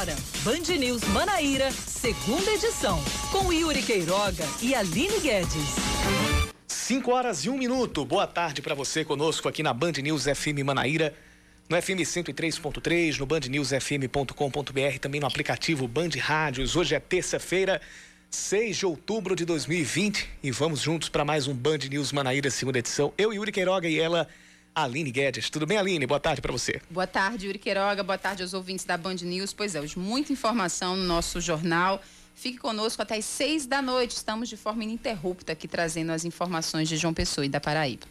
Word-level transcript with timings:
Agora, 0.00 0.16
Band 0.42 0.78
News 0.78 1.04
Manaíra, 1.08 1.70
segunda 1.70 2.50
edição, 2.52 2.98
com 3.30 3.52
Yuri 3.52 3.82
Queiroga 3.82 4.46
e 4.62 4.74
Aline 4.74 5.20
Guedes. 5.20 5.76
5 6.66 7.10
horas 7.12 7.44
e 7.44 7.50
um 7.50 7.58
minuto. 7.58 8.02
Boa 8.06 8.26
tarde 8.26 8.62
para 8.62 8.74
você 8.74 9.04
conosco 9.04 9.46
aqui 9.46 9.62
na 9.62 9.74
Band 9.74 9.92
News 10.02 10.24
FM 10.24 10.64
Manaíra, 10.64 11.12
no 11.68 11.76
FM 11.76 12.00
103.3, 12.00 13.18
no 13.18 13.26
bandnewsfm.com.br, 13.26 14.98
também 14.98 15.20
no 15.20 15.26
aplicativo 15.26 15.86
Band 15.86 16.12
Rádios. 16.18 16.76
Hoje 16.76 16.94
é 16.94 16.98
terça-feira, 16.98 17.78
6 18.30 18.78
de 18.78 18.86
outubro 18.86 19.36
de 19.36 19.44
2020 19.44 20.30
e 20.42 20.50
vamos 20.50 20.80
juntos 20.80 21.10
para 21.10 21.26
mais 21.26 21.46
um 21.46 21.52
Band 21.52 21.80
News 21.90 22.10
Manaíra, 22.10 22.50
segunda 22.50 22.78
edição. 22.78 23.12
Eu, 23.18 23.34
Yuri 23.34 23.52
Queiroga 23.52 23.86
e 23.86 24.00
ela, 24.00 24.26
Aline 24.74 25.10
Guedes. 25.10 25.50
Tudo 25.50 25.66
bem, 25.66 25.78
Aline? 25.78 26.06
Boa 26.06 26.20
tarde 26.20 26.40
para 26.40 26.52
você. 26.52 26.80
Boa 26.90 27.06
tarde, 27.06 27.46
Yuri 27.46 27.58
Queiroga. 27.58 28.02
Boa 28.02 28.18
tarde 28.18 28.42
aos 28.42 28.54
ouvintes 28.54 28.84
da 28.84 28.96
Band 28.96 29.16
News. 29.22 29.52
Pois 29.52 29.74
é, 29.74 29.80
hoje 29.80 29.98
muita 29.98 30.32
informação 30.32 30.96
no 30.96 31.04
nosso 31.04 31.40
jornal. 31.40 32.02
Fique 32.34 32.58
conosco 32.58 33.02
até 33.02 33.16
às 33.16 33.24
seis 33.24 33.66
da 33.66 33.82
noite. 33.82 34.12
Estamos 34.12 34.48
de 34.48 34.56
forma 34.56 34.82
ininterrupta 34.82 35.52
aqui 35.52 35.68
trazendo 35.68 36.10
as 36.10 36.24
informações 36.24 36.88
de 36.88 36.96
João 36.96 37.12
Pessoa 37.12 37.44
e 37.44 37.48
da 37.48 37.60
Paraíba. 37.60 38.06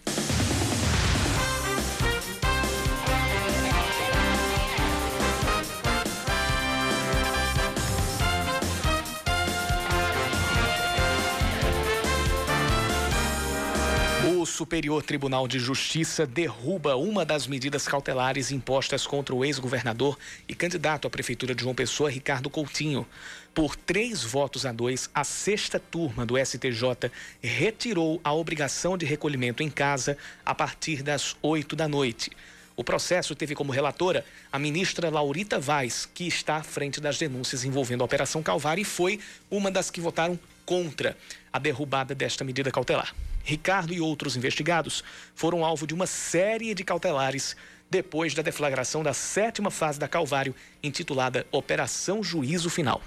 Superior 14.59 15.01
Tribunal 15.01 15.47
de 15.47 15.57
Justiça 15.57 16.27
derruba 16.27 16.97
uma 16.97 17.23
das 17.23 17.47
medidas 17.47 17.87
cautelares 17.87 18.51
impostas 18.51 19.07
contra 19.07 19.33
o 19.33 19.45
ex-governador 19.45 20.19
e 20.49 20.53
candidato 20.53 21.07
à 21.07 21.09
Prefeitura 21.09 21.55
de 21.55 21.61
João 21.61 21.73
Pessoa, 21.73 22.11
Ricardo 22.11 22.49
Coutinho. 22.49 23.07
Por 23.53 23.77
três 23.77 24.21
votos 24.21 24.65
a 24.65 24.73
dois, 24.73 25.09
a 25.15 25.23
sexta 25.23 25.79
turma 25.79 26.25
do 26.25 26.37
STJ 26.37 27.09
retirou 27.41 28.19
a 28.21 28.33
obrigação 28.33 28.97
de 28.97 29.05
recolhimento 29.05 29.63
em 29.63 29.69
casa 29.69 30.17
a 30.45 30.53
partir 30.53 31.03
das 31.03 31.37
oito 31.41 31.73
da 31.73 31.87
noite. 31.87 32.29
O 32.75 32.83
processo 32.83 33.33
teve 33.35 33.55
como 33.55 33.71
relatora 33.71 34.25
a 34.51 34.59
ministra 34.59 35.09
Laurita 35.09 35.57
Vaz, 35.57 36.05
que 36.05 36.27
está 36.27 36.57
à 36.57 36.63
frente 36.63 36.99
das 36.99 37.17
denúncias 37.17 37.63
envolvendo 37.63 38.01
a 38.01 38.05
Operação 38.05 38.43
Calvário 38.43 38.81
e 38.81 38.85
foi 38.85 39.21
uma 39.49 39.71
das 39.71 39.89
que 39.89 40.01
votaram 40.01 40.37
contra 40.65 41.15
a 41.53 41.57
derrubada 41.57 42.13
desta 42.13 42.43
medida 42.43 42.69
cautelar. 42.69 43.15
Ricardo 43.49 43.91
e 43.91 43.99
outros 43.99 44.35
investigados 44.35 45.03
foram 45.33 45.65
alvo 45.65 45.87
de 45.87 45.93
uma 45.95 46.05
série 46.05 46.75
de 46.75 46.83
cautelares 46.83 47.55
depois 47.89 48.35
da 48.35 48.43
deflagração 48.43 49.01
da 49.01 49.11
sétima 49.11 49.71
fase 49.71 49.97
da 49.97 50.07
Calvário, 50.07 50.53
intitulada 50.83 51.47
Operação 51.51 52.21
Juízo 52.21 52.69
Final. 52.69 53.01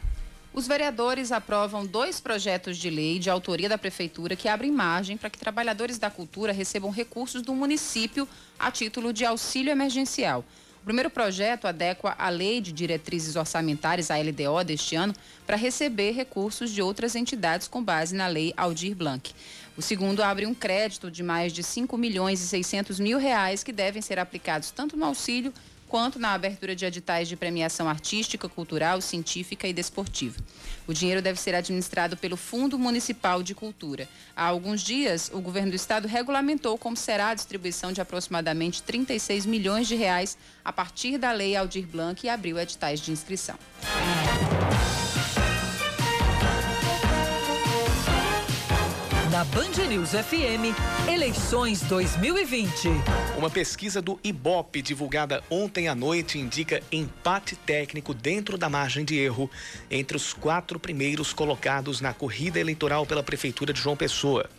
Os 0.52 0.66
vereadores 0.66 1.30
aprovam 1.30 1.86
dois 1.86 2.20
projetos 2.20 2.76
de 2.76 2.90
lei 2.90 3.20
de 3.20 3.30
autoria 3.30 3.68
da 3.68 3.78
Prefeitura 3.78 4.34
que 4.34 4.48
abrem 4.48 4.72
margem 4.72 5.16
para 5.16 5.30
que 5.30 5.38
trabalhadores 5.38 5.96
da 5.96 6.10
cultura 6.10 6.52
recebam 6.52 6.90
recursos 6.90 7.40
do 7.40 7.54
município 7.54 8.28
a 8.58 8.68
título 8.68 9.12
de 9.12 9.24
auxílio 9.24 9.70
emergencial. 9.70 10.44
O 10.82 10.84
primeiro 10.84 11.10
projeto 11.10 11.68
adequa 11.68 12.16
a 12.18 12.28
Lei 12.28 12.60
de 12.60 12.72
Diretrizes 12.72 13.36
Orçamentárias, 13.36 14.10
a 14.10 14.16
LDO, 14.18 14.64
deste 14.64 14.96
ano, 14.96 15.14
para 15.46 15.56
receber 15.56 16.10
recursos 16.10 16.72
de 16.72 16.82
outras 16.82 17.14
entidades 17.14 17.68
com 17.68 17.80
base 17.80 18.16
na 18.16 18.26
Lei 18.26 18.52
Aldir 18.56 18.96
Blanc. 18.96 19.32
O 19.77 19.81
segundo 19.81 20.23
abre 20.23 20.47
um 20.47 20.55
crédito 20.55 21.11
de 21.11 21.23
mais 21.23 21.53
de 21.53 21.62
5 21.62 21.97
milhões 21.97 22.42
e 22.42 22.47
600 22.47 23.01
mil 23.01 23.19
reais 23.19 23.65
que 23.65 23.73
devem 23.73 24.03
ser 24.03 24.19
aplicados 24.19 24.70
tanto 24.70 24.97
no 24.97 25.05
auxílio 25.06 25.53
quanto 25.92 26.19
na 26.19 26.33
abertura 26.33 26.75
de 26.75 26.87
editais 26.87 27.28
de 27.28 27.37
premiação 27.37 27.87
artística, 27.87 28.48
cultural, 28.48 29.03
científica 29.03 29.69
e 29.69 29.75
desportiva. 29.75 30.39
O 30.87 30.95
dinheiro 30.95 31.20
deve 31.20 31.39
ser 31.39 31.55
administrado 31.55 32.17
pelo 32.17 32.34
Fundo 32.34 32.78
Municipal 32.78 33.43
de 33.43 33.55
Cultura. 33.55 34.09
Há 34.34 34.47
alguns 34.47 34.81
dias, 34.81 35.31
o 35.34 35.41
governo 35.41 35.71
do 35.71 35.77
estado 35.77 36.09
regulamentou 36.09 36.78
como 36.78 36.97
será 36.97 37.28
a 37.28 37.34
distribuição 37.34 37.93
de 37.93 38.00
aproximadamente 38.00 38.82
36 38.82 39.44
milhões 39.44 39.87
de 39.87 39.94
reais 39.94 40.38
a 40.65 40.72
partir 40.72 41.19
da 41.19 41.31
Lei 41.31 41.56
Aldir 41.56 41.87
Blanc 41.87 42.27
e 42.27 42.31
abriu 42.31 42.59
editais 42.59 42.99
de 42.99 43.11
inscrição. 43.11 43.59
Na 49.32 49.44
Band 49.44 49.88
News 49.88 50.10
FM, 50.10 50.76
eleições 51.10 51.81
2020. 51.84 52.88
Uma 53.38 53.48
pesquisa 53.48 54.03
do 54.03 54.20
IBOP 54.22 54.82
divulgada 54.82 55.43
ontem 55.48 55.88
à 55.88 55.94
noite 55.94 56.38
indica 56.38 56.82
empate 56.93 57.56
técnico 57.56 58.12
dentro 58.12 58.59
da 58.59 58.69
margem 58.69 59.06
de 59.06 59.19
erro 59.19 59.50
entre 59.91 60.19
os 60.19 60.34
quatro 60.34 60.78
primeiros 60.78 61.32
colocados 61.32 62.03
na 62.03 62.12
corrida 62.12 62.60
eleitoral 62.60 63.06
pela 63.06 63.22
Prefeitura 63.22 63.72
de 63.72 63.81
João 63.81 63.97
Pessoa. 63.97 64.50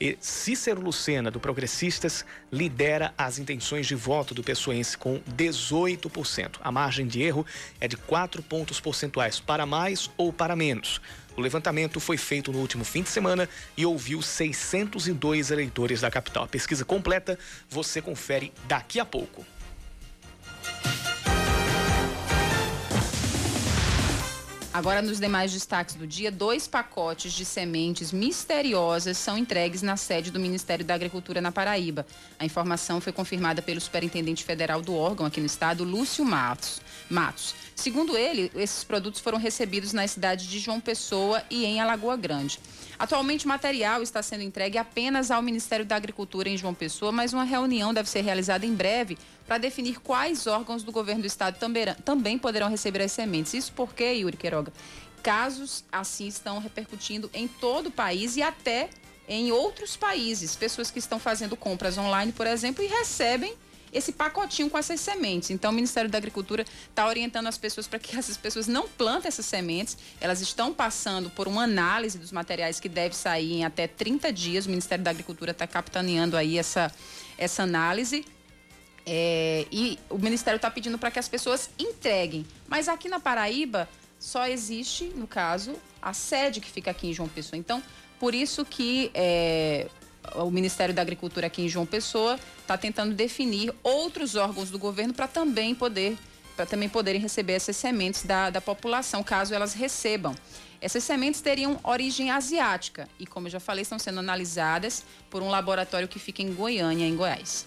E 0.00 0.18
Cícero 0.20 0.80
Lucena, 0.80 1.30
do 1.30 1.38
Progressistas, 1.38 2.24
lidera 2.52 3.14
as 3.16 3.38
intenções 3.38 3.86
de 3.86 3.94
voto 3.94 4.34
do 4.34 4.42
pessoense 4.42 4.98
com 4.98 5.20
18%. 5.36 6.56
A 6.60 6.72
margem 6.72 7.06
de 7.06 7.22
erro 7.22 7.46
é 7.80 7.86
de 7.86 7.96
4 7.96 8.42
pontos 8.42 8.80
percentuais, 8.80 9.38
para 9.38 9.64
mais 9.64 10.10
ou 10.16 10.32
para 10.32 10.56
menos. 10.56 11.00
O 11.36 11.40
levantamento 11.40 12.00
foi 12.00 12.16
feito 12.16 12.50
no 12.50 12.58
último 12.58 12.84
fim 12.84 13.02
de 13.02 13.10
semana 13.10 13.48
e 13.76 13.84
ouviu 13.84 14.22
602 14.22 15.50
eleitores 15.50 16.00
da 16.00 16.10
capital. 16.10 16.44
A 16.44 16.48
pesquisa 16.48 16.84
completa 16.84 17.38
você 17.68 18.00
confere 18.00 18.52
daqui 18.66 18.98
a 18.98 19.04
pouco. 19.04 19.44
Agora, 24.76 25.00
nos 25.00 25.18
demais 25.18 25.54
destaques 25.54 25.94
do 25.94 26.06
dia, 26.06 26.30
dois 26.30 26.68
pacotes 26.68 27.32
de 27.32 27.46
sementes 27.46 28.12
misteriosas 28.12 29.16
são 29.16 29.38
entregues 29.38 29.80
na 29.80 29.96
sede 29.96 30.30
do 30.30 30.38
Ministério 30.38 30.84
da 30.84 30.92
Agricultura 30.92 31.40
na 31.40 31.50
Paraíba. 31.50 32.06
A 32.38 32.44
informação 32.44 33.00
foi 33.00 33.10
confirmada 33.10 33.62
pelo 33.62 33.80
superintendente 33.80 34.44
federal 34.44 34.82
do 34.82 34.94
órgão 34.94 35.24
aqui 35.24 35.40
no 35.40 35.46
estado, 35.46 35.82
Lúcio 35.82 36.26
Matos. 36.26 36.82
Matos. 37.08 37.54
Segundo 37.74 38.18
ele, 38.18 38.52
esses 38.54 38.84
produtos 38.84 39.18
foram 39.18 39.38
recebidos 39.38 39.94
na 39.94 40.06
cidade 40.06 40.46
de 40.46 40.58
João 40.58 40.78
Pessoa 40.78 41.42
e 41.48 41.64
em 41.64 41.80
Alagoa 41.80 42.14
Grande. 42.18 42.60
Atualmente, 42.98 43.46
o 43.46 43.48
material 43.48 44.02
está 44.02 44.22
sendo 44.22 44.42
entregue 44.42 44.76
apenas 44.76 45.30
ao 45.30 45.40
Ministério 45.40 45.86
da 45.86 45.96
Agricultura 45.96 46.50
em 46.50 46.56
João 46.58 46.74
Pessoa, 46.74 47.10
mas 47.10 47.32
uma 47.32 47.44
reunião 47.44 47.94
deve 47.94 48.10
ser 48.10 48.20
realizada 48.20 48.66
em 48.66 48.74
breve 48.74 49.16
para 49.46 49.58
definir 49.58 50.00
quais 50.00 50.46
órgãos 50.46 50.82
do 50.82 50.90
governo 50.90 51.22
do 51.22 51.26
estado 51.26 51.58
também, 52.04 52.38
poderão 52.38 52.68
receber 52.68 53.02
as 53.02 53.12
sementes. 53.12 53.54
Isso 53.54 53.72
porque, 53.72 54.04
Yuri 54.04 54.36
Queiroga, 54.36 54.72
casos 55.22 55.84
assim 55.90 56.26
estão 56.26 56.58
repercutindo 56.58 57.30
em 57.32 57.46
todo 57.48 57.86
o 57.86 57.90
país 57.90 58.36
e 58.36 58.42
até 58.42 58.90
em 59.28 59.52
outros 59.52 59.96
países. 59.96 60.54
Pessoas 60.54 60.90
que 60.90 60.98
estão 60.98 61.18
fazendo 61.18 61.56
compras 61.56 61.98
online, 61.98 62.32
por 62.32 62.46
exemplo, 62.46 62.82
e 62.82 62.86
recebem 62.86 63.54
esse 63.92 64.12
pacotinho 64.12 64.68
com 64.68 64.76
essas 64.76 65.00
sementes. 65.00 65.50
Então, 65.50 65.70
o 65.70 65.74
Ministério 65.74 66.10
da 66.10 66.18
Agricultura 66.18 66.64
está 66.88 67.06
orientando 67.06 67.46
as 67.46 67.56
pessoas 67.56 67.86
para 67.86 67.98
que 67.98 68.14
essas 68.18 68.36
pessoas 68.36 68.66
não 68.66 68.86
plantem 68.88 69.28
essas 69.28 69.46
sementes. 69.46 69.96
Elas 70.20 70.40
estão 70.40 70.72
passando 70.72 71.30
por 71.30 71.48
uma 71.48 71.64
análise 71.64 72.18
dos 72.18 72.32
materiais 72.32 72.78
que 72.78 72.88
deve 72.88 73.16
sair 73.16 73.52
em 73.52 73.64
até 73.64 73.86
30 73.86 74.32
dias. 74.32 74.66
O 74.66 74.70
Ministério 74.70 75.02
da 75.02 75.10
Agricultura 75.10 75.52
está 75.52 75.66
capitaneando 75.66 76.36
aí 76.36 76.58
essa, 76.58 76.92
essa 77.38 77.62
análise. 77.62 78.24
É, 79.06 79.66
e 79.70 79.98
o 80.10 80.18
Ministério 80.18 80.56
está 80.56 80.70
pedindo 80.70 80.98
para 80.98 81.10
que 81.10 81.18
as 81.18 81.28
pessoas 81.28 81.70
entreguem. 81.78 82.44
Mas 82.66 82.88
aqui 82.88 83.08
na 83.08 83.20
Paraíba 83.20 83.88
só 84.18 84.46
existe, 84.48 85.04
no 85.14 85.26
caso, 85.26 85.74
a 86.02 86.12
sede 86.12 86.60
que 86.60 86.68
fica 86.68 86.90
aqui 86.90 87.08
em 87.08 87.12
João 87.12 87.28
Pessoa. 87.28 87.58
Então, 87.58 87.82
por 88.18 88.34
isso 88.34 88.64
que 88.64 89.10
é, 89.14 89.86
o 90.34 90.50
Ministério 90.50 90.94
da 90.94 91.02
Agricultura 91.02 91.46
aqui 91.46 91.62
em 91.62 91.68
João 91.68 91.86
Pessoa 91.86 92.38
está 92.60 92.76
tentando 92.76 93.14
definir 93.14 93.72
outros 93.82 94.34
órgãos 94.34 94.70
do 94.70 94.78
governo 94.78 95.14
para 95.14 95.28
também 95.28 95.74
poder 95.74 96.16
para 96.56 96.64
também 96.64 96.88
poderem 96.88 97.20
receber 97.20 97.52
essas 97.52 97.76
sementes 97.76 98.22
da, 98.22 98.48
da 98.48 98.62
população, 98.62 99.22
caso 99.22 99.54
elas 99.54 99.74
recebam. 99.74 100.34
Essas 100.80 101.04
sementes 101.04 101.42
teriam 101.42 101.78
origem 101.82 102.30
asiática 102.30 103.06
e, 103.18 103.26
como 103.26 103.46
eu 103.46 103.50
já 103.50 103.60
falei, 103.60 103.82
estão 103.82 103.98
sendo 103.98 104.20
analisadas 104.20 105.04
por 105.28 105.42
um 105.42 105.50
laboratório 105.50 106.08
que 106.08 106.18
fica 106.18 106.40
em 106.40 106.54
Goiânia, 106.54 107.06
em 107.06 107.14
Goiás. 107.14 107.66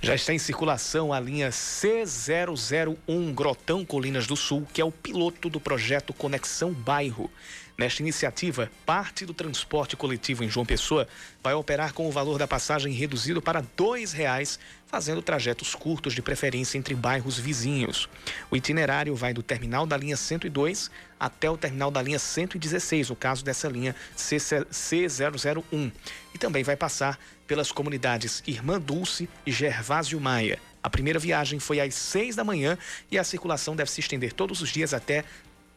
Já 0.00 0.14
está 0.14 0.32
em 0.32 0.38
circulação 0.38 1.12
a 1.12 1.18
linha 1.18 1.50
C001 1.50 3.34
Grotão 3.34 3.84
Colinas 3.84 4.28
do 4.28 4.36
Sul, 4.36 4.66
que 4.72 4.80
é 4.80 4.84
o 4.84 4.92
piloto 4.92 5.50
do 5.50 5.58
projeto 5.58 6.14
Conexão 6.14 6.72
Bairro. 6.72 7.28
Nesta 7.78 8.02
iniciativa, 8.02 8.68
parte 8.84 9.24
do 9.24 9.32
transporte 9.32 9.96
coletivo 9.96 10.42
em 10.42 10.48
João 10.48 10.66
Pessoa 10.66 11.06
vai 11.40 11.54
operar 11.54 11.92
com 11.92 12.08
o 12.08 12.10
valor 12.10 12.36
da 12.36 12.48
passagem 12.48 12.92
reduzido 12.92 13.40
para 13.40 13.60
R$ 13.60 13.66
2,00, 13.76 14.58
fazendo 14.84 15.22
trajetos 15.22 15.76
curtos 15.76 16.12
de 16.12 16.20
preferência 16.20 16.76
entre 16.76 16.92
bairros 16.96 17.38
vizinhos. 17.38 18.08
O 18.50 18.56
itinerário 18.56 19.14
vai 19.14 19.32
do 19.32 19.44
terminal 19.44 19.86
da 19.86 19.96
linha 19.96 20.16
102 20.16 20.90
até 21.20 21.48
o 21.48 21.56
terminal 21.56 21.88
da 21.88 22.02
linha 22.02 22.18
116, 22.18 23.10
no 23.10 23.14
caso 23.14 23.44
dessa 23.44 23.68
linha 23.68 23.94
C001. 24.16 25.92
E 26.34 26.38
também 26.38 26.64
vai 26.64 26.74
passar 26.74 27.16
pelas 27.46 27.70
comunidades 27.70 28.42
Irmã 28.44 28.80
Dulce 28.80 29.28
e 29.46 29.52
Gervásio 29.52 30.20
Maia. 30.20 30.58
A 30.82 30.90
primeira 30.90 31.18
viagem 31.18 31.58
foi 31.58 31.80
às 31.80 31.94
6 31.94 32.34
da 32.34 32.44
manhã 32.44 32.78
e 33.10 33.18
a 33.18 33.24
circulação 33.24 33.76
deve 33.76 33.90
se 33.90 34.00
estender 34.00 34.32
todos 34.32 34.60
os 34.62 34.68
dias 34.68 34.94
até 34.94 35.24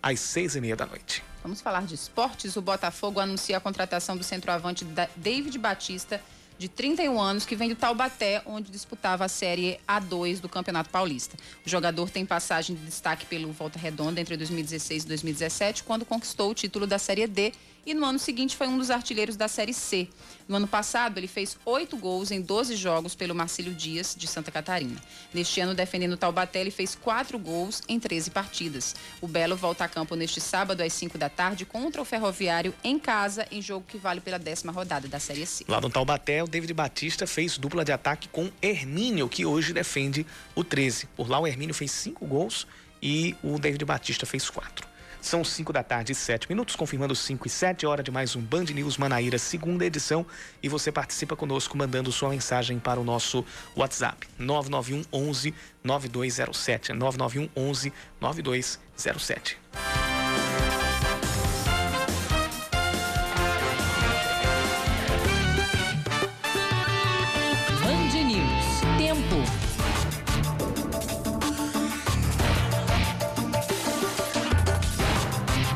às 0.01 0.19
seis 0.19 0.56
e 0.56 0.62
meia 0.62 0.75
da 0.75 0.86
noite. 0.86 1.24
Vamos 1.44 1.62
falar 1.62 1.86
de 1.86 1.95
esportes. 1.95 2.56
O 2.56 2.62
Botafogo 2.62 3.19
anuncia 3.19 3.57
a 3.57 3.59
contratação 3.59 4.15
do 4.15 4.24
centroavante 4.24 4.86
David 5.15 5.57
Batista 5.57 6.21
de 6.62 6.69
31 6.69 7.19
anos, 7.19 7.44
que 7.44 7.56
vem 7.56 7.69
do 7.69 7.75
Taubaté, 7.75 8.44
onde 8.45 8.71
disputava 8.71 9.25
a 9.25 9.27
Série 9.27 9.80
A2 9.88 10.39
do 10.39 10.48
Campeonato 10.48 10.92
Paulista. 10.92 11.36
O 11.65 11.69
jogador 11.69 12.12
tem 12.12 12.24
passagem 12.24 12.75
de 12.75 12.86
destaque 12.86 13.25
pelo 13.25 13.51
Volta 13.51 13.80
Redonda 13.80 14.21
entre 14.21 14.38
2016 14.38 15.03
e 15.03 15.07
2017, 15.07 15.83
quando 15.83 16.06
conquistou 16.06 16.51
o 16.51 16.53
título 16.53 16.86
da 16.86 17.00
Série 17.00 17.25
D 17.25 17.51
e 17.85 17.93
no 17.93 18.05
ano 18.05 18.19
seguinte 18.19 18.55
foi 18.55 18.67
um 18.67 18.77
dos 18.77 18.91
artilheiros 18.91 19.35
da 19.35 19.47
Série 19.47 19.73
C. 19.73 20.07
No 20.47 20.57
ano 20.57 20.67
passado, 20.67 21.17
ele 21.17 21.27
fez 21.27 21.57
oito 21.65 21.97
gols 21.97 22.31
em 22.31 22.41
12 22.41 22.75
jogos 22.75 23.15
pelo 23.15 23.33
Marcílio 23.33 23.73
Dias, 23.73 24.15
de 24.17 24.27
Santa 24.27 24.51
Catarina. 24.51 25.01
Neste 25.33 25.61
ano, 25.61 25.73
defendendo 25.73 26.13
o 26.13 26.17
Taubaté, 26.17 26.59
ele 26.59 26.71
fez 26.71 26.93
quatro 26.93 27.39
gols 27.39 27.81
em 27.87 27.99
13 27.99 28.31
partidas. 28.31 28.95
O 29.21 29.27
Belo 29.27 29.55
volta 29.55 29.85
a 29.85 29.87
campo 29.87 30.15
neste 30.15 30.41
sábado, 30.41 30.81
às 30.81 30.93
5 30.93 31.17
da 31.17 31.29
tarde, 31.29 31.65
contra 31.65 32.01
o 32.01 32.05
Ferroviário, 32.05 32.73
em 32.83 32.99
casa, 32.99 33.47
em 33.51 33.61
jogo 33.61 33.85
que 33.87 33.97
vale 33.97 34.21
pela 34.21 34.37
décima 34.37 34.71
rodada 34.71 35.07
da 35.07 35.19
Série 35.19 35.45
C. 35.45 35.65
Lá 35.67 35.79
no 35.79 35.89
Taubaté, 35.89 36.43
o 36.43 36.47
David 36.47 36.73
Batista 36.73 37.25
fez 37.25 37.57
dupla 37.57 37.85
de 37.85 37.91
ataque 37.91 38.27
com 38.27 38.51
Hermínio, 38.61 39.29
que 39.29 39.45
hoje 39.45 39.73
defende 39.73 40.25
o 40.55 40.63
13. 40.63 41.07
Por 41.15 41.29
lá, 41.29 41.39
o 41.39 41.47
Hermínio 41.47 41.73
fez 41.73 41.91
cinco 41.91 42.25
gols 42.25 42.67
e 43.01 43.35
o 43.43 43.57
David 43.57 43.85
Batista 43.85 44.25
fez 44.25 44.49
quatro. 44.49 44.90
São 45.21 45.44
5 45.44 45.71
da 45.71 45.83
tarde 45.83 46.13
e 46.13 46.15
7 46.15 46.50
minutos, 46.50 46.75
confirmando 46.75 47.15
5 47.15 47.45
e 47.45 47.50
7, 47.50 47.85
hora 47.85 48.01
de 48.01 48.09
mais 48.09 48.35
um 48.35 48.41
Band 48.41 48.65
News 48.65 48.97
Manaíra, 48.97 49.38
segunda 49.38 49.85
edição. 49.85 50.25
E 50.63 50.68
você 50.68 50.91
participa 50.91 51.35
conosco 51.35 51.77
mandando 51.77 52.12
sua 52.12 52.29
mensagem 52.29 52.79
para 52.79 53.00
o 53.00 53.03
nosso 53.03 53.45
WhatsApp, 53.75 54.27
991 54.39 55.03
11 55.13 55.53
9207. 55.83 56.94
991 56.94 57.50
11 57.56 57.94
9207. 58.19 59.57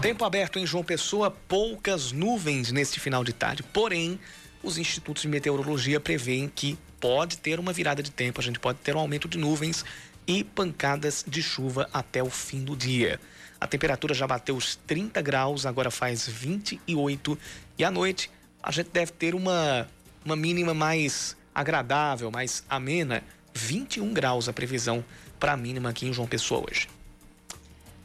Tempo 0.05 0.23
aberto 0.23 0.59
em 0.59 0.67
João 0.67 0.83
Pessoa, 0.83 1.31
poucas 1.31 2.11
nuvens 2.11 2.71
neste 2.71 2.99
final 2.99 3.23
de 3.23 3.33
tarde. 3.33 3.63
Porém, 3.63 4.19
os 4.61 4.77
institutos 4.77 5.23
de 5.23 5.27
meteorologia 5.27 5.99
preveem 5.99 6.47
que 6.47 6.77
pode 6.99 7.39
ter 7.39 7.59
uma 7.59 7.73
virada 7.73 8.03
de 8.03 8.11
tempo, 8.11 8.39
a 8.39 8.43
gente 8.43 8.59
pode 8.59 8.77
ter 8.77 8.95
um 8.95 8.99
aumento 8.99 9.27
de 9.27 9.39
nuvens 9.39 9.83
e 10.27 10.43
pancadas 10.43 11.25
de 11.27 11.41
chuva 11.41 11.89
até 11.91 12.21
o 12.21 12.29
fim 12.29 12.63
do 12.63 12.75
dia. 12.75 13.19
A 13.59 13.65
temperatura 13.65 14.13
já 14.13 14.27
bateu 14.27 14.55
os 14.55 14.75
30 14.75 15.19
graus, 15.23 15.65
agora 15.65 15.89
faz 15.89 16.27
28 16.27 17.35
e 17.75 17.83
à 17.83 17.89
noite 17.89 18.29
a 18.61 18.71
gente 18.71 18.91
deve 18.91 19.11
ter 19.11 19.33
uma, 19.33 19.87
uma 20.23 20.35
mínima 20.35 20.75
mais 20.75 21.35
agradável, 21.51 22.29
mais 22.29 22.63
amena, 22.69 23.23
21 23.55 24.13
graus 24.13 24.47
a 24.47 24.53
previsão 24.53 25.03
para 25.39 25.53
a 25.53 25.57
mínima 25.57 25.89
aqui 25.89 26.05
em 26.05 26.13
João 26.13 26.27
Pessoa 26.27 26.63
hoje. 26.69 26.94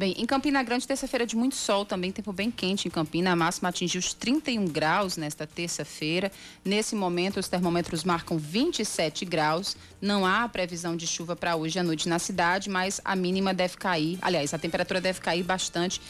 Bem, 0.01 0.15
em 0.17 0.25
Campina 0.25 0.63
Grande, 0.63 0.87
terça-feira 0.87 1.27
de 1.27 1.37
muito 1.37 1.55
sol, 1.55 1.85
também 1.85 2.11
tempo 2.11 2.33
bem 2.33 2.51
quente 2.51 2.89
em 2.89 2.91
Campina. 2.91 3.33
A 3.33 3.37
máxima 3.37 3.69
atingiu 3.69 3.99
os 3.99 4.15
31 4.15 4.65
graus 4.65 5.19
nesta 5.19 5.47
terça-feira. 5.47 6.33
Nesse 6.65 6.97
momento, 6.97 7.39
os 7.39 7.49
termômetros 7.49 8.03
marcam 8.03 8.39
27 8.39 9.27
graus. 9.27 9.77
Não 10.01 10.25
há 10.25 10.49
previsão 10.49 10.97
de 10.97 11.07
chuva 11.07 11.37
para 11.37 11.55
hoje 11.55 11.79
à 11.79 11.83
noite 11.83 12.09
na 12.09 12.19
cidade, 12.19 12.71
mas 12.71 12.99
a 13.05 13.15
mínima 13.15 13.53
deve 13.53 13.77
cair. 13.77 14.19
Aliás, 14.23 14.55
a 14.55 14.59
temperatura 14.59 15.03
deve 15.03 15.21
cair 15.21 15.43
bastante, 15.43 16.01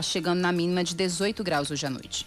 chegando 0.00 0.38
na 0.38 0.52
mínima 0.52 0.84
de 0.84 0.94
18 0.94 1.42
graus 1.42 1.72
hoje 1.72 1.84
à 1.84 1.90
noite. 1.90 2.26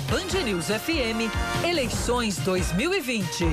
Band 0.00 0.44
News 0.44 0.66
FM, 0.66 1.32
eleições 1.64 2.36
2020. 2.38 3.44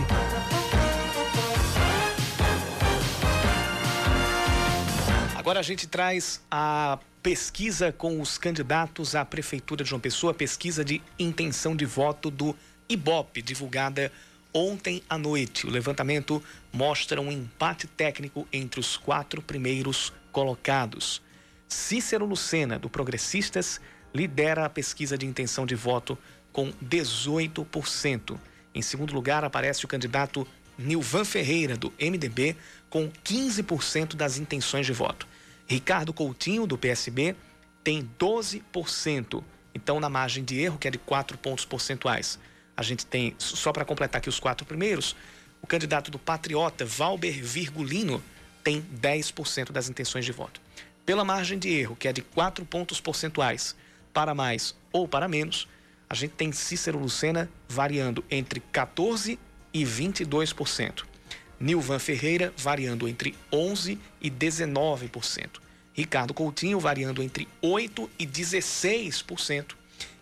Agora 5.36 5.59
a 5.59 5.63
gente 5.63 5.88
traz 5.88 6.42
a 6.51 7.00
pesquisa 7.24 7.92
com 7.92 8.21
os 8.21 8.38
candidatos 8.38 9.15
à 9.15 9.25
Prefeitura 9.25 9.83
de 9.83 9.89
João 9.89 10.00
Pessoa, 10.00 10.33
pesquisa 10.33 10.86
de 10.86 11.01
intenção 11.18 11.75
de 11.75 11.86
voto 11.86 12.30
do 12.30 12.56
IBOP, 12.88 13.41
divulgada 13.41 14.12
ontem 14.53 15.01
à 15.09 15.18
noite. 15.18 15.65
O 15.65 15.71
levantamento 15.71 16.44
mostra 16.71 17.19
um 17.19 17.31
empate 17.31 17.88
técnico 17.88 18.48
entre 18.53 18.80
os 18.80 18.98
quatro 18.98 19.41
primeiros 19.41 20.13
colocados. 20.31 21.21
Cícero 21.68 22.25
Lucena, 22.25 22.77
do 22.77 22.89
Progressistas, 22.89 23.81
lidera 24.15 24.65
a 24.65 24.69
pesquisa 24.69 25.17
de 25.17 25.25
intenção 25.25 25.65
de 25.65 25.75
voto 25.75 26.17
com 26.53 26.71
18%. 26.83 28.39
Em 28.73 28.81
segundo 28.81 29.13
lugar, 29.13 29.44
aparece 29.44 29.83
o 29.83 29.88
candidato 29.89 30.47
Nilvan 30.77 31.25
Ferreira, 31.25 31.75
do 31.75 31.94
MDB, 32.00 32.56
com 32.89 33.12
15% 33.23 34.15
das 34.15 34.38
intenções 34.38 34.85
de 34.85 34.94
voto. 34.94 35.27
Ricardo 35.67 36.13
Coutinho, 36.13 36.65
do 36.65 36.77
PSB, 36.77 37.35
tem 37.83 38.09
12%. 38.17 39.44
Então, 39.73 40.00
na 40.00 40.09
margem 40.09 40.45
de 40.45 40.57
erro, 40.59 40.77
que 40.77 40.88
é 40.88 40.91
de 40.91 40.97
4 40.97 41.38
pontos 41.38 41.65
percentuais. 41.65 42.39
A 42.77 42.83
gente 42.83 43.06
tem, 43.06 43.35
só 43.38 43.73
para 43.73 43.83
completar 43.83 44.19
aqui 44.19 44.29
os 44.29 44.39
quatro 44.39 44.65
primeiros, 44.65 45.15
o 45.62 45.67
candidato 45.67 46.09
do 46.09 46.19
Patriota, 46.19 46.85
Valber 46.85 47.44
Virgulino, 47.44 48.23
tem 48.63 48.81
10% 48.81 49.71
das 49.71 49.89
intenções 49.89 50.23
de 50.23 50.31
voto. 50.31 50.62
Pela 51.06 51.25
margem 51.25 51.59
de 51.59 51.69
erro, 51.69 51.95
que 51.95 52.07
é 52.07 52.13
de 52.13 52.21
4 52.21 52.65
pontos 52.65 53.01
percentuais, 53.01 53.75
para 54.15 54.33
mais 54.33 54.73
ou 54.94 55.06
para 55.09 55.27
menos, 55.27 55.67
a 56.09 56.15
gente 56.15 56.31
tem 56.31 56.53
Cícero 56.53 56.97
Lucena 56.97 57.50
variando 57.67 58.23
entre 58.31 58.63
14% 58.73 59.38
e 59.73 59.83
22%. 59.83 61.03
Nilvan 61.59 62.00
Ferreira 62.00 62.53
variando 62.56 63.09
entre 63.09 63.35
11% 63.51 64.00
e 64.21 64.31
19%. 64.31 65.59
Ricardo 65.94 66.33
Coutinho 66.33 66.79
variando 66.79 67.21
entre 67.21 67.45
8% 67.62 68.10
e 68.17 68.25
16%. 68.25 69.75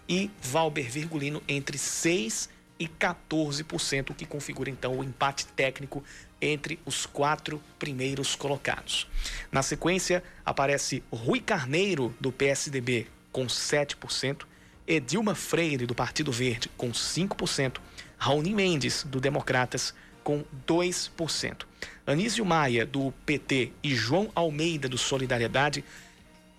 E 0.10 0.32
Valber 0.42 0.90
Virgulino 0.90 1.42
entre 1.48 1.78
6% 1.78 2.50
e 2.80 2.88
14%, 2.88 4.10
o 4.10 4.14
que 4.14 4.26
configura 4.26 4.70
então 4.70 4.98
o 4.98 5.04
empate 5.04 5.46
técnico 5.46 6.04
entre 6.42 6.80
os 6.86 7.06
quatro 7.06 7.62
primeiros 7.80 8.36
colocados. 8.36 9.08
Na 9.52 9.62
sequência, 9.62 10.24
aparece 10.46 11.04
Rui 11.12 11.40
Carneiro, 11.40 12.14
do 12.20 12.32
PSDB, 12.32 13.08
com 13.34 13.46
7%. 13.48 14.44
Edilma 14.88 15.36
Freire, 15.36 15.86
do 15.86 15.96
Partido 15.96 16.32
Verde, 16.32 16.70
com 16.78 16.92
5%, 16.92 17.78
Raoni 18.18 18.54
Mendes, 18.54 19.04
do 19.04 19.20
Democratas, 19.20 19.94
com 20.24 20.46
2%. 20.66 21.66
Anísio 22.06 22.46
Maia, 22.46 22.86
do 22.86 23.14
PT, 23.26 23.72
e 23.82 23.96
João 23.96 24.32
Almeida, 24.36 24.88
do 24.88 24.98
Solidariedade, 24.98 25.84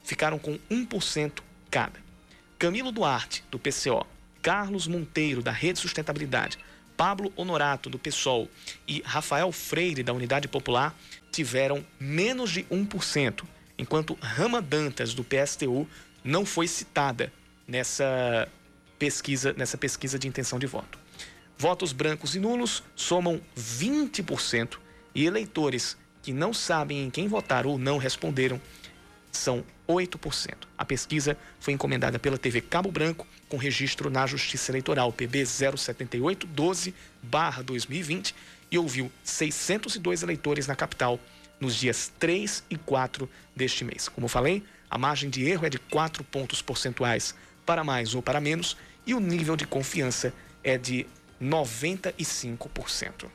ficaram 0.03 0.39
com 0.39 0.59
1% 0.71 1.41
cada. 1.71 1.99
Camilo 2.59 2.93
Duarte, 2.93 3.45
do 3.51 3.59
PCO, 3.59 4.07
Carlos 4.43 4.87
Monteiro, 4.87 5.43
da 5.43 5.51
Rede 5.53 5.79
Sustentabilidade, 5.79 6.59
Pablo 6.97 7.33
Honorato, 7.37 7.91
do 7.91 7.99
PSOL, 7.99 8.49
e 8.87 9.03
Rafael 9.05 9.51
Freire, 9.51 10.03
da 10.03 10.13
Unidade 10.13 10.49
Popular, 10.49 10.95
tiveram 11.33 11.85
menos 11.99 12.51
de 12.51 12.63
1%, 12.65 13.45
enquanto 13.77 14.17
Rama 14.21 14.63
Dantas, 14.63 15.13
do 15.15 15.25
PSTU, 15.25 15.89
não 16.25 16.47
foi 16.47 16.67
citada 16.67 17.31
nessa 17.69 18.49
pesquisa, 18.99 19.53
nessa 19.53 19.77
pesquisa 19.77 20.19
de 20.19 20.27
intenção 20.27 20.59
de 20.59 20.67
voto. 20.67 20.99
Votos 21.57 21.93
brancos 21.93 22.35
e 22.35 22.41
nulos 22.41 22.83
somam 22.97 23.41
20% 23.57 24.79
e 25.15 25.25
eleitores 25.27 25.97
que 26.23 26.33
não 26.33 26.53
sabem 26.55 27.05
em 27.05 27.11
quem 27.11 27.29
votar 27.29 27.67
ou 27.67 27.79
não 27.79 27.99
responderam 27.99 28.59
são 29.31 29.63
8%. 29.89 30.55
A 30.77 30.85
pesquisa 30.85 31.39
foi 31.61 31.73
encomendada 31.75 32.19
pela 32.19 32.37
TV 32.39 32.61
Cabo 32.61 32.91
Branco 32.91 33.25
com 33.49 33.57
registro 33.57 34.11
na 34.11 34.27
Justiça 34.27 34.73
Eleitoral 34.73 35.13
PB 35.13 35.43
07812/2020 35.43 38.35
e 38.71 38.79
ouviu 38.79 39.13
602 39.23 40.23
eleitores 40.23 40.67
na 40.67 40.75
capital 40.75 41.21
nos 41.61 41.77
dias 41.77 42.11
3 42.19 42.65
e 42.71 42.77
4 42.77 43.31
deste 43.55 43.85
mês. 43.85 44.09
Como 44.09 44.27
falei, 44.29 44.65
a 44.95 44.99
margem 44.99 45.29
de 45.29 45.45
erro 45.45 45.67
é 45.67 45.69
de 45.69 45.77
4 45.77 46.23
pontos 46.23 46.63
percentuais 46.63 47.35
para 47.67 47.83
mais 47.83 48.15
ou 48.15 48.23
para 48.23 48.41
menos, 48.41 48.77
e 49.05 49.13
o 49.13 49.19
nível 49.19 49.57
de 49.57 49.67
confiança 49.67 50.33
é 50.63 50.79
de 50.79 51.05
95%. 51.43 53.27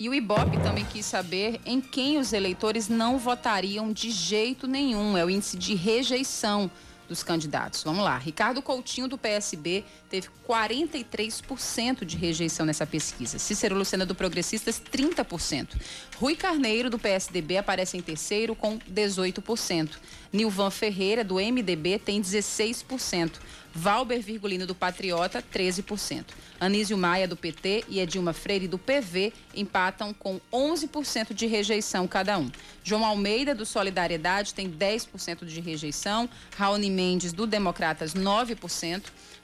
E 0.00 0.08
o 0.08 0.12
Ibope 0.12 0.58
também 0.58 0.84
quis 0.84 1.06
saber 1.06 1.60
em 1.64 1.80
quem 1.80 2.18
os 2.18 2.32
eleitores 2.32 2.88
não 2.88 3.16
votariam 3.16 3.92
de 3.92 4.10
jeito 4.10 4.66
nenhum. 4.66 5.16
É 5.16 5.24
o 5.24 5.30
índice 5.30 5.56
de 5.56 5.76
rejeição 5.76 6.68
dos 7.08 7.22
candidatos. 7.22 7.82
Vamos 7.82 8.04
lá. 8.04 8.16
Ricardo 8.18 8.62
Coutinho, 8.62 9.08
do 9.08 9.18
PSB, 9.18 9.84
teve 10.08 10.28
43% 10.48 12.04
de 12.04 12.16
rejeição 12.16 12.64
nessa 12.64 12.86
pesquisa. 12.86 13.38
Cícero 13.38 13.76
Lucena, 13.76 14.06
do 14.06 14.14
Progressistas, 14.14 14.80
30%. 14.80 15.76
Rui 16.16 16.36
Carneiro, 16.36 16.90
do 16.90 16.98
PSDB, 16.98 17.58
aparece 17.58 17.96
em 17.96 18.00
terceiro 18.00 18.54
com 18.54 18.78
18%. 18.78 19.90
Nilvan 20.32 20.70
Ferreira, 20.70 21.22
do 21.22 21.34
MDB, 21.34 21.98
tem 21.98 22.20
16%. 22.20 23.32
Valber 23.74 24.20
Virgulino, 24.20 24.66
do 24.66 24.74
Patriota, 24.74 25.42
13%. 25.42 26.24
Anísio 26.60 26.96
Maia, 26.96 27.26
do 27.26 27.36
PT, 27.36 27.84
e 27.88 28.00
Edilma 28.00 28.32
Freire, 28.32 28.68
do 28.68 28.78
PV, 28.78 29.32
empatam 29.54 30.12
com 30.12 30.40
11% 30.52 31.34
de 31.34 31.46
rejeição 31.46 32.06
cada 32.06 32.38
um. 32.38 32.50
João 32.84 33.04
Almeida, 33.04 33.54
do 33.54 33.64
Solidariedade, 33.64 34.54
tem 34.54 34.70
10% 34.70 35.44
de 35.44 35.60
rejeição. 35.60 36.28
Raoni 36.56 36.90
Mendes, 36.90 37.32
do 37.32 37.46
Democratas, 37.46 38.14
9%. 38.14 39.02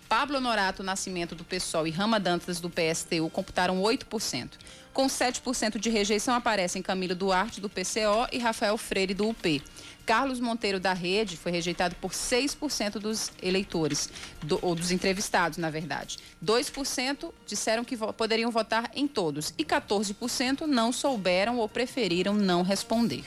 Pablo 0.09 0.41
Norato 0.41 0.83
Nascimento, 0.83 1.35
do 1.35 1.45
PSOL, 1.45 1.87
e 1.87 1.91
Rama 1.91 2.19
Dantas, 2.19 2.61
do 2.61 2.71
PSTU, 2.71 3.29
computaram 3.29 3.83
8%. 3.83 4.53
Com 4.93 5.07
7% 5.07 5.79
de 5.79 5.91
rejeição 5.91 6.35
aparecem 6.35 6.81
Camilo 6.81 7.15
Duarte, 7.15 7.61
do 7.61 7.69
PCO, 7.69 8.27
e 8.33 8.39
Rafael 8.39 8.79
Freire, 8.79 9.13
do 9.13 9.29
UP. 9.29 9.63
Carlos 10.09 10.41
Monteiro 10.41 10.81
da 10.81 10.95
Rede 10.95 11.37
foi 11.37 11.53
rejeitado 11.53 11.95
por 11.97 12.13
6% 12.13 12.93
dos 12.93 13.31
eleitores, 13.43 14.09
do, 14.43 14.59
ou 14.63 14.75
dos 14.75 14.91
entrevistados, 14.91 15.59
na 15.59 15.69
verdade. 15.69 16.17
2% 16.43 17.31
disseram 17.47 17.85
que 17.85 17.95
vo 17.95 18.11
poderiam 18.15 18.51
votar 18.51 18.91
em 18.95 19.07
todos 19.07 19.53
e 19.59 19.67
14% 19.67 20.63
não 20.63 20.95
souberam 20.95 21.59
ou 21.59 21.69
preferiram 21.69 22.33
não 22.33 22.63
responder. 22.63 23.23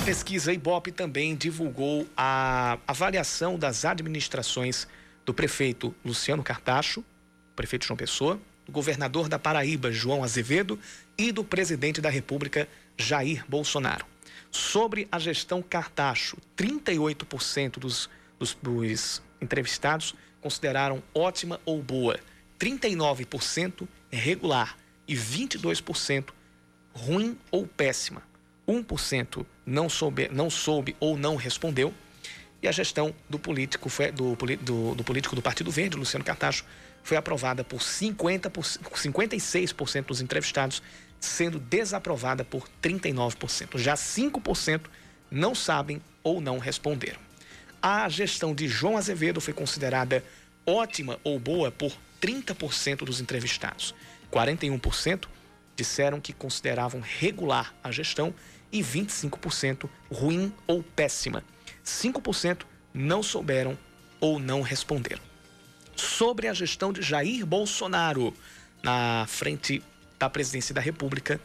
A 0.00 0.04
pesquisa 0.04 0.52
Ibope 0.52 0.92
também 0.92 1.34
divulgou 1.34 2.06
a 2.16 2.78
avaliação 2.86 3.58
das 3.58 3.84
administrações 3.84 4.86
do 5.26 5.34
prefeito 5.34 5.92
Luciano 6.04 6.44
Cartacho, 6.44 7.04
prefeito 7.56 7.86
João 7.86 7.96
Pessoa, 7.96 8.40
do 8.64 8.70
governador 8.70 9.28
da 9.28 9.38
Paraíba, 9.38 9.90
João 9.90 10.22
Azevedo, 10.22 10.78
e 11.16 11.30
do 11.32 11.44
presidente 11.44 12.00
da 12.00 12.10
República, 12.10 12.68
Bolsonaro. 13.48 14.06
Sobre 14.50 15.08
a 15.10 15.18
gestão 15.18 15.62
Cartacho, 15.62 16.36
38% 16.56 17.78
dos, 17.78 18.08
dos, 18.38 18.54
dos 18.62 19.22
entrevistados 19.40 20.14
consideraram 20.40 21.02
ótima 21.14 21.60
ou 21.64 21.82
boa, 21.82 22.18
39% 22.58 23.88
regular 24.10 24.76
e 25.08 25.14
22% 25.14 26.30
ruim 26.92 27.36
ou 27.50 27.66
péssima. 27.66 28.22
1% 28.66 29.44
não 29.66 29.88
soube, 29.88 30.28
não 30.32 30.48
soube 30.48 30.96
ou 31.00 31.16
não 31.16 31.36
respondeu. 31.36 31.92
E 32.62 32.68
a 32.68 32.72
gestão 32.72 33.14
do 33.28 33.38
político, 33.38 33.90
do, 34.14 34.36
do, 34.56 34.94
do 34.94 35.04
político 35.04 35.36
do 35.36 35.42
Partido 35.42 35.70
Verde, 35.70 35.96
Luciano 35.96 36.24
Cartacho, 36.24 36.64
foi 37.02 37.16
aprovada 37.16 37.62
por 37.62 37.82
50 37.82 38.48
por 38.48 38.64
56% 38.64 40.06
dos 40.06 40.22
entrevistados, 40.22 40.82
sendo 41.20 41.58
desaprovada 41.58 42.44
por 42.44 42.68
39%. 42.82 43.78
Já 43.78 43.94
5% 43.94 44.82
não 45.30 45.54
sabem 45.54 46.00
ou 46.22 46.40
não 46.40 46.58
responderam. 46.58 47.20
A 47.80 48.08
gestão 48.08 48.54
de 48.54 48.68
João 48.68 48.96
Azevedo 48.96 49.40
foi 49.40 49.52
considerada 49.52 50.24
ótima 50.66 51.18
ou 51.22 51.38
boa 51.38 51.70
por 51.70 51.92
30% 52.20 53.04
dos 53.04 53.20
entrevistados. 53.20 53.94
41% 54.32 55.26
disseram 55.76 56.20
que 56.20 56.32
consideravam 56.32 57.00
regular 57.00 57.74
a 57.82 57.90
gestão 57.90 58.34
e 58.72 58.82
25% 58.82 59.88
ruim 60.10 60.52
ou 60.66 60.82
péssima. 60.82 61.44
5% 61.84 62.62
não 62.92 63.22
souberam 63.22 63.76
ou 64.20 64.38
não 64.38 64.62
responderam 64.62 65.34
sobre 65.96 66.48
a 66.48 66.54
gestão 66.54 66.92
de 66.92 67.02
Jair 67.02 67.46
Bolsonaro 67.46 68.34
na 68.82 69.24
frente 69.26 69.82
da 70.18 70.28
presidência 70.30 70.74
da 70.74 70.80
República. 70.80 71.40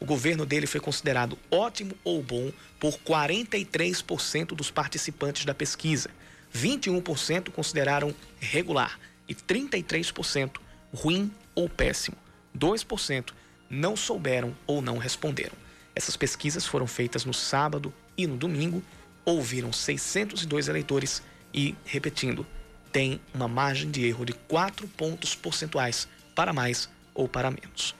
O 0.00 0.04
governo 0.04 0.44
dele 0.44 0.66
foi 0.66 0.80
considerado 0.80 1.38
ótimo 1.50 1.94
ou 2.02 2.22
bom 2.22 2.52
por 2.78 2.98
43% 2.98 4.48
dos 4.48 4.70
participantes 4.70 5.44
da 5.44 5.54
pesquisa. 5.54 6.10
21% 6.54 7.50
consideraram 7.50 8.14
regular 8.40 8.98
e 9.28 9.34
33% 9.34 10.58
ruim 10.92 11.30
ou 11.54 11.68
péssimo. 11.68 12.16
2% 12.56 13.32
não 13.68 13.96
souberam 13.96 14.54
ou 14.66 14.80
não 14.80 14.98
responderam. 14.98 15.56
Essas 15.94 16.16
pesquisas 16.16 16.66
foram 16.66 16.86
feitas 16.86 17.24
no 17.24 17.34
sábado 17.34 17.92
e 18.16 18.26
no 18.26 18.36
domingo, 18.36 18.82
ouviram 19.24 19.72
602 19.72 20.68
eleitores 20.68 21.22
e, 21.52 21.74
repetindo, 21.84 22.46
tem 22.92 23.20
uma 23.32 23.48
margem 23.48 23.90
de 23.90 24.04
erro 24.06 24.24
de 24.24 24.32
4 24.32 24.86
pontos 24.88 25.34
percentuais 25.34 26.06
para 26.34 26.52
mais 26.52 26.88
ou 27.14 27.28
para 27.28 27.50
menos. 27.50 27.94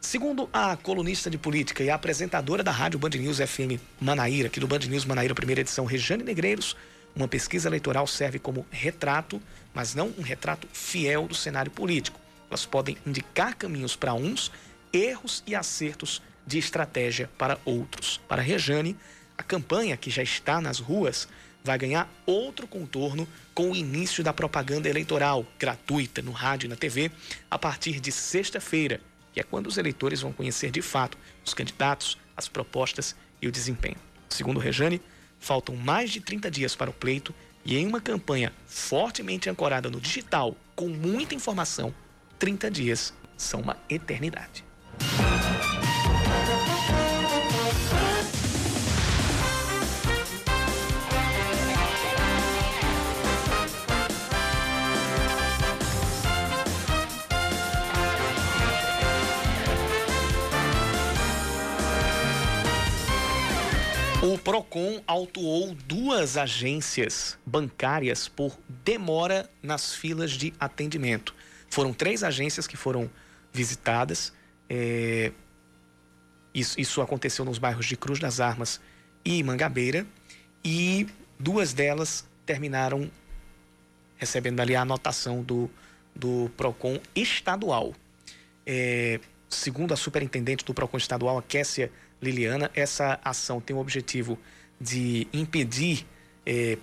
Segundo 0.00 0.48
a 0.50 0.76
colunista 0.78 1.28
de 1.28 1.36
política 1.36 1.84
e 1.84 1.90
apresentadora 1.90 2.62
da 2.62 2.70
rádio 2.70 2.98
Band 2.98 3.10
News 3.10 3.36
FM 3.36 3.78
Manaíra, 4.00 4.48
aqui 4.48 4.58
do 4.58 4.66
Band 4.66 4.78
News 4.78 5.04
Manaíra, 5.04 5.34
primeira 5.34 5.60
edição, 5.60 5.84
Rejane 5.84 6.24
Negreiros, 6.24 6.74
uma 7.14 7.28
pesquisa 7.28 7.68
eleitoral 7.68 8.06
serve 8.06 8.38
como 8.38 8.66
retrato, 8.70 9.40
mas 9.74 9.94
não 9.94 10.10
um 10.18 10.22
retrato 10.22 10.66
fiel 10.72 11.28
do 11.28 11.34
cenário 11.34 11.70
político. 11.70 12.18
Elas 12.48 12.64
podem 12.64 12.96
indicar 13.06 13.54
caminhos 13.54 13.94
para 13.94 14.14
uns, 14.14 14.50
erros 14.90 15.44
e 15.46 15.54
acertos 15.54 16.22
de 16.46 16.56
estratégia 16.56 17.28
para 17.36 17.58
outros. 17.66 18.18
Para 18.26 18.40
Rejane, 18.40 18.96
a 19.36 19.42
campanha 19.42 19.98
que 19.98 20.08
já 20.08 20.22
está 20.22 20.62
nas 20.62 20.78
ruas 20.78 21.28
vai 21.62 21.76
ganhar 21.76 22.10
outro 22.24 22.66
contorno 22.66 23.28
com 23.54 23.70
o 23.70 23.76
início 23.76 24.24
da 24.24 24.32
propaganda 24.32 24.88
eleitoral 24.88 25.44
gratuita 25.58 26.22
no 26.22 26.32
rádio 26.32 26.66
e 26.66 26.70
na 26.70 26.76
TV 26.76 27.10
a 27.50 27.58
partir 27.58 28.00
de 28.00 28.10
sexta-feira, 28.10 28.98
que 29.32 29.40
é 29.40 29.42
quando 29.42 29.66
os 29.66 29.78
eleitores 29.78 30.20
vão 30.20 30.32
conhecer 30.32 30.70
de 30.70 30.82
fato 30.82 31.16
os 31.44 31.54
candidatos, 31.54 32.18
as 32.36 32.48
propostas 32.48 33.14
e 33.40 33.48
o 33.48 33.52
desempenho. 33.52 33.96
Segundo 34.28 34.60
Rejane, 34.60 35.00
faltam 35.38 35.74
mais 35.76 36.10
de 36.10 36.20
30 36.20 36.50
dias 36.50 36.76
para 36.76 36.90
o 36.90 36.94
pleito 36.94 37.34
e 37.64 37.76
em 37.76 37.86
uma 37.86 38.00
campanha 38.00 38.52
fortemente 38.66 39.50
ancorada 39.50 39.90
no 39.90 40.00
digital, 40.00 40.56
com 40.74 40.88
muita 40.88 41.34
informação, 41.34 41.94
30 42.38 42.70
dias 42.70 43.14
são 43.36 43.60
uma 43.60 43.76
eternidade. 43.88 44.64
Procon 64.40 65.02
autuou 65.06 65.74
duas 65.74 66.36
agências 66.36 67.38
bancárias 67.44 68.28
por 68.28 68.58
demora 68.68 69.48
nas 69.62 69.94
filas 69.94 70.32
de 70.32 70.52
atendimento. 70.58 71.34
Foram 71.68 71.92
três 71.92 72.24
agências 72.24 72.66
que 72.66 72.76
foram 72.76 73.10
visitadas. 73.52 74.32
É... 74.68 75.32
Isso, 76.52 76.80
isso 76.80 77.00
aconteceu 77.00 77.44
nos 77.44 77.58
bairros 77.58 77.86
de 77.86 77.96
Cruz 77.96 78.18
das 78.18 78.40
Armas 78.40 78.80
e 79.24 79.42
Mangabeira. 79.42 80.06
E 80.64 81.06
duas 81.38 81.72
delas 81.72 82.26
terminaram 82.44 83.10
recebendo 84.16 84.60
ali 84.60 84.74
a 84.74 84.82
anotação 84.82 85.42
do, 85.42 85.70
do 86.14 86.50
PROCON 86.56 86.98
estadual. 87.14 87.94
É, 88.66 89.20
segundo 89.48 89.94
a 89.94 89.96
superintendente 89.96 90.64
do 90.64 90.74
PROCON 90.74 90.98
estadual, 90.98 91.38
a 91.38 91.42
Kessia 91.42 91.90
Liliana, 92.20 92.70
essa 92.74 93.18
ação 93.24 93.60
tem 93.60 93.74
o 93.74 93.78
objetivo 93.78 94.38
de 94.80 95.26
impedir 95.32 96.06
é, 96.44 96.76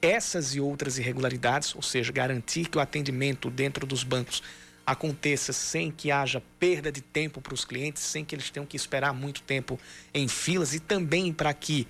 essas 0.00 0.54
e 0.54 0.60
outras 0.60 0.98
irregularidades, 0.98 1.74
ou 1.74 1.82
seja, 1.82 2.12
garantir 2.12 2.68
que 2.68 2.78
o 2.78 2.80
atendimento 2.80 3.50
dentro 3.50 3.86
dos 3.86 4.04
bancos 4.04 4.42
aconteça 4.86 5.52
sem 5.52 5.90
que 5.90 6.10
haja 6.10 6.42
perda 6.58 6.90
de 6.90 7.02
tempo 7.02 7.40
para 7.40 7.52
os 7.52 7.64
clientes, 7.64 8.02
sem 8.02 8.24
que 8.24 8.34
eles 8.34 8.48
tenham 8.48 8.64
que 8.64 8.76
esperar 8.76 9.12
muito 9.12 9.42
tempo 9.42 9.78
em 10.14 10.26
filas 10.26 10.72
e 10.72 10.80
também 10.80 11.32
para 11.32 11.52
que 11.52 11.86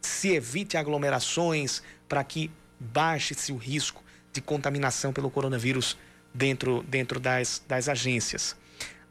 se 0.00 0.28
evite 0.28 0.76
aglomerações, 0.76 1.82
para 2.08 2.22
que 2.22 2.50
baixe-se 2.78 3.50
o 3.50 3.56
risco 3.56 4.04
de 4.32 4.40
contaminação 4.40 5.12
pelo 5.12 5.30
coronavírus 5.30 5.96
dentro, 6.32 6.84
dentro 6.84 7.18
das, 7.18 7.60
das 7.66 7.88
agências. 7.88 8.54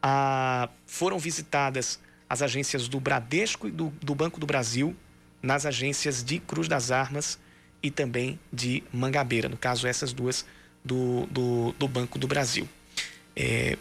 Ah, 0.01 0.69
foram 0.85 1.19
visitadas 1.19 1.99
as 2.29 2.41
agências 2.41 2.87
do 2.87 2.99
Bradesco 2.99 3.67
e 3.67 3.71
do, 3.71 3.89
do 4.01 4.13
Banco 4.13 4.39
do 4.39 4.45
Brasil, 4.45 4.95
nas 5.41 5.65
agências 5.65 6.23
de 6.23 6.39
Cruz 6.39 6.67
das 6.67 6.91
Armas 6.91 7.39
e 7.81 7.91
também 7.91 8.39
de 8.51 8.83
Mangabeira, 8.91 9.47
no 9.47 9.57
caso, 9.57 9.87
essas 9.87 10.11
duas 10.11 10.45
do, 10.83 11.25
do, 11.27 11.73
do 11.73 11.87
Banco 11.87 12.17
do 12.17 12.27
Brasil. 12.27 12.67
É, 13.35 13.77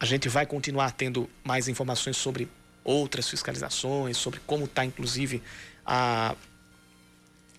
a 0.00 0.04
gente 0.04 0.28
vai 0.28 0.46
continuar 0.46 0.92
tendo 0.92 1.28
mais 1.44 1.68
informações 1.68 2.16
sobre 2.16 2.48
outras 2.82 3.28
fiscalizações, 3.28 4.16
sobre 4.16 4.40
como 4.46 4.64
está, 4.64 4.84
inclusive, 4.84 5.42
a, 5.84 6.34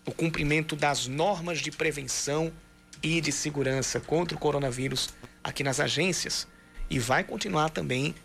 o 0.05 0.11
cumprimento 0.11 0.75
das 0.75 1.07
normas 1.07 1.59
de 1.59 1.71
prevenção 1.71 2.51
e 3.01 3.21
de 3.21 3.31
segurança 3.31 3.99
contra 3.99 4.35
o 4.35 4.39
coronavírus 4.39 5.09
aqui 5.43 5.63
nas 5.63 5.79
agências 5.79 6.47
e 6.89 6.99
vai 6.99 7.23
continuar 7.23 7.69
também 7.69 8.15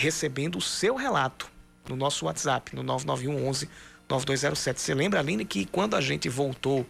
recebendo 0.00 0.56
o 0.56 0.60
seu 0.60 0.96
relato 0.96 1.50
no 1.88 1.94
nosso 1.94 2.24
WhatsApp, 2.26 2.74
no 2.74 2.82
991 2.82 3.46
11 3.48 3.68
9207. 4.08 4.80
Você 4.80 4.94
lembra, 4.94 5.20
Aline, 5.20 5.44
que 5.44 5.66
quando 5.66 5.94
a 5.94 6.00
gente 6.00 6.28
voltou 6.28 6.86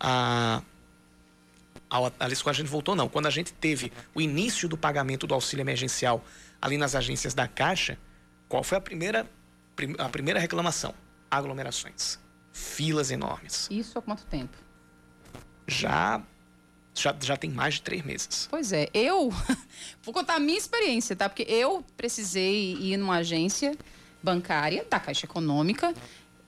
a. 0.00 0.62
Aliás, 2.18 2.42
quando 2.42 2.54
a 2.54 2.58
gente 2.58 2.68
voltou, 2.68 2.96
não. 2.96 3.08
Quando 3.08 3.26
a 3.26 3.30
gente 3.30 3.52
teve 3.52 3.92
o 4.14 4.20
início 4.20 4.68
do 4.68 4.76
pagamento 4.76 5.26
do 5.26 5.34
auxílio 5.34 5.62
emergencial 5.62 6.24
ali 6.60 6.76
nas 6.76 6.96
agências 6.96 7.34
da 7.34 7.46
Caixa, 7.46 7.96
qual 8.48 8.64
foi 8.64 8.78
a 8.78 8.80
primeira, 8.80 9.30
a 9.98 10.08
primeira 10.08 10.40
reclamação? 10.40 10.92
Aglomerações. 11.30 12.18
Filas 12.52 13.12
enormes. 13.12 13.68
Isso 13.70 13.98
há 13.98 14.02
quanto 14.02 14.24
tempo? 14.26 14.56
Já 15.68 16.20
já, 16.94 17.14
já 17.20 17.36
tem 17.36 17.50
mais 17.50 17.74
de 17.74 17.82
três 17.82 18.04
meses. 18.04 18.46
Pois 18.50 18.72
é, 18.72 18.88
eu 18.94 19.30
vou 20.02 20.14
contar 20.14 20.36
a 20.36 20.40
minha 20.40 20.58
experiência, 20.58 21.16
tá? 21.16 21.28
Porque 21.28 21.42
eu 21.42 21.84
precisei 21.96 22.74
ir 22.74 22.96
numa 22.96 23.16
agência 23.16 23.76
bancária 24.22 24.86
da 24.88 24.98
Caixa 24.98 25.26
Econômica 25.26 25.94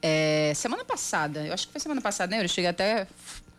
é, 0.00 0.52
semana 0.54 0.84
passada. 0.84 1.46
Eu 1.46 1.52
acho 1.52 1.66
que 1.66 1.72
foi 1.72 1.80
semana 1.80 2.00
passada, 2.00 2.36
né? 2.36 2.44
Eu 2.44 2.48
cheguei 2.48 2.70
até 2.70 3.06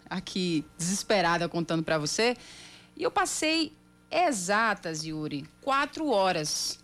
aqui 0.10 0.66
desesperada 0.78 1.48
contando 1.50 1.84
para 1.84 1.98
você. 1.98 2.38
E 2.96 3.04
eu 3.04 3.12
passei 3.12 3.74
exatas, 4.10 5.04
Yuri, 5.04 5.46
quatro 5.62 6.10
horas 6.10 6.80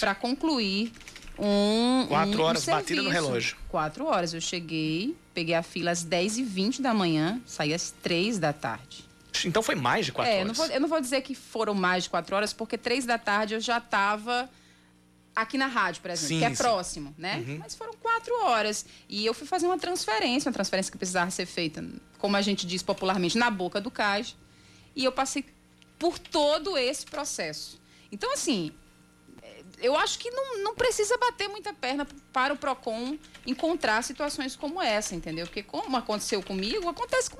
para 0.00 0.14
concluir 0.14 0.92
um. 1.38 2.06
Quatro 2.08 2.40
um, 2.40 2.42
horas 2.42 2.66
um 2.66 2.70
batida 2.70 3.02
no 3.02 3.10
relógio. 3.10 3.56
Quatro 3.68 4.06
horas. 4.06 4.32
Eu 4.32 4.40
cheguei, 4.40 5.14
peguei 5.38 5.54
a 5.54 5.62
fila 5.62 5.92
às 5.92 6.04
10h20 6.04 6.80
da 6.80 6.92
manhã, 6.92 7.40
saí 7.46 7.72
às 7.72 7.92
3 8.02 8.40
da 8.40 8.52
tarde. 8.52 9.04
Então 9.44 9.62
foi 9.62 9.76
mais 9.76 10.04
de 10.04 10.10
quatro 10.10 10.32
é, 10.32 10.40
horas. 10.40 10.48
Eu 10.48 10.48
não, 10.48 10.54
vou, 10.54 10.66
eu 10.74 10.80
não 10.80 10.88
vou 10.88 11.00
dizer 11.00 11.20
que 11.20 11.32
foram 11.32 11.74
mais 11.74 12.04
de 12.04 12.10
quatro 12.10 12.34
horas, 12.34 12.52
porque 12.52 12.76
três 12.76 13.06
da 13.06 13.16
tarde 13.16 13.54
eu 13.54 13.60
já 13.60 13.78
estava 13.78 14.50
aqui 15.36 15.56
na 15.56 15.68
rádio, 15.68 16.02
por 16.02 16.10
exemplo, 16.10 16.28
sim, 16.28 16.38
que 16.40 16.44
é 16.44 16.50
sim. 16.50 16.56
próximo, 16.56 17.14
né? 17.16 17.44
Uhum. 17.46 17.58
Mas 17.60 17.76
foram 17.76 17.92
quatro 18.02 18.34
horas. 18.46 18.84
E 19.08 19.24
eu 19.24 19.32
fui 19.32 19.46
fazer 19.46 19.66
uma 19.66 19.78
transferência, 19.78 20.48
uma 20.48 20.52
transferência 20.52 20.90
que 20.90 20.98
precisava 20.98 21.30
ser 21.30 21.46
feita, 21.46 21.84
como 22.18 22.36
a 22.36 22.42
gente 22.42 22.66
diz 22.66 22.82
popularmente, 22.82 23.38
na 23.38 23.48
boca 23.48 23.80
do 23.80 23.92
caixa. 23.92 24.34
E 24.96 25.04
eu 25.04 25.12
passei 25.12 25.44
por 26.00 26.18
todo 26.18 26.76
esse 26.76 27.06
processo. 27.06 27.80
Então, 28.10 28.32
assim, 28.32 28.72
eu 29.80 29.96
acho 29.96 30.18
que 30.18 30.30
não, 30.30 30.62
não 30.62 30.74
precisa 30.74 31.16
bater 31.18 31.48
muita 31.48 31.72
perna 31.72 32.06
para 32.32 32.54
o 32.54 32.56
PROCON 32.56 33.16
encontrar 33.46 34.02
situações 34.02 34.56
como 34.56 34.82
essa, 34.82 35.14
entendeu? 35.14 35.46
Porque 35.46 35.62
como 35.62 35.96
aconteceu 35.96 36.42
comigo, 36.42 36.88
acontece 36.88 37.30
com 37.30 37.38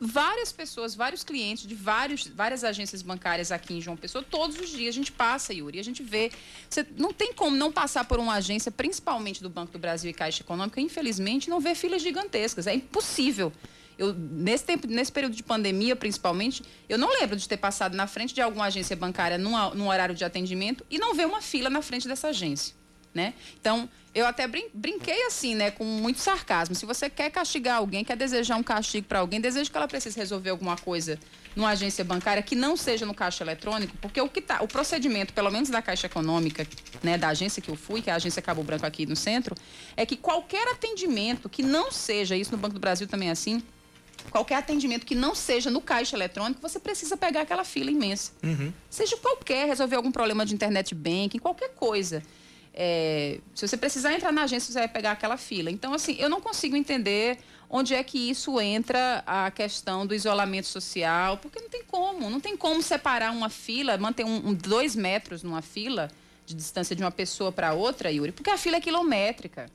várias 0.00 0.52
pessoas, 0.52 0.94
vários 0.94 1.24
clientes 1.24 1.66
de 1.66 1.74
vários, 1.74 2.26
várias 2.26 2.64
agências 2.64 3.02
bancárias 3.02 3.50
aqui 3.50 3.74
em 3.74 3.80
João 3.80 3.96
Pessoa, 3.96 4.22
todos 4.22 4.58
os 4.58 4.70
dias 4.70 4.94
a 4.94 4.98
gente 4.98 5.12
passa, 5.12 5.52
Yuri, 5.52 5.78
a 5.78 5.84
gente 5.84 6.02
vê. 6.02 6.30
Você 6.68 6.86
não 6.96 7.12
tem 7.12 7.32
como 7.32 7.56
não 7.56 7.72
passar 7.72 8.04
por 8.04 8.18
uma 8.18 8.34
agência, 8.34 8.70
principalmente 8.70 9.42
do 9.42 9.48
Banco 9.48 9.72
do 9.72 9.78
Brasil 9.78 10.10
e 10.10 10.14
Caixa 10.14 10.42
Econômica, 10.42 10.80
infelizmente, 10.80 11.48
não 11.48 11.60
ver 11.60 11.74
filas 11.74 12.02
gigantescas. 12.02 12.66
É 12.66 12.74
impossível. 12.74 13.52
Eu, 13.98 14.12
nesse, 14.14 14.64
tempo, 14.64 14.86
nesse 14.86 15.12
período 15.12 15.34
de 15.34 15.42
pandemia, 15.42 15.94
principalmente, 15.94 16.62
eu 16.88 16.98
não 16.98 17.08
lembro 17.20 17.36
de 17.36 17.48
ter 17.48 17.56
passado 17.56 17.96
na 17.96 18.06
frente 18.06 18.34
de 18.34 18.40
alguma 18.40 18.66
agência 18.66 18.96
bancária 18.96 19.38
numa, 19.38 19.74
num 19.74 19.88
horário 19.88 20.14
de 20.14 20.24
atendimento 20.24 20.84
e 20.90 20.98
não 20.98 21.14
ver 21.14 21.26
uma 21.26 21.40
fila 21.40 21.70
na 21.70 21.82
frente 21.82 22.08
dessa 22.08 22.28
agência. 22.28 22.74
Né? 23.14 23.32
Então, 23.60 23.88
eu 24.12 24.26
até 24.26 24.46
brin 24.48 24.66
brinquei 24.74 25.26
assim, 25.26 25.54
né, 25.54 25.70
com 25.70 25.84
muito 25.84 26.18
sarcasmo. 26.18 26.74
Se 26.74 26.84
você 26.84 27.08
quer 27.08 27.30
castigar 27.30 27.76
alguém, 27.76 28.04
quer 28.04 28.16
desejar 28.16 28.56
um 28.56 28.62
castigo 28.62 29.06
para 29.06 29.20
alguém, 29.20 29.40
deseja 29.40 29.70
que 29.70 29.76
ela 29.76 29.86
precise 29.86 30.18
resolver 30.18 30.50
alguma 30.50 30.76
coisa 30.76 31.16
numa 31.54 31.70
agência 31.70 32.04
bancária 32.04 32.42
que 32.42 32.56
não 32.56 32.76
seja 32.76 33.06
no 33.06 33.14
caixa 33.14 33.44
eletrônico, 33.44 33.96
porque 33.98 34.20
o 34.20 34.28
que 34.28 34.40
tá, 34.40 34.62
o 34.62 34.68
procedimento, 34.68 35.32
pelo 35.32 35.50
menos 35.50 35.68
da 35.68 35.80
Caixa 35.80 36.06
Econômica, 36.06 36.66
né, 37.02 37.16
da 37.16 37.28
agência 37.28 37.62
que 37.62 37.68
eu 37.68 37.76
fui, 37.76 38.02
que 38.02 38.10
é 38.10 38.12
a 38.12 38.16
agência 38.16 38.42
Cabo 38.42 38.64
Branco 38.64 38.84
aqui 38.84 39.06
no 39.06 39.14
centro, 39.14 39.54
é 39.96 40.04
que 40.04 40.16
qualquer 40.16 40.66
atendimento 40.68 41.48
que 41.48 41.62
não 41.62 41.92
seja 41.92 42.36
isso 42.36 42.50
no 42.50 42.58
Banco 42.58 42.74
do 42.74 42.80
Brasil 42.80 43.06
também 43.06 43.28
é 43.28 43.32
assim, 43.32 43.62
qualquer 44.30 44.56
atendimento 44.56 45.06
que 45.06 45.14
não 45.14 45.34
seja 45.34 45.70
no 45.70 45.80
caixa 45.80 46.16
eletrônico, 46.16 46.60
você 46.60 46.78
precisa 46.78 47.16
pegar 47.16 47.42
aquela 47.42 47.64
fila 47.64 47.90
imensa. 47.90 48.32
Uhum. 48.42 48.72
Seja 48.90 49.16
qualquer, 49.16 49.66
resolver 49.66 49.96
algum 49.96 50.10
problema 50.10 50.44
de 50.44 50.54
internet 50.54 50.94
banking, 50.94 51.38
qualquer 51.38 51.70
coisa. 51.70 52.22
É, 52.72 53.38
se 53.54 53.66
você 53.66 53.76
precisar 53.76 54.12
entrar 54.12 54.32
na 54.32 54.42
agência, 54.42 54.72
você 54.72 54.80
vai 54.80 54.88
pegar 54.88 55.12
aquela 55.12 55.36
fila. 55.36 55.70
Então, 55.70 55.94
assim, 55.94 56.16
eu 56.18 56.28
não 56.28 56.40
consigo 56.40 56.76
entender 56.76 57.38
onde 57.70 57.94
é 57.94 58.02
que 58.02 58.30
isso 58.30 58.60
entra 58.60 59.22
a 59.26 59.50
questão 59.50 60.06
do 60.06 60.14
isolamento 60.14 60.66
social, 60.66 61.38
porque 61.38 61.60
não 61.60 61.68
tem 61.68 61.82
como, 61.84 62.28
não 62.28 62.40
tem 62.40 62.56
como 62.56 62.82
separar 62.82 63.32
uma 63.32 63.48
fila, 63.48 63.96
manter 63.96 64.24
um, 64.24 64.48
um 64.48 64.54
dois 64.54 64.96
metros 64.96 65.42
numa 65.42 65.62
fila 65.62 66.10
de 66.46 66.54
distância 66.54 66.94
de 66.94 67.02
uma 67.02 67.10
pessoa 67.10 67.50
para 67.50 67.72
outra, 67.72 68.10
Yuri, 68.10 68.32
porque 68.32 68.50
a 68.50 68.58
fila 68.58 68.76
é 68.76 68.80
quilométrica 68.80 69.70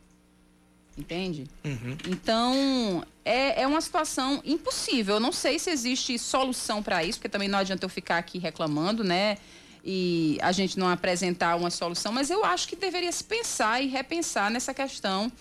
entende? 1.00 1.46
Uhum. 1.64 1.98
Então, 2.08 3.04
é, 3.24 3.62
é 3.62 3.68
uma 3.68 3.82
situação 3.82 4.42
impossível. 4.46 5.16
Eu 5.16 5.20
não 5.20 5.32
sei 5.32 5.58
se 5.58 5.70
existe 5.70 6.18
solução 6.20 6.84
para 6.84 7.04
isso, 7.04 7.20
porque 7.20 7.30
também 7.30 7.48
não 7.48 7.60
adianta 7.60 7.86
eu 7.86 7.90
ficar 7.90 8.18
aqui 8.18 8.38
reclamando, 8.38 9.04
né? 9.04 9.38
E 9.84 10.38
a 10.42 10.52
gente 10.52 10.78
não 10.78 10.90
apresentar 10.90 11.56
uma 11.56 11.70
solução, 11.70 12.12
mas 12.12 12.30
eu 12.30 12.44
acho 12.44 12.68
que 12.68 12.76
deveria 12.76 13.12
se 13.12 13.24
pensar 13.24 13.82
e 13.82 13.88
repensar 13.88 14.52
nessa 14.52 14.74
questão 14.74 15.32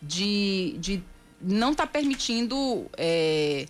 de, 0.00 0.76
de 0.78 1.02
não 1.40 1.72
estar 1.72 1.86
tá 1.86 1.92
permitindo. 1.92 2.86
É, 2.96 3.66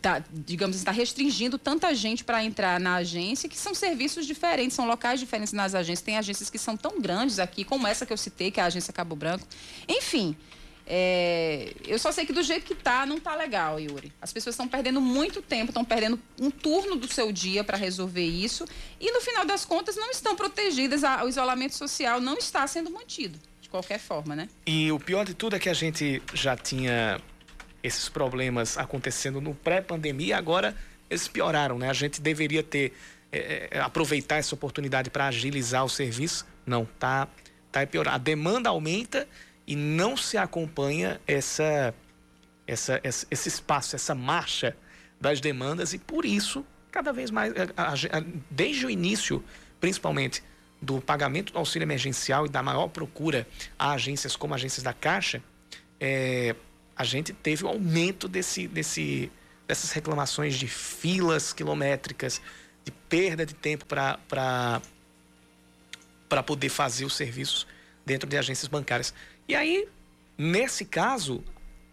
tá, 0.00 0.22
digamos, 0.30 0.76
está 0.76 0.90
restringindo 0.90 1.58
tanta 1.58 1.94
gente 1.94 2.24
para 2.24 2.44
entrar 2.44 2.78
na 2.78 2.96
agência, 2.96 3.48
que 3.48 3.56
são 3.56 3.74
serviços 3.74 4.26
diferentes, 4.26 4.76
são 4.76 4.86
locais 4.86 5.18
diferentes 5.20 5.52
nas 5.52 5.74
agências. 5.74 6.02
Tem 6.02 6.16
agências 6.16 6.50
que 6.50 6.58
são 6.58 6.76
tão 6.76 7.00
grandes 7.00 7.38
aqui, 7.38 7.64
como 7.64 7.86
essa 7.86 8.06
que 8.06 8.12
eu 8.12 8.16
citei, 8.16 8.50
que 8.50 8.60
é 8.60 8.62
a 8.62 8.66
agência 8.66 8.92
Cabo 8.92 9.16
Branco. 9.16 9.46
Enfim, 9.88 10.36
é, 10.88 11.72
eu 11.84 11.98
só 11.98 12.12
sei 12.12 12.24
que 12.24 12.32
do 12.32 12.42
jeito 12.42 12.64
que 12.64 12.74
tá, 12.74 13.04
não 13.04 13.18
tá 13.18 13.34
legal, 13.34 13.80
Yuri. 13.80 14.12
As 14.22 14.32
pessoas 14.32 14.54
estão 14.54 14.68
perdendo 14.68 15.00
muito 15.00 15.42
tempo, 15.42 15.70
estão 15.70 15.84
perdendo 15.84 16.20
um 16.40 16.50
turno 16.50 16.94
do 16.94 17.12
seu 17.12 17.32
dia 17.32 17.64
para 17.64 17.76
resolver 17.76 18.24
isso 18.24 18.64
e 19.00 19.10
no 19.10 19.20
final 19.20 19.44
das 19.44 19.64
contas 19.64 19.96
não 19.96 20.10
estão 20.10 20.36
protegidas, 20.36 21.02
o 21.24 21.28
isolamento 21.28 21.74
social 21.74 22.20
não 22.20 22.38
está 22.38 22.64
sendo 22.68 22.90
mantido 22.90 23.38
de 23.60 23.68
qualquer 23.68 23.98
forma, 23.98 24.36
né? 24.36 24.48
E 24.64 24.92
o 24.92 25.00
pior 25.00 25.24
de 25.24 25.34
tudo 25.34 25.56
é 25.56 25.58
que 25.58 25.68
a 25.68 25.74
gente 25.74 26.22
já 26.32 26.56
tinha 26.56 27.20
esses 27.86 28.08
problemas 28.08 28.76
acontecendo 28.76 29.40
no 29.40 29.54
pré-pandemia, 29.54 30.36
agora 30.36 30.74
eles 31.08 31.28
pioraram, 31.28 31.78
né? 31.78 31.88
A 31.88 31.92
gente 31.92 32.20
deveria 32.20 32.62
ter 32.62 32.92
é, 33.30 33.68
é 33.70 33.80
aproveitar 33.80 34.36
essa 34.36 34.54
oportunidade 34.54 35.10
para 35.10 35.26
agilizar 35.26 35.84
o 35.84 35.88
serviço. 35.88 36.46
Não, 36.64 36.84
tá, 36.98 37.28
tá 37.70 37.86
pior. 37.86 38.08
A 38.08 38.18
demanda 38.18 38.70
aumenta 38.70 39.28
e 39.66 39.76
não 39.76 40.16
se 40.16 40.36
acompanha 40.36 41.20
essa, 41.26 41.94
essa, 42.66 43.00
esse 43.02 43.48
espaço, 43.48 43.94
essa 43.94 44.14
marcha 44.14 44.76
das 45.20 45.40
demandas 45.40 45.92
e 45.92 45.98
por 45.98 46.24
isso 46.24 46.64
cada 46.90 47.12
vez 47.12 47.30
mais, 47.30 47.52
desde 48.50 48.86
o 48.86 48.90
início, 48.90 49.44
principalmente 49.78 50.42
do 50.80 51.00
pagamento 51.00 51.52
do 51.52 51.58
auxílio 51.58 51.84
emergencial 51.84 52.46
e 52.46 52.48
da 52.48 52.62
maior 52.62 52.88
procura 52.88 53.46
a 53.78 53.92
agências 53.92 54.34
como 54.34 54.54
agências 54.54 54.82
da 54.82 54.94
Caixa, 54.94 55.42
é, 56.00 56.54
a 56.96 57.04
gente 57.04 57.32
teve 57.32 57.64
um 57.64 57.68
aumento 57.68 58.26
desse, 58.26 58.66
desse, 58.66 59.30
dessas 59.66 59.92
reclamações 59.92 60.54
de 60.54 60.66
filas 60.66 61.52
quilométricas, 61.52 62.40
de 62.84 62.90
perda 62.90 63.44
de 63.44 63.54
tempo 63.54 63.84
para 63.84 64.80
poder 66.44 66.68
fazer 66.68 67.04
os 67.04 67.14
serviços 67.14 67.66
dentro 68.04 68.28
de 68.28 68.38
agências 68.38 68.68
bancárias. 68.68 69.12
E 69.46 69.54
aí, 69.54 69.86
nesse 70.38 70.84
caso 70.84 71.44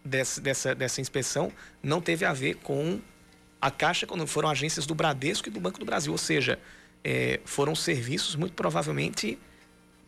desse, 0.04 0.40
dessa, 0.40 0.74
dessa 0.74 1.00
inspeção, 1.00 1.52
não 1.82 2.00
teve 2.00 2.24
a 2.24 2.32
ver 2.32 2.54
com 2.56 3.00
a 3.60 3.70
Caixa, 3.70 4.06
quando 4.06 4.26
foram 4.26 4.48
agências 4.48 4.86
do 4.86 4.94
Bradesco 4.94 5.48
e 5.48 5.50
do 5.50 5.60
Banco 5.60 5.78
do 5.78 5.86
Brasil, 5.86 6.12
ou 6.12 6.18
seja, 6.18 6.58
é, 7.02 7.40
foram 7.44 7.74
serviços 7.74 8.36
muito 8.36 8.54
provavelmente 8.54 9.38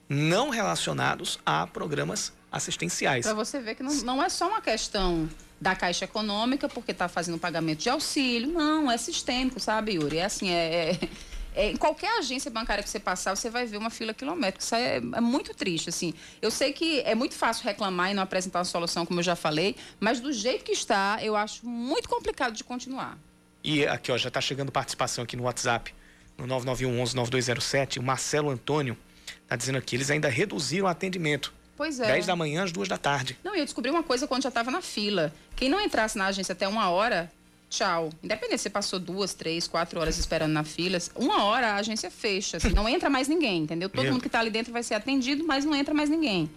não 0.09 0.51
relacionados 0.51 1.39
a 1.45 1.67
programas 1.67 2.33
assistenciais. 2.57 3.25
Para 3.25 3.35
você 3.35 3.61
ver 3.61 3.75
que 3.75 3.83
não, 3.83 3.95
não 3.97 4.23
é 4.23 4.29
só 4.29 4.49
uma 4.49 4.61
questão 4.61 5.29
da 5.61 5.75
Caixa 5.75 6.05
Econômica, 6.05 6.69
porque 6.69 6.93
está 6.93 7.09
fazendo 7.09 7.39
pagamento 7.39 7.81
de 7.81 7.89
auxílio. 7.89 8.53
Não, 8.53 8.91
é 8.91 8.97
sistêmico, 8.99 9.59
sabe, 9.59 9.95
Yuri? 9.95 10.19
É 10.19 10.25
assim, 10.25 10.51
é, 10.51 10.91
é, 10.91 11.09
é, 11.55 11.71
em 11.71 11.77
qualquer 11.77 12.19
agência 12.19 12.51
bancária 12.51 12.83
que 12.83 12.91
você 12.91 13.01
passar, 13.01 13.35
você 13.35 13.49
vai 13.49 13.67
ver 13.67 13.79
uma 13.79 13.91
fila 13.91 14.13
quilométrica. 14.13 14.63
Isso 14.63 14.75
é, 14.75 14.97
é, 14.97 15.21
muito 15.21 15.55
triste, 15.55 15.89
assim. 15.89 16.13
Eu 16.43 16.51
sei 16.51 16.73
que 16.73 17.01
é 17.01 17.15
muito 17.15 17.35
fácil 17.35 17.65
reclamar 17.65 18.11
e 18.11 18.15
não 18.15 18.23
apresentar 18.23 18.59
uma 18.59 18.65
solução, 18.65 19.07
como 19.07 19.21
eu 19.21 19.25
já 19.25 19.35
falei, 19.35 19.77
mas 19.99 20.21
do 20.21 20.33
jeito 20.33 20.65
que 20.65 20.73
está, 20.73 21.19
eu 21.23 21.35
acho 21.35 21.67
muito 21.67 22.09
complicado 22.09 22.55
de 22.55 22.63
continuar. 22.63 23.19
E 23.65 23.87
aqui, 23.87 24.13
ó, 24.13 24.19
já 24.19 24.29
está 24.29 24.41
chegando 24.41 24.71
participação 24.71 25.25
aqui 25.25 25.37
no 25.37 25.45
WhatsApp 25.45 25.95
no 26.37 26.47
9911-9207, 26.47 27.99
o 27.99 28.03
Marcelo 28.03 28.51
Antônio 28.51 28.97
está 29.43 29.57
dizendo 29.57 29.79
aqui, 29.79 29.97
eles 29.97 30.11
ainda 30.11 30.29
reduziram 30.29 30.87
o 30.87 30.89
atendimento. 30.89 31.53
Pois 31.77 32.01
é. 32.01 32.07
10 32.07 32.27
da 32.27 32.35
manhã 32.35 32.65
às 32.65 32.73
2 32.73 32.89
da 32.89 32.97
tarde. 32.97 33.37
Não, 33.45 33.55
e 33.55 33.59
eu 33.59 33.65
descobri 33.65 33.91
uma 33.91 34.03
coisa 34.03 34.27
quando 34.27 34.43
já 34.43 34.49
estava 34.49 34.71
na 34.71 34.81
fila. 34.81 35.33
Quem 35.55 35.69
não 35.69 35.81
entrasse 35.81 36.17
na 36.17 36.27
agência 36.27 36.53
até 36.53 36.67
uma 36.67 36.89
hora, 36.89 37.31
tchau. 37.69 38.11
Independente 38.23 38.59
se 38.59 38.63
você 38.65 38.71
passou 38.71 38.99
duas, 38.99 39.35
três, 39.35 39.69
quatro 39.69 40.01
horas 40.01 40.17
esperando 40.19 40.53
na 40.53 40.65
fila, 40.65 40.99
uma 41.15 41.45
hora 41.45 41.73
a 41.73 41.77
agência 41.77 42.11
fecha. 42.11 42.57
Assim, 42.57 42.71
não 42.71 42.89
entra 42.89 43.11
mais 43.11 43.29
ninguém, 43.29 43.63
entendeu? 43.63 43.89
Todo 43.89 44.03
Meu. 44.03 44.13
mundo 44.13 44.23
que 44.23 44.29
está 44.29 44.41
ali 44.41 44.51
dentro 44.51 44.73
vai 44.73 44.83
ser 44.83 44.95
atendido, 44.95 45.45
mas 45.45 45.65
não 45.65 45.75
entra 45.75 45.93
mais 45.93 46.09
ninguém. 46.09 46.51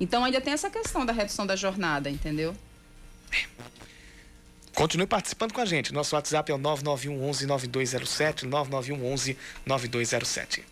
Então 0.00 0.24
ainda 0.24 0.40
tem 0.40 0.52
essa 0.52 0.70
questão 0.70 1.04
da 1.04 1.12
redução 1.12 1.46
da 1.46 1.56
jornada, 1.56 2.08
entendeu? 2.08 2.54
Continue 4.74 5.06
participando 5.06 5.52
com 5.52 5.60
a 5.60 5.64
gente. 5.64 5.92
Nosso 5.92 6.14
WhatsApp 6.14 6.50
é 6.50 6.54
o 6.54 6.58
991 6.58 7.28
11 7.28 7.46
9207, 7.46 8.46
991 8.46 9.12
11 9.12 9.36
9207. 9.66 10.64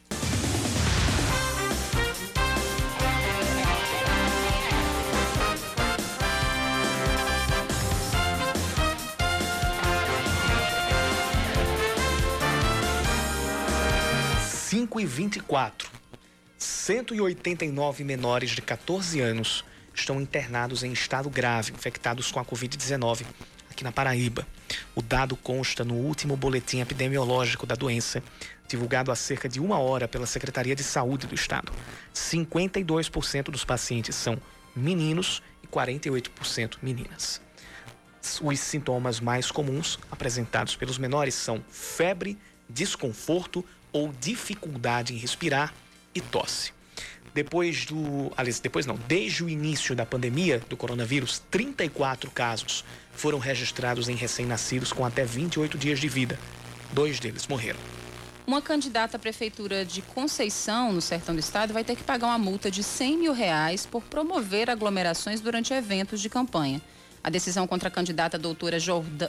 Cinco 14.68 15.00
e 15.00 15.06
vinte 15.06 15.36
e 15.36 15.40
quatro. 15.40 15.90
189 16.58 18.04
menores 18.04 18.50
de 18.50 18.60
14 18.60 19.18
anos 19.18 19.64
estão 19.94 20.20
internados 20.20 20.82
em 20.82 20.92
estado 20.92 21.30
grave, 21.30 21.72
infectados 21.72 22.30
com 22.30 22.38
a 22.38 22.44
Covid-19 22.44 23.24
aqui 23.70 23.82
na 23.82 23.90
Paraíba. 23.90 24.46
O 24.94 25.00
dado 25.00 25.36
consta 25.36 25.84
no 25.84 25.94
último 25.94 26.36
boletim 26.36 26.80
epidemiológico 26.80 27.64
da 27.64 27.74
doença, 27.74 28.22
divulgado 28.68 29.10
há 29.10 29.16
cerca 29.16 29.48
de 29.48 29.58
uma 29.58 29.78
hora 29.78 30.06
pela 30.06 30.26
Secretaria 30.26 30.76
de 30.76 30.84
Saúde 30.84 31.26
do 31.26 31.34
Estado. 31.34 31.72
52% 32.14 33.44
dos 33.44 33.64
pacientes 33.64 34.16
são 34.16 34.38
meninos 34.76 35.42
e 35.62 35.66
48% 35.66 36.76
meninas. 36.82 37.40
Os 38.42 38.60
sintomas 38.60 39.18
mais 39.18 39.50
comuns 39.50 39.98
apresentados 40.10 40.76
pelos 40.76 40.98
menores 40.98 41.34
são 41.34 41.64
febre, 41.70 42.36
desconforto 42.68 43.64
ou 43.92 44.12
dificuldade 44.20 45.14
em 45.14 45.16
respirar 45.16 45.74
e 46.14 46.20
tosse. 46.20 46.72
Depois 47.34 47.84
do. 47.84 48.32
Aliás, 48.36 48.58
depois 48.58 48.86
não, 48.86 48.96
desde 49.06 49.44
o 49.44 49.48
início 49.48 49.94
da 49.94 50.04
pandemia 50.04 50.60
do 50.68 50.76
coronavírus, 50.76 51.42
34 51.50 52.30
casos 52.30 52.84
foram 53.12 53.38
registrados 53.38 54.08
em 54.08 54.14
recém-nascidos 54.14 54.92
com 54.92 55.04
até 55.04 55.24
28 55.24 55.78
dias 55.78 56.00
de 56.00 56.08
vida. 56.08 56.38
Dois 56.92 57.20
deles 57.20 57.46
morreram. 57.46 57.78
Uma 58.46 58.62
candidata 58.62 59.18
à 59.18 59.20
prefeitura 59.20 59.84
de 59.84 60.00
Conceição, 60.00 60.90
no 60.90 61.02
sertão 61.02 61.34
do 61.34 61.38
estado, 61.38 61.74
vai 61.74 61.84
ter 61.84 61.94
que 61.94 62.02
pagar 62.02 62.28
uma 62.28 62.38
multa 62.38 62.70
de 62.70 62.82
100 62.82 63.18
mil 63.18 63.32
reais 63.34 63.84
por 63.84 64.02
promover 64.02 64.70
aglomerações 64.70 65.40
durante 65.40 65.74
eventos 65.74 66.20
de 66.20 66.30
campanha. 66.30 66.80
A 67.28 67.30
decisão 67.30 67.66
contra 67.66 67.88
a 67.88 67.92
candidata 67.92 68.38
doutora 68.38 68.78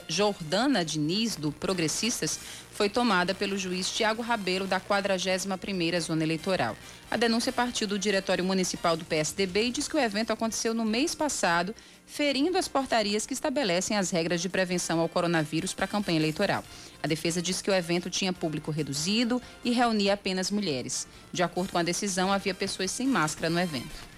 Jordana 0.08 0.82
Diniz, 0.82 1.36
do 1.36 1.52
Progressistas, 1.52 2.40
foi 2.72 2.88
tomada 2.88 3.34
pelo 3.34 3.58
juiz 3.58 3.90
Tiago 3.90 4.22
Rabeiro, 4.22 4.66
da 4.66 4.80
41ª 4.80 6.00
Zona 6.00 6.22
Eleitoral. 6.22 6.74
A 7.10 7.18
denúncia 7.18 7.52
partiu 7.52 7.86
do 7.86 7.98
Diretório 7.98 8.42
Municipal 8.42 8.96
do 8.96 9.04
PSDB 9.04 9.64
e 9.64 9.70
diz 9.70 9.86
que 9.86 9.96
o 9.96 10.00
evento 10.00 10.32
aconteceu 10.32 10.72
no 10.72 10.82
mês 10.82 11.14
passado, 11.14 11.74
ferindo 12.06 12.56
as 12.56 12.66
portarias 12.66 13.26
que 13.26 13.34
estabelecem 13.34 13.98
as 13.98 14.10
regras 14.10 14.40
de 14.40 14.48
prevenção 14.48 14.98
ao 14.98 15.06
coronavírus 15.06 15.74
para 15.74 15.84
a 15.84 15.88
campanha 15.88 16.18
eleitoral. 16.18 16.64
A 17.02 17.06
defesa 17.06 17.42
diz 17.42 17.60
que 17.60 17.70
o 17.70 17.74
evento 17.74 18.08
tinha 18.08 18.32
público 18.32 18.70
reduzido 18.70 19.42
e 19.62 19.72
reunia 19.72 20.14
apenas 20.14 20.50
mulheres. 20.50 21.06
De 21.30 21.42
acordo 21.42 21.72
com 21.72 21.76
a 21.76 21.82
decisão, 21.82 22.32
havia 22.32 22.54
pessoas 22.54 22.90
sem 22.90 23.06
máscara 23.06 23.50
no 23.50 23.60
evento. 23.60 24.09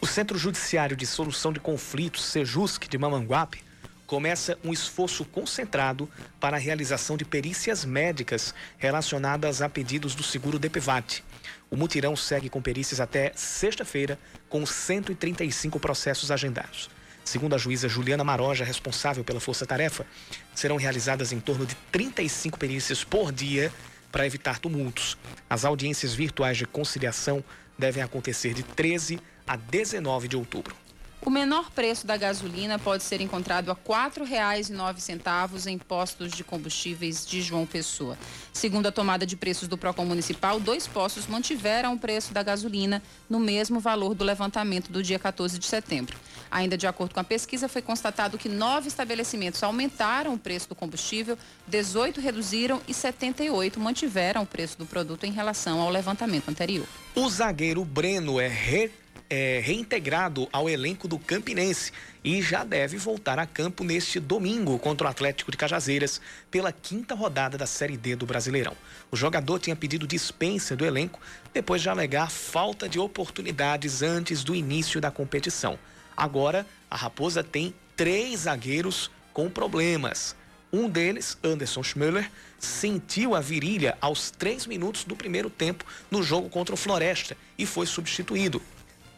O 0.00 0.06
Centro 0.06 0.38
Judiciário 0.38 0.96
de 0.96 1.06
Solução 1.06 1.52
de 1.52 1.60
Conflitos, 1.60 2.24
SEJUSC, 2.24 2.88
de 2.88 2.98
Mamanguape, 2.98 3.62
começa 4.06 4.58
um 4.64 4.72
esforço 4.72 5.22
concentrado 5.24 6.08
para 6.40 6.56
a 6.56 6.60
realização 6.60 7.14
de 7.14 7.26
perícias 7.26 7.84
médicas 7.84 8.54
relacionadas 8.78 9.60
a 9.60 9.68
pedidos 9.68 10.14
do 10.14 10.22
seguro 10.22 10.58
DPVAT. 10.58 11.22
O 11.70 11.76
mutirão 11.76 12.16
segue 12.16 12.48
com 12.48 12.62
perícias 12.62 13.00
até 13.00 13.32
sexta-feira, 13.36 14.18
com 14.48 14.64
135 14.64 15.78
processos 15.78 16.30
agendados. 16.30 16.88
Segundo 17.22 17.54
a 17.54 17.58
juíza 17.58 17.86
Juliana 17.86 18.24
Maroja, 18.24 18.64
responsável 18.64 19.22
pela 19.22 19.40
força-tarefa, 19.40 20.06
serão 20.54 20.76
realizadas 20.76 21.30
em 21.30 21.38
torno 21.38 21.66
de 21.66 21.74
35 21.92 22.58
perícias 22.58 23.04
por 23.04 23.30
dia 23.30 23.70
para 24.10 24.26
evitar 24.26 24.58
tumultos. 24.58 25.18
As 25.50 25.66
audiências 25.66 26.14
virtuais 26.14 26.56
de 26.56 26.66
conciliação 26.66 27.44
devem 27.78 28.02
acontecer 28.02 28.54
de 28.54 28.62
13 28.62 29.20
a 29.48 29.56
19 29.56 30.28
de 30.28 30.36
outubro. 30.36 30.76
O 31.20 31.30
menor 31.30 31.70
preço 31.72 32.06
da 32.06 32.16
gasolina 32.16 32.78
pode 32.78 33.02
ser 33.02 33.20
encontrado 33.20 33.70
a 33.70 33.74
R$ 33.74 33.80
4,09 33.86 35.66
em 35.66 35.76
postos 35.76 36.32
de 36.32 36.44
combustíveis 36.44 37.26
de 37.26 37.42
João 37.42 37.66
Pessoa. 37.66 38.16
Segundo 38.52 38.86
a 38.86 38.92
tomada 38.92 39.26
de 39.26 39.36
preços 39.36 39.66
do 39.66 39.76
Procon 39.76 40.04
Municipal, 40.04 40.60
dois 40.60 40.86
postos 40.86 41.26
mantiveram 41.26 41.94
o 41.94 41.98
preço 41.98 42.32
da 42.32 42.42
gasolina 42.42 43.02
no 43.28 43.40
mesmo 43.40 43.80
valor 43.80 44.14
do 44.14 44.24
levantamento 44.24 44.92
do 44.92 45.02
dia 45.02 45.18
14 45.18 45.58
de 45.58 45.66
setembro. 45.66 46.16
Ainda 46.50 46.78
de 46.78 46.86
acordo 46.86 47.12
com 47.12 47.20
a 47.20 47.24
pesquisa, 47.24 47.68
foi 47.68 47.82
constatado 47.82 48.38
que 48.38 48.48
nove 48.48 48.88
estabelecimentos 48.88 49.62
aumentaram 49.62 50.34
o 50.34 50.38
preço 50.38 50.68
do 50.68 50.74
combustível, 50.74 51.36
18 51.66 52.20
reduziram 52.20 52.80
e 52.86 52.94
78 52.94 53.78
mantiveram 53.80 54.42
o 54.42 54.46
preço 54.46 54.78
do 54.78 54.86
produto 54.86 55.24
em 55.24 55.32
relação 55.32 55.80
ao 55.80 55.90
levantamento 55.90 56.48
anterior. 56.48 56.86
O 57.14 57.28
zagueiro 57.28 57.84
Breno 57.84 58.40
é 58.40 58.46
re 58.46 58.90
é, 59.30 59.60
reintegrado 59.62 60.48
ao 60.52 60.68
elenco 60.68 61.06
do 61.06 61.18
Campinense 61.18 61.92
e 62.24 62.40
já 62.40 62.64
deve 62.64 62.96
voltar 62.96 63.38
a 63.38 63.46
campo 63.46 63.84
neste 63.84 64.18
domingo 64.18 64.78
contra 64.78 65.06
o 65.06 65.10
Atlético 65.10 65.50
de 65.50 65.56
Cajazeiras 65.56 66.20
pela 66.50 66.72
quinta 66.72 67.14
rodada 67.14 67.58
da 67.58 67.66
Série 67.66 67.96
D 67.96 68.16
do 68.16 68.26
Brasileirão. 68.26 68.76
O 69.10 69.16
jogador 69.16 69.58
tinha 69.58 69.76
pedido 69.76 70.06
dispensa 70.06 70.74
do 70.74 70.84
elenco 70.84 71.20
depois 71.52 71.82
de 71.82 71.88
alegar 71.88 72.30
falta 72.30 72.88
de 72.88 72.98
oportunidades 72.98 74.02
antes 74.02 74.42
do 74.42 74.54
início 74.54 75.00
da 75.00 75.10
competição. 75.10 75.78
Agora, 76.16 76.66
a 76.90 76.96
Raposa 76.96 77.44
tem 77.44 77.74
três 77.96 78.40
zagueiros 78.40 79.10
com 79.32 79.48
problemas. 79.48 80.34
Um 80.72 80.88
deles, 80.88 81.38
Anderson 81.42 81.82
Schmöller, 81.82 82.30
sentiu 82.58 83.34
a 83.34 83.40
virilha 83.40 83.96
aos 84.00 84.30
três 84.30 84.66
minutos 84.66 85.04
do 85.04 85.16
primeiro 85.16 85.48
tempo 85.48 85.84
no 86.10 86.22
jogo 86.22 86.48
contra 86.48 86.74
o 86.74 86.78
Floresta 86.78 87.36
e 87.56 87.64
foi 87.64 87.86
substituído 87.86 88.60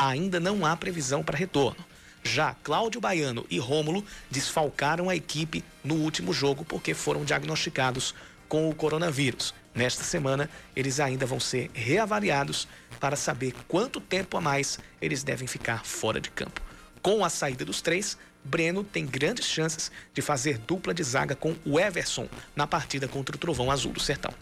ainda 0.00 0.40
não 0.40 0.64
há 0.64 0.74
previsão 0.74 1.22
para 1.22 1.36
retorno. 1.36 1.84
Já 2.22 2.54
Cláudio 2.62 3.00
Baiano 3.00 3.46
e 3.50 3.58
Rômulo 3.58 4.04
desfalcaram 4.30 5.10
a 5.10 5.16
equipe 5.16 5.62
no 5.84 5.96
último 5.96 6.32
jogo 6.32 6.64
porque 6.64 6.94
foram 6.94 7.24
diagnosticados 7.24 8.14
com 8.48 8.68
o 8.68 8.74
coronavírus. 8.74 9.54
Nesta 9.74 10.02
semana, 10.02 10.48
eles 10.74 11.00
ainda 11.00 11.26
vão 11.26 11.38
ser 11.38 11.70
reavaliados 11.72 12.66
para 12.98 13.14
saber 13.14 13.54
quanto 13.68 14.00
tempo 14.00 14.36
a 14.36 14.40
mais 14.40 14.78
eles 15.00 15.22
devem 15.22 15.46
ficar 15.46 15.84
fora 15.84 16.20
de 16.20 16.30
campo. 16.30 16.60
Com 17.02 17.24
a 17.24 17.30
saída 17.30 17.64
dos 17.64 17.80
três, 17.80 18.18
Breno 18.42 18.82
tem 18.82 19.06
grandes 19.06 19.46
chances 19.46 19.92
de 20.12 20.22
fazer 20.22 20.58
dupla 20.58 20.92
de 20.94 21.02
zaga 21.02 21.36
com 21.36 21.54
o 21.64 21.78
Everson 21.78 22.26
na 22.56 22.66
partida 22.66 23.06
contra 23.06 23.36
o 23.36 23.38
Trovão 23.38 23.70
Azul 23.70 23.92
do 23.92 24.00
Sertão. 24.00 24.32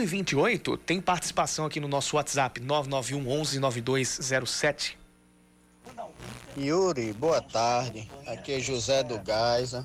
5 0.00 0.02
e 0.02 0.06
28 0.06 0.76
tem 0.78 1.00
participação 1.00 1.66
aqui 1.66 1.78
no 1.78 1.88
nosso 1.88 2.16
WhatsApp, 2.16 2.60
991 2.60 3.28
11 3.40 3.58
9207. 3.58 4.98
Yuri, 6.56 7.12
boa 7.12 7.40
tarde. 7.40 8.10
Aqui 8.26 8.52
é 8.52 8.60
José 8.60 9.02
do 9.02 9.18
Gaisa. 9.18 9.84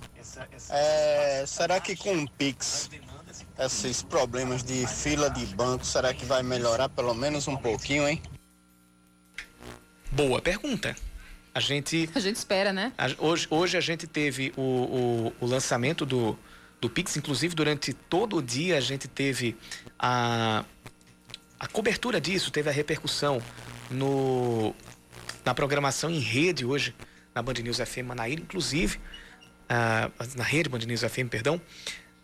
É, 0.69 1.43
será 1.45 1.80
que 1.80 1.95
com 1.95 2.23
o 2.23 2.30
Pix, 2.32 2.89
esses 3.60 4.01
problemas 4.01 4.63
de 4.63 4.88
fila 4.88 5.30
de 5.30 5.45
banco, 5.47 5.86
será 5.86 6.13
que 6.13 6.25
vai 6.25 6.41
melhorar 6.41 6.89
pelo 6.89 7.13
menos 7.13 7.47
um 7.47 7.58
pouquinho, 7.58 8.08
hein? 8.08 8.21
Boa 10.12 10.41
pergunta. 10.41 10.95
A 11.54 11.60
gente. 11.60 12.10
A 12.13 12.19
gente 12.19 12.36
espera, 12.36 12.73
né? 12.73 12.91
A, 12.97 13.08
hoje, 13.19 13.47
hoje 13.49 13.78
a 13.78 13.82
gente 13.82 14.08
teve 14.08 14.54
o, 14.58 14.62
o, 14.62 15.34
o 15.41 15.45
lançamento 15.45 16.06
do, 16.06 16.38
do 16.86 16.89
Pix. 16.89 17.17
Inclusive, 17.17 17.56
durante 17.56 17.93
todo 17.93 18.38
o 18.38 18.41
dia 18.41 18.78
a 18.78 18.82
gente 18.82 19.08
teve 19.08 19.58
a, 19.98 20.63
a 21.60 21.67
cobertura 21.67 22.21
disso, 22.21 22.52
teve 22.52 22.69
a 22.69 22.71
repercussão 22.71 23.41
no, 23.89 24.74
na 25.43 25.54
programação 25.54 26.10
em 26.10 26.19
rede 26.19 26.65
hoje, 26.65 26.95
na 27.34 27.41
Band 27.41 27.54
News 27.54 27.78
FM 27.78 28.06
Manaíra, 28.06 28.41
inclusive, 28.41 29.00
na 30.36 30.43
rede 30.43 30.69
Band 30.69 30.80
News 30.80 31.02
FM, 31.02 31.28
perdão, 31.30 31.60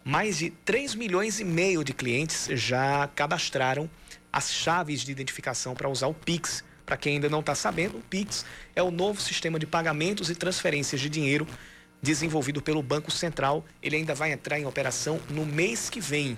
mais 0.03 0.37
de 0.37 0.51
3 0.63 0.95
milhões 0.95 1.39
e 1.39 1.43
meio 1.43 1.83
de 1.83 1.93
clientes 1.93 2.47
já 2.51 3.07
cadastraram 3.15 3.89
as 4.31 4.51
chaves 4.51 5.01
de 5.01 5.11
identificação 5.11 5.75
para 5.75 5.89
usar 5.89 6.07
o 6.07 6.13
Pix. 6.13 6.63
Para 6.85 6.97
quem 6.97 7.15
ainda 7.15 7.29
não 7.29 7.39
está 7.39 7.55
sabendo, 7.55 7.97
o 7.97 8.01
Pix 8.01 8.45
é 8.75 8.81
o 8.81 8.91
novo 8.91 9.21
sistema 9.21 9.59
de 9.59 9.65
pagamentos 9.65 10.29
e 10.29 10.35
transferências 10.35 10.99
de 10.99 11.09
dinheiro 11.09 11.47
desenvolvido 12.01 12.61
pelo 12.61 12.81
Banco 12.81 13.11
Central. 13.11 13.65
Ele 13.81 13.97
ainda 13.97 14.15
vai 14.15 14.31
entrar 14.31 14.59
em 14.59 14.65
operação 14.65 15.19
no 15.29 15.45
mês 15.45 15.89
que 15.89 16.01
vem. 16.01 16.37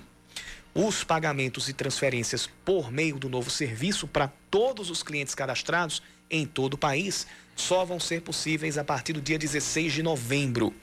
Os 0.74 1.04
pagamentos 1.04 1.68
e 1.68 1.72
transferências 1.72 2.48
por 2.64 2.90
meio 2.90 3.18
do 3.18 3.28
novo 3.28 3.48
serviço 3.48 4.08
para 4.08 4.28
todos 4.50 4.90
os 4.90 5.02
clientes 5.02 5.34
cadastrados 5.34 6.02
em 6.30 6.44
todo 6.44 6.74
o 6.74 6.78
país 6.78 7.26
só 7.56 7.84
vão 7.84 8.00
ser 8.00 8.22
possíveis 8.22 8.76
a 8.76 8.82
partir 8.82 9.12
do 9.12 9.20
dia 9.20 9.38
16 9.38 9.92
de 9.92 10.02
novembro. 10.02 10.74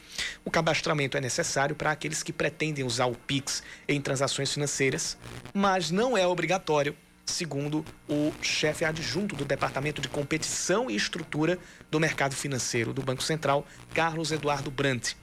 O 0.46 0.52
cadastramento 0.52 1.17
é 1.17 1.22
necessário 1.22 1.76
para 1.76 1.91
aqueles 1.91 2.24
que 2.24 2.32
pretendem 2.32 2.86
usar 2.86 3.08
o 3.08 3.15
Pix 3.15 3.62
em 3.88 4.00
transações 4.00 4.54
financeiras, 4.54 5.17
mas 5.54 5.91
não 5.91 6.17
é 6.17 6.26
obrigatório, 6.26 6.96
segundo 7.32 7.84
o 8.08 8.32
chefe 8.41 8.86
adjunto 8.86 9.36
do 9.36 9.46
Departamento 9.46 10.02
de 10.02 10.08
Competição 10.08 10.89
e 10.89 10.96
Estrutura 10.96 11.58
do 11.89 12.00
Mercado 12.00 12.36
Financeiro 12.36 12.94
do 12.94 13.02
Banco 13.02 13.24
Central, 13.24 13.65
Carlos 13.94 14.32
Eduardo 14.32 14.70
Brandt. 14.70 15.17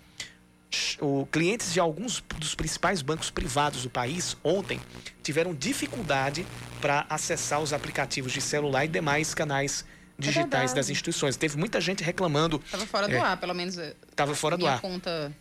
O, 1.00 1.26
clientes 1.26 1.72
de 1.72 1.80
alguns 1.80 2.22
dos 2.36 2.54
principais 2.54 3.00
bancos 3.00 3.30
privados 3.30 3.82
do 3.82 3.90
país 3.90 4.36
ontem 4.44 4.80
tiveram 5.22 5.54
dificuldade 5.54 6.44
para 6.80 7.06
acessar 7.08 7.62
os 7.62 7.72
aplicativos 7.72 8.32
de 8.32 8.40
celular 8.40 8.84
e 8.84 8.88
demais 8.88 9.32
canais 9.34 9.84
digitais 10.18 10.72
é 10.72 10.74
das 10.74 10.90
instituições. 10.90 11.36
Teve 11.36 11.56
muita 11.56 11.80
gente 11.80 12.02
reclamando. 12.02 12.60
Estava 12.64 12.86
fora 12.86 13.08
do 13.08 13.14
é, 13.14 13.20
ar, 13.20 13.36
pelo 13.38 13.54
menos. 13.54 13.78
Estava 13.78 14.34
fora 14.34 14.58
do 14.58 14.66
ar. 14.66 14.80
Conta, 14.80 15.32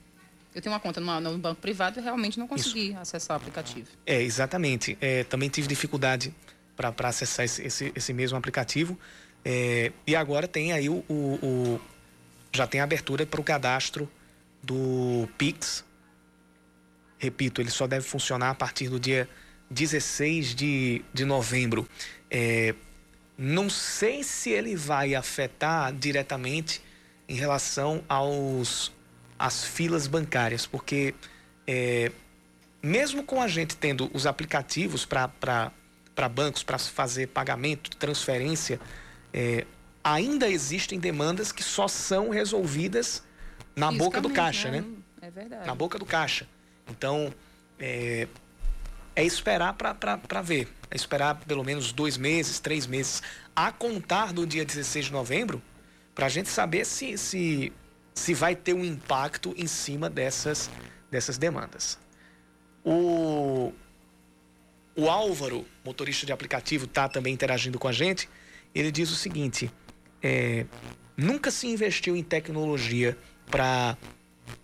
eu 0.57 0.61
tenho 0.61 0.73
uma 0.73 0.79
conta 0.79 0.99
no, 0.99 1.19
no 1.19 1.37
banco 1.37 1.61
privado 1.61 1.99
e 1.99 2.03
realmente 2.03 2.39
não 2.39 2.47
consegui 2.47 2.89
Isso. 2.89 2.99
acessar 2.99 3.35
o 3.35 3.37
aplicativo. 3.37 3.87
É, 4.05 4.21
exatamente. 4.21 4.97
É, 5.01 5.23
também 5.23 5.49
tive 5.49 5.67
dificuldade 5.67 6.33
para 6.77 7.09
acessar 7.09 7.43
esse, 7.43 7.63
esse, 7.63 7.91
esse, 7.95 8.13
mesmo 8.13 8.37
aplicativo. 8.37 8.97
É, 9.43 9.91
e 10.05 10.15
agora 10.15 10.47
tem 10.47 10.71
aí 10.71 10.87
o, 10.87 11.03
o, 11.09 11.39
o 11.41 11.81
já 12.53 12.67
tem 12.67 12.79
abertura 12.79 13.25
para 13.25 13.41
o 13.41 13.43
cadastro 13.43 14.09
do 14.61 15.27
Pix. 15.37 15.83
Repito, 17.17 17.61
ele 17.61 17.71
só 17.71 17.87
deve 17.87 18.05
funcionar 18.05 18.51
a 18.51 18.55
partir 18.55 18.89
do 18.89 18.99
dia 18.99 19.27
16 19.71 20.55
de, 20.55 21.01
de 21.13 21.25
novembro. 21.25 21.89
É, 22.29 22.75
não 23.37 23.69
sei 23.69 24.23
se 24.23 24.51
ele 24.51 24.75
vai 24.75 25.15
afetar 25.15 25.93
diretamente 25.93 26.81
em 27.27 27.35
relação 27.35 28.03
aos 28.07 28.91
às 29.37 29.63
filas 29.63 30.07
bancárias, 30.07 30.65
porque 30.65 31.13
é, 31.67 32.11
mesmo 32.81 33.23
com 33.23 33.41
a 33.41 33.47
gente 33.47 33.75
tendo 33.75 34.09
os 34.13 34.25
aplicativos 34.25 35.05
para 35.05 35.71
bancos 36.27 36.63
para 36.63 36.79
fazer 36.79 37.27
pagamento, 37.27 37.95
transferência, 37.97 38.79
é, 39.33 39.65
ainda 40.03 40.49
existem 40.49 40.99
demandas 40.99 41.51
que 41.51 41.63
só 41.63 41.87
são 41.87 42.29
resolvidas 42.29 43.21
na 43.75 43.91
boca 43.91 44.19
do 44.19 44.29
caixa, 44.29 44.71
né? 44.71 44.81
né? 44.81 44.87
É 45.21 45.29
verdade. 45.29 45.67
Na 45.67 45.75
boca 45.75 45.99
do 45.99 46.05
caixa. 46.05 46.47
Então, 46.89 47.31
é, 47.77 48.27
é 49.15 49.23
esperar 49.23 49.73
para 49.73 50.41
ver. 50.41 50.67
É 50.89 50.95
esperar 50.95 51.35
pelo 51.35 51.63
menos 51.63 51.91
dois 51.91 52.17
meses, 52.17 52.59
três 52.59 52.87
meses, 52.87 53.21
a 53.55 53.71
contar 53.71 54.31
do 54.31 54.47
dia 54.47 54.63
16 54.63 55.07
de 55.07 55.11
novembro, 55.11 55.61
para 56.15 56.27
a 56.27 56.29
gente 56.29 56.49
saber 56.49 56.85
se, 56.85 57.17
se, 57.17 57.73
se 58.13 58.33
vai 58.33 58.55
ter 58.55 58.73
um 58.73 58.85
impacto 58.85 59.53
em 59.57 59.67
cima 59.67 60.09
dessas, 60.09 60.69
dessas 61.11 61.37
demandas. 61.37 61.99
O, 62.85 63.73
o 64.97 65.09
Álvaro, 65.09 65.65
motorista 65.85 66.25
de 66.25 66.33
aplicativo, 66.33 66.85
está 66.85 67.07
também 67.07 67.33
interagindo 67.33 67.77
com 67.77 67.87
a 67.87 67.91
gente. 67.91 68.27
Ele 68.73 68.91
diz 68.91 69.11
o 69.11 69.15
seguinte: 69.15 69.71
é, 70.21 70.65
nunca 71.15 71.51
se 71.51 71.67
investiu 71.67 72.17
em 72.17 72.23
tecnologia 72.23 73.17
para 73.45 73.95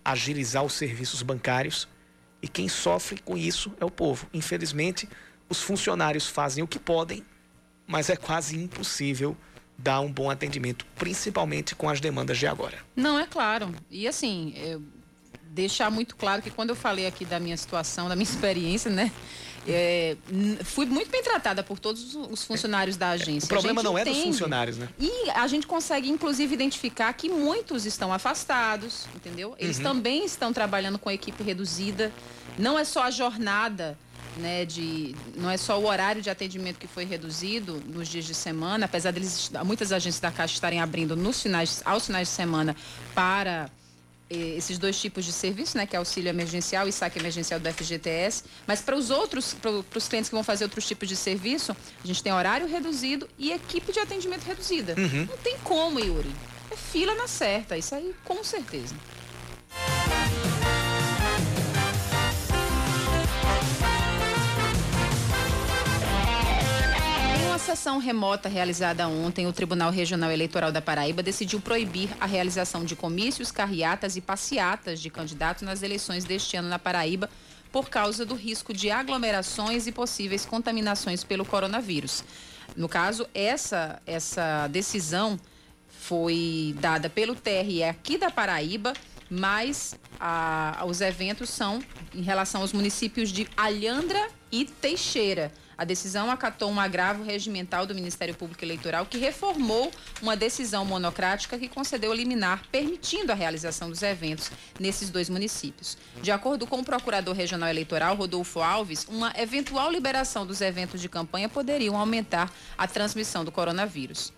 agilizar 0.04 0.64
os 0.64 0.72
serviços 0.74 1.22
bancários 1.22 1.88
e 2.42 2.48
quem 2.48 2.68
sofre 2.68 3.20
com 3.22 3.38
isso 3.38 3.72
é 3.80 3.84
o 3.84 3.90
povo. 3.90 4.26
Infelizmente, 4.34 5.08
os 5.48 5.62
funcionários 5.62 6.26
fazem 6.26 6.64
o 6.64 6.66
que 6.66 6.78
podem, 6.78 7.24
mas 7.86 8.10
é 8.10 8.16
quase 8.16 8.56
impossível 8.56 9.36
dar 9.78 10.00
um 10.00 10.12
bom 10.12 10.30
atendimento, 10.30 10.84
principalmente 10.96 11.74
com 11.74 11.88
as 11.88 12.00
demandas 12.00 12.38
de 12.38 12.46
agora. 12.46 12.78
Não, 12.94 13.18
é 13.18 13.26
claro. 13.26 13.74
E 13.90 14.06
assim, 14.06 14.54
deixar 15.54 15.90
muito 15.90 16.16
claro 16.16 16.42
que 16.42 16.50
quando 16.50 16.70
eu 16.70 16.76
falei 16.76 17.06
aqui 17.06 17.24
da 17.24 17.38
minha 17.38 17.56
situação, 17.56 18.08
da 18.08 18.16
minha 18.16 18.24
experiência, 18.28 18.90
né? 18.90 19.12
É, 19.66 20.16
fui 20.62 20.86
muito 20.86 21.10
bem 21.10 21.22
tratada 21.22 21.62
por 21.62 21.78
todos 21.78 22.14
os 22.14 22.44
funcionários 22.44 22.96
da 22.96 23.10
agência. 23.10 23.46
O 23.46 23.48
problema 23.48 23.82
não 23.82 23.98
entende, 23.98 24.10
é 24.10 24.22
dos 24.22 24.24
funcionários, 24.24 24.78
né? 24.78 24.88
E 24.98 25.30
a 25.30 25.46
gente 25.46 25.66
consegue, 25.66 26.08
inclusive, 26.10 26.52
identificar 26.52 27.12
que 27.14 27.28
muitos 27.28 27.86
estão 27.86 28.12
afastados, 28.12 29.06
entendeu? 29.14 29.54
Eles 29.58 29.78
uhum. 29.78 29.84
também 29.84 30.24
estão 30.24 30.52
trabalhando 30.52 30.98
com 30.98 31.10
equipe 31.10 31.42
reduzida. 31.42 32.12
Não 32.58 32.78
é 32.78 32.84
só 32.84 33.04
a 33.04 33.10
jornada. 33.10 33.98
Né, 34.36 34.64
de, 34.64 35.14
não 35.36 35.48
é 35.48 35.56
só 35.56 35.78
o 35.78 35.86
horário 35.86 36.20
de 36.20 36.28
atendimento 36.28 36.76
que 36.76 36.88
foi 36.88 37.04
reduzido 37.04 37.80
nos 37.86 38.08
dias 38.08 38.24
de 38.24 38.34
semana, 38.34 38.86
apesar 38.86 39.12
de 39.12 39.20
muitas 39.64 39.92
agências 39.92 40.18
da 40.18 40.32
Caixa 40.32 40.54
estarem 40.54 40.80
abrindo 40.80 41.14
nos 41.14 41.40
finais, 41.40 41.80
aos 41.84 42.06
finais 42.06 42.26
de 42.26 42.34
semana 42.34 42.74
para 43.14 43.70
esses 44.34 44.78
dois 44.78 45.00
tipos 45.00 45.24
de 45.24 45.32
serviço, 45.32 45.76
né, 45.76 45.86
que 45.86 45.96
é 45.96 45.98
auxílio 45.98 46.28
emergencial 46.28 46.88
e 46.88 46.92
saque 46.92 47.18
emergencial 47.18 47.60
do 47.60 47.72
FGTS, 47.72 48.44
mas 48.66 48.80
para 48.80 48.96
os 48.96 49.10
outros, 49.10 49.54
para 49.54 49.98
os 49.98 50.08
clientes 50.08 50.28
que 50.28 50.34
vão 50.34 50.44
fazer 50.44 50.64
outros 50.64 50.86
tipos 50.86 51.08
de 51.08 51.16
serviço, 51.16 51.72
a 51.72 52.06
gente 52.06 52.22
tem 52.22 52.32
horário 52.32 52.66
reduzido 52.66 53.28
e 53.38 53.52
equipe 53.52 53.92
de 53.92 54.00
atendimento 54.00 54.44
reduzida. 54.44 54.94
Uhum. 54.98 55.26
Não 55.26 55.36
tem 55.38 55.56
como, 55.62 55.98
Yuri. 55.98 56.30
É 56.70 56.76
fila 56.76 57.14
na 57.14 57.28
certa, 57.28 57.76
isso 57.76 57.94
aí 57.94 58.14
com 58.24 58.42
certeza. 58.42 58.94
Sessão 67.74 67.98
remota 67.98 68.48
realizada 68.48 69.08
ontem, 69.08 69.48
o 69.48 69.52
Tribunal 69.52 69.90
Regional 69.90 70.30
Eleitoral 70.30 70.70
da 70.70 70.80
Paraíba 70.80 71.24
decidiu 71.24 71.60
proibir 71.60 72.08
a 72.20 72.24
realização 72.24 72.84
de 72.84 72.94
comícios, 72.94 73.50
carreatas 73.50 74.14
e 74.16 74.20
passeatas 74.20 75.00
de 75.00 75.10
candidatos 75.10 75.64
nas 75.64 75.82
eleições 75.82 76.24
deste 76.24 76.56
ano 76.56 76.68
na 76.68 76.78
Paraíba 76.78 77.28
por 77.72 77.90
causa 77.90 78.24
do 78.24 78.36
risco 78.36 78.72
de 78.72 78.92
aglomerações 78.92 79.88
e 79.88 79.92
possíveis 79.92 80.46
contaminações 80.46 81.24
pelo 81.24 81.44
coronavírus. 81.44 82.22
No 82.76 82.88
caso, 82.88 83.26
essa, 83.34 84.00
essa 84.06 84.68
decisão 84.68 85.36
foi 85.88 86.76
dada 86.78 87.10
pelo 87.10 87.34
TRE 87.34 87.82
aqui 87.82 88.16
da 88.16 88.30
Paraíba, 88.30 88.92
mas 89.28 89.96
a, 90.20 90.84
os 90.86 91.00
eventos 91.00 91.50
são 91.50 91.82
em 92.14 92.22
relação 92.22 92.60
aos 92.60 92.72
municípios 92.72 93.30
de 93.30 93.48
Alhandra 93.56 94.28
e 94.52 94.64
Teixeira. 94.64 95.50
A 95.76 95.84
decisão 95.84 96.30
acatou 96.30 96.70
um 96.70 96.78
agravo 96.78 97.22
regimental 97.22 97.86
do 97.86 97.94
Ministério 97.94 98.34
Público 98.34 98.64
Eleitoral 98.64 99.06
que 99.06 99.18
reformou 99.18 99.90
uma 100.22 100.36
decisão 100.36 100.84
monocrática 100.84 101.58
que 101.58 101.68
concedeu 101.68 102.12
liminar 102.12 102.62
permitindo 102.70 103.32
a 103.32 103.34
realização 103.34 103.88
dos 103.88 104.02
eventos 104.02 104.50
nesses 104.78 105.10
dois 105.10 105.28
municípios. 105.28 105.98
De 106.22 106.30
acordo 106.30 106.66
com 106.66 106.80
o 106.80 106.84
Procurador 106.84 107.34
Regional 107.34 107.68
Eleitoral, 107.68 108.14
Rodolfo 108.14 108.60
Alves, 108.60 109.06
uma 109.08 109.32
eventual 109.36 109.90
liberação 109.90 110.46
dos 110.46 110.60
eventos 110.60 111.00
de 111.00 111.08
campanha 111.08 111.48
poderiam 111.48 111.96
aumentar 111.96 112.52
a 112.78 112.86
transmissão 112.86 113.44
do 113.44 113.52
coronavírus 113.52 114.32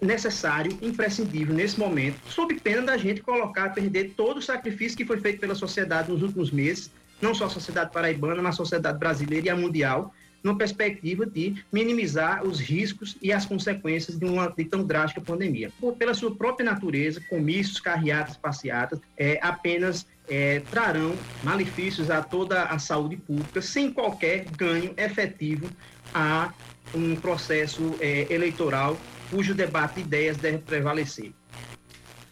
necessário, 0.00 0.76
imprescindível 0.82 1.54
nesse 1.54 1.78
momento, 1.78 2.20
sob 2.28 2.54
pena 2.60 2.82
da 2.82 2.96
gente 2.96 3.22
colocar, 3.22 3.70
perder 3.70 4.12
todo 4.16 4.38
o 4.38 4.42
sacrifício 4.42 4.96
que 4.96 5.04
foi 5.04 5.18
feito 5.18 5.40
pela 5.40 5.54
sociedade 5.54 6.10
nos 6.10 6.22
últimos 6.22 6.50
meses, 6.50 6.90
não 7.20 7.34
só 7.34 7.46
a 7.46 7.50
sociedade 7.50 7.92
paraibana, 7.92 8.42
mas 8.42 8.54
a 8.54 8.56
sociedade 8.56 8.98
brasileira 8.98 9.46
e 9.46 9.50
a 9.50 9.56
mundial, 9.56 10.14
numa 10.42 10.56
perspectiva 10.56 11.26
de 11.26 11.56
minimizar 11.72 12.46
os 12.46 12.60
riscos 12.60 13.16
e 13.20 13.32
as 13.32 13.44
consequências 13.44 14.16
de 14.16 14.24
uma 14.24 14.48
de 14.48 14.64
tão 14.64 14.84
drástica 14.84 15.20
pandemia. 15.20 15.72
Por, 15.80 15.94
pela 15.94 16.14
sua 16.14 16.34
própria 16.34 16.64
natureza, 16.64 17.20
comícios, 17.28 17.80
carreatas, 17.80 18.36
passeatas, 18.36 19.00
é, 19.16 19.38
apenas 19.42 20.06
é, 20.28 20.60
trarão 20.70 21.14
malefícios 21.42 22.10
a 22.10 22.22
toda 22.22 22.64
a 22.64 22.78
saúde 22.78 23.16
pública, 23.16 23.60
sem 23.60 23.92
qualquer 23.92 24.44
ganho 24.56 24.94
efetivo 24.96 25.68
a 26.14 26.52
um 26.94 27.16
processo 27.16 27.96
é, 28.00 28.32
eleitoral 28.32 28.96
cujo 29.30 29.54
debate 29.54 29.96
de 29.96 30.00
ideias 30.02 30.36
deve 30.36 30.58
prevalecer. 30.58 31.32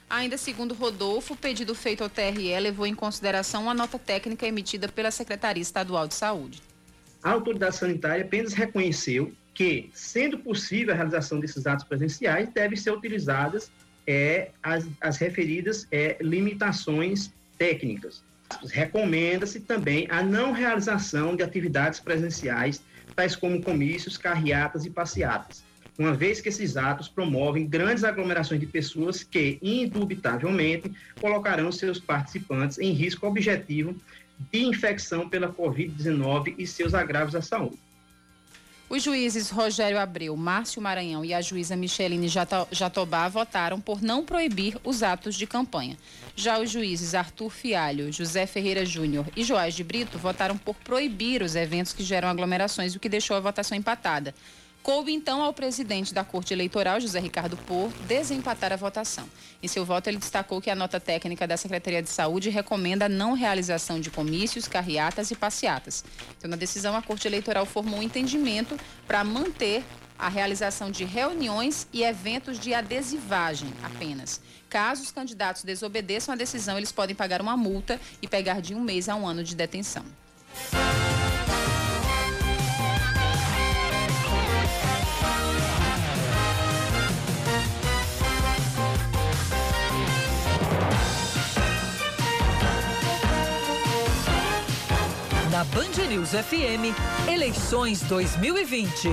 Ainda 0.08 0.36
segundo 0.36 0.74
Rodolfo, 0.74 1.34
o 1.34 1.36
pedido 1.36 1.74
feito 1.74 2.02
ao 2.02 2.10
TRE 2.10 2.58
levou 2.60 2.86
em 2.86 2.94
consideração 2.94 3.64
uma 3.64 3.74
nota 3.74 3.98
técnica 3.98 4.46
emitida 4.46 4.88
pela 4.88 5.10
Secretaria 5.10 5.62
Estadual 5.62 6.06
de 6.06 6.14
Saúde. 6.14 6.62
A 7.22 7.30
autoridade 7.30 7.76
sanitária 7.76 8.24
apenas 8.24 8.52
reconheceu 8.52 9.32
que, 9.54 9.90
sendo 9.94 10.38
possível 10.38 10.92
a 10.92 10.96
realização 10.96 11.40
desses 11.40 11.66
atos 11.66 11.84
presenciais, 11.84 12.48
devem 12.52 12.76
ser 12.76 12.90
utilizadas 12.90 13.70
é, 14.06 14.50
as, 14.62 14.86
as 15.00 15.16
referidas 15.16 15.86
é, 15.90 16.18
limitações 16.20 17.32
técnicas. 17.56 18.22
Recomenda-se 18.70 19.60
também 19.60 20.06
a 20.10 20.22
não 20.22 20.52
realização 20.52 21.34
de 21.34 21.42
atividades 21.42 21.98
presenciais, 22.00 22.82
tais 23.16 23.34
como 23.34 23.62
comícios, 23.62 24.18
carreatas 24.18 24.84
e 24.84 24.90
passeatas, 24.90 25.64
uma 25.98 26.12
vez 26.12 26.40
que 26.40 26.48
esses 26.48 26.76
atos 26.76 27.08
promovem 27.08 27.66
grandes 27.66 28.04
aglomerações 28.04 28.60
de 28.60 28.66
pessoas 28.66 29.22
que, 29.22 29.58
indubitavelmente, 29.62 30.90
colocarão 31.20 31.70
seus 31.70 32.00
participantes 32.00 32.78
em 32.78 32.92
risco 32.92 33.26
objetivo 33.26 33.96
de 34.52 34.64
infecção 34.64 35.28
pela 35.28 35.48
Covid-19 35.48 36.54
e 36.58 36.66
seus 36.66 36.94
agravos 36.94 37.34
à 37.34 37.42
saúde. 37.42 37.78
Os 38.88 39.02
juízes 39.02 39.48
Rogério 39.48 39.98
Abreu, 39.98 40.36
Márcio 40.36 40.80
Maranhão 40.80 41.24
e 41.24 41.32
a 41.32 41.40
juíza 41.40 41.74
Micheline 41.74 42.28
Jatobá 42.28 43.28
votaram 43.28 43.80
por 43.80 44.02
não 44.02 44.24
proibir 44.24 44.76
os 44.84 45.02
atos 45.02 45.36
de 45.36 45.46
campanha. 45.46 45.96
Já 46.36 46.60
os 46.60 46.70
juízes 46.70 47.14
Arthur 47.14 47.50
Fialho, 47.50 48.12
José 48.12 48.46
Ferreira 48.46 48.84
Júnior 48.84 49.26
e 49.34 49.42
Joás 49.42 49.74
de 49.74 49.82
Brito 49.82 50.18
votaram 50.18 50.58
por 50.58 50.76
proibir 50.76 51.42
os 51.42 51.56
eventos 51.56 51.94
que 51.94 52.04
geram 52.04 52.28
aglomerações, 52.28 52.94
o 52.94 53.00
que 53.00 53.08
deixou 53.08 53.36
a 53.36 53.40
votação 53.40 53.76
empatada. 53.76 54.34
Coube 54.84 55.14
então 55.14 55.42
ao 55.42 55.54
presidente 55.54 56.12
da 56.12 56.22
Corte 56.22 56.52
Eleitoral, 56.52 57.00
José 57.00 57.18
Ricardo 57.18 57.56
Por, 57.56 57.90
desempatar 58.06 58.70
a 58.70 58.76
votação. 58.76 59.24
Em 59.62 59.66
seu 59.66 59.82
voto, 59.82 60.08
ele 60.08 60.18
destacou 60.18 60.60
que 60.60 60.68
a 60.68 60.74
nota 60.74 61.00
técnica 61.00 61.46
da 61.46 61.56
Secretaria 61.56 62.02
de 62.02 62.10
Saúde 62.10 62.50
recomenda 62.50 63.06
a 63.06 63.08
não 63.08 63.32
realização 63.32 63.98
de 63.98 64.10
comícios, 64.10 64.68
carreatas 64.68 65.30
e 65.30 65.34
passeatas. 65.34 66.04
Então, 66.36 66.50
na 66.50 66.56
decisão, 66.56 66.94
a 66.94 67.00
Corte 67.00 67.26
Eleitoral 67.26 67.64
formou 67.64 67.98
um 67.98 68.02
entendimento 68.02 68.78
para 69.06 69.24
manter 69.24 69.82
a 70.18 70.28
realização 70.28 70.90
de 70.90 71.02
reuniões 71.02 71.88
e 71.90 72.02
eventos 72.02 72.58
de 72.58 72.74
adesivagem 72.74 73.72
apenas. 73.82 74.38
Caso 74.68 75.02
os 75.02 75.10
candidatos 75.10 75.64
desobedeçam 75.64 76.34
a 76.34 76.36
decisão, 76.36 76.76
eles 76.76 76.92
podem 76.92 77.16
pagar 77.16 77.40
uma 77.40 77.56
multa 77.56 77.98
e 78.20 78.28
pegar 78.28 78.60
de 78.60 78.74
um 78.74 78.82
mês 78.82 79.08
a 79.08 79.16
um 79.16 79.26
ano 79.26 79.42
de 79.42 79.56
detenção. 79.56 80.04
Na 95.54 95.62
Band 95.62 96.08
News 96.08 96.30
FM, 96.30 96.90
eleições 97.32 98.00
2020. 98.02 99.08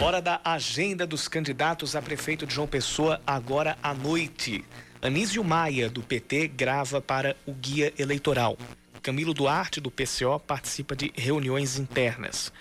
Hora 0.00 0.20
da 0.20 0.40
agenda 0.44 1.06
dos 1.06 1.28
candidatos 1.28 1.94
a 1.94 2.02
prefeito 2.02 2.44
de 2.44 2.52
João 2.52 2.66
Pessoa 2.66 3.20
agora 3.24 3.78
à 3.80 3.94
noite. 3.94 4.64
Anísio 5.00 5.44
Maia, 5.44 5.88
do 5.88 6.02
PT, 6.02 6.48
grava 6.48 7.00
para 7.00 7.36
o 7.46 7.52
Guia 7.52 7.92
Eleitoral. 7.96 8.58
Camilo 9.00 9.32
Duarte, 9.32 9.80
do 9.80 9.92
PCO, 9.92 10.40
participa 10.44 10.96
de 10.96 11.12
reuniões 11.14 11.78
internas. 11.78 12.52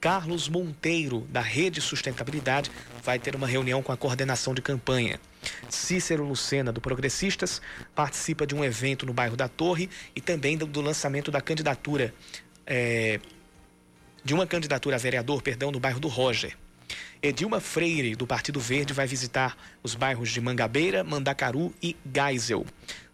Carlos 0.00 0.48
Monteiro, 0.48 1.20
da 1.30 1.40
Rede 1.40 1.80
Sustentabilidade, 1.80 2.70
vai 3.02 3.18
ter 3.18 3.34
uma 3.34 3.46
reunião 3.46 3.82
com 3.82 3.92
a 3.92 3.96
coordenação 3.96 4.54
de 4.54 4.62
campanha. 4.62 5.20
Cícero 5.68 6.24
Lucena, 6.24 6.72
do 6.72 6.80
Progressistas, 6.80 7.60
participa 7.94 8.46
de 8.46 8.54
um 8.54 8.64
evento 8.64 9.04
no 9.06 9.12
bairro 9.12 9.36
da 9.36 9.48
Torre 9.48 9.90
e 10.14 10.20
também 10.20 10.56
do, 10.56 10.80
lançamento 10.80 11.30
da 11.30 11.40
candidatura, 11.40 12.14
é, 12.66 13.20
de 14.24 14.34
uma 14.34 14.46
candidatura 14.46 14.96
a 14.96 14.98
vereador, 14.98 15.42
perdão, 15.42 15.70
no 15.70 15.80
bairro 15.80 16.00
do 16.00 16.08
Roger. 16.08 16.56
Edilma 17.22 17.58
Freire, 17.58 18.14
do 18.14 18.26
Partido 18.26 18.60
Verde, 18.60 18.92
vai 18.92 19.06
visitar 19.06 19.56
os 19.82 19.94
bairros 19.94 20.30
de 20.30 20.40
Mangabeira, 20.40 21.02
Mandacaru 21.02 21.72
e 21.82 21.96
Geisel. 22.14 22.66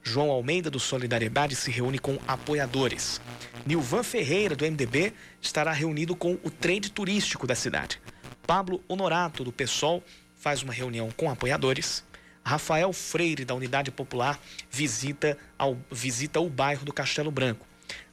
João 0.03 0.31
Almeida, 0.31 0.71
do 0.71 0.81
Solidariedade, 0.81 1.55
se 1.55 1.71
reúne 1.71 1.99
com 1.99 2.19
apoiadores. 2.27 3.21
Nilvan 3.67 4.03
Ferreira, 4.03 4.57
do 4.57 4.65
MDB, 4.65 5.13
estará 5.41 5.73
reunido 5.73 6.17
com 6.17 6.39
o 6.43 6.51
trade 6.51 6.91
turístico 6.91 7.47
da 7.47 7.55
cidade. 7.55 8.01
Pablo 8.47 8.83
Honorato, 8.89 9.45
do 9.45 9.53
PSOL, 9.53 10.03
faz 10.35 10.63
uma 10.63 10.73
reunião 10.73 11.11
com 11.17 11.31
apoiadores. 11.31 12.03
Rafael 12.43 12.93
Freire, 12.93 13.45
da 13.45 13.55
Unidade 13.55 13.91
Popular, 13.91 14.41
visita, 14.71 15.37
ao, 15.59 15.77
visita 15.91 16.41
o 16.41 16.49
bairro 16.49 16.85
do 16.85 16.93
Castelo 16.93 17.31
Branco. 17.31 17.67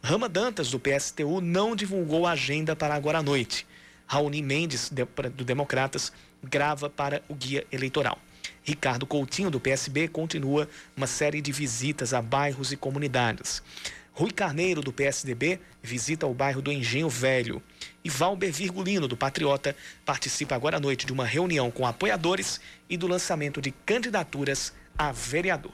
Rama 0.03 0.27
Dantas, 0.27 0.69
do 0.69 0.79
PSTU, 0.79 1.39
não 1.39 1.75
divulgou 1.75 2.27
a 2.27 2.31
agenda 2.31 2.75
para 2.75 2.93
agora 2.93 3.19
à 3.19 3.23
noite. 3.23 3.65
Raoni 4.05 4.41
Mendes, 4.41 4.89
do 4.89 5.43
Democratas, 5.43 6.11
grava 6.43 6.89
para 6.89 7.21
o 7.27 7.33
guia 7.33 7.65
eleitoral. 7.71 8.19
Ricardo 8.67 9.05
Coutinho, 9.07 9.49
do 9.49 9.61
PSB, 9.61 10.09
continua 10.09 10.67
uma 10.95 11.07
série 11.07 11.39
de 11.39 11.53
visitas 11.53 12.13
a 12.13 12.21
bairros 12.21 12.73
e 12.73 12.75
comunidades. 12.75 13.63
Rui 14.11 14.29
Carneiro, 14.29 14.81
do 14.81 14.91
PSDB, 14.91 15.61
visita 15.81 16.27
o 16.27 16.33
bairro 16.33 16.61
do 16.61 16.69
Engenho 16.69 17.07
Velho. 17.07 17.63
E 18.03 18.09
Valber 18.09 18.51
Virgulino, 18.51 19.07
do 19.07 19.15
Patriota, 19.15 19.73
participa 20.05 20.53
agora 20.53 20.75
à 20.75 20.79
noite 20.81 21.05
de 21.05 21.13
uma 21.13 21.25
reunião 21.25 21.71
com 21.71 21.87
apoiadores 21.87 22.59
e 22.89 22.97
do 22.97 23.07
lançamento 23.07 23.61
de 23.61 23.71
candidaturas 23.71 24.73
a 24.97 25.13
vereador. 25.13 25.71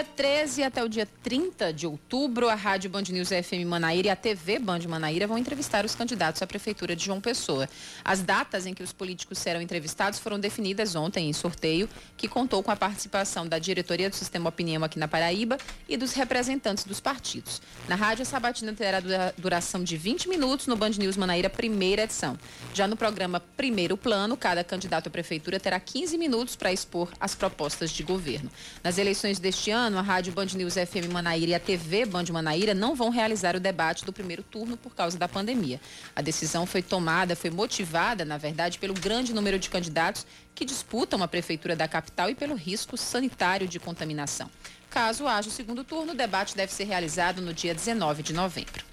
Dia 0.00 0.04
13 0.16 0.62
até 0.62 0.82
o 0.82 0.88
dia 0.88 1.06
30 1.22 1.74
de 1.74 1.86
outubro, 1.86 2.48
a 2.48 2.54
Rádio 2.54 2.88
Band 2.88 3.02
News 3.10 3.28
FM 3.28 3.66
Manaíra 3.66 4.08
e 4.08 4.10
a 4.10 4.16
TV 4.16 4.58
Band 4.58 4.80
Manaíra 4.88 5.26
vão 5.26 5.36
entrevistar 5.36 5.84
os 5.84 5.94
candidatos 5.94 6.40
à 6.40 6.46
Prefeitura 6.46 6.96
de 6.96 7.04
João 7.04 7.20
Pessoa. 7.20 7.68
As 8.02 8.22
datas 8.22 8.64
em 8.64 8.72
que 8.72 8.82
os 8.82 8.94
políticos 8.94 9.38
serão 9.38 9.60
entrevistados 9.60 10.18
foram 10.18 10.40
definidas 10.40 10.94
ontem 10.94 11.28
em 11.28 11.32
sorteio, 11.34 11.86
que 12.16 12.26
contou 12.28 12.62
com 12.62 12.70
a 12.70 12.76
participação 12.76 13.46
da 13.46 13.58
diretoria 13.58 14.08
do 14.08 14.16
Sistema 14.16 14.48
Opinião 14.48 14.82
aqui 14.82 14.98
na 14.98 15.06
Paraíba 15.06 15.58
e 15.86 15.98
dos 15.98 16.14
representantes 16.14 16.84
dos 16.84 16.98
partidos. 16.98 17.60
Na 17.86 17.94
rádio, 17.94 18.22
a 18.22 18.26
sabatina 18.26 18.72
terá 18.72 19.02
duração 19.36 19.84
de 19.84 19.98
20 19.98 20.30
minutos 20.30 20.66
no 20.66 20.76
Band 20.76 20.92
News 20.98 21.18
Manaíra, 21.18 21.50
primeira 21.50 22.04
edição. 22.04 22.38
Já 22.72 22.88
no 22.88 22.96
programa 22.96 23.38
Primeiro 23.54 23.98
Plano, 23.98 24.34
cada 24.34 24.64
candidato 24.64 25.08
à 25.08 25.10
Prefeitura 25.10 25.60
terá 25.60 25.78
15 25.78 26.16
minutos 26.16 26.56
para 26.56 26.72
expor 26.72 27.10
as 27.20 27.34
propostas 27.34 27.90
de 27.90 28.02
governo. 28.02 28.50
Nas 28.82 28.96
eleições 28.96 29.38
deste 29.38 29.70
ano, 29.70 29.89
ano, 29.90 29.98
a 29.98 30.02
Rádio 30.02 30.32
Band 30.32 30.46
News 30.54 30.74
FM 30.74 31.12
Manaíra 31.12 31.50
e 31.50 31.54
a 31.54 31.60
TV 31.60 32.06
Band 32.06 32.26
Manaíra 32.32 32.72
não 32.72 32.94
vão 32.94 33.10
realizar 33.10 33.56
o 33.56 33.60
debate 33.60 34.04
do 34.04 34.12
primeiro 34.12 34.42
turno 34.42 34.76
por 34.76 34.94
causa 34.94 35.18
da 35.18 35.28
pandemia. 35.28 35.80
A 36.14 36.22
decisão 36.22 36.64
foi 36.64 36.80
tomada, 36.80 37.34
foi 37.34 37.50
motivada, 37.50 38.24
na 38.24 38.38
verdade, 38.38 38.78
pelo 38.78 38.94
grande 38.94 39.34
número 39.34 39.58
de 39.58 39.68
candidatos 39.68 40.24
que 40.54 40.64
disputam 40.64 41.22
a 41.22 41.28
prefeitura 41.28 41.74
da 41.74 41.88
capital 41.88 42.30
e 42.30 42.34
pelo 42.34 42.54
risco 42.54 42.96
sanitário 42.96 43.66
de 43.66 43.80
contaminação. 43.80 44.48
Caso 44.88 45.26
haja 45.26 45.48
o 45.48 45.52
segundo 45.52 45.82
turno, 45.82 46.12
o 46.12 46.16
debate 46.16 46.56
deve 46.56 46.72
ser 46.72 46.84
realizado 46.84 47.42
no 47.42 47.52
dia 47.52 47.74
19 47.74 48.22
de 48.22 48.32
novembro. 48.32 48.84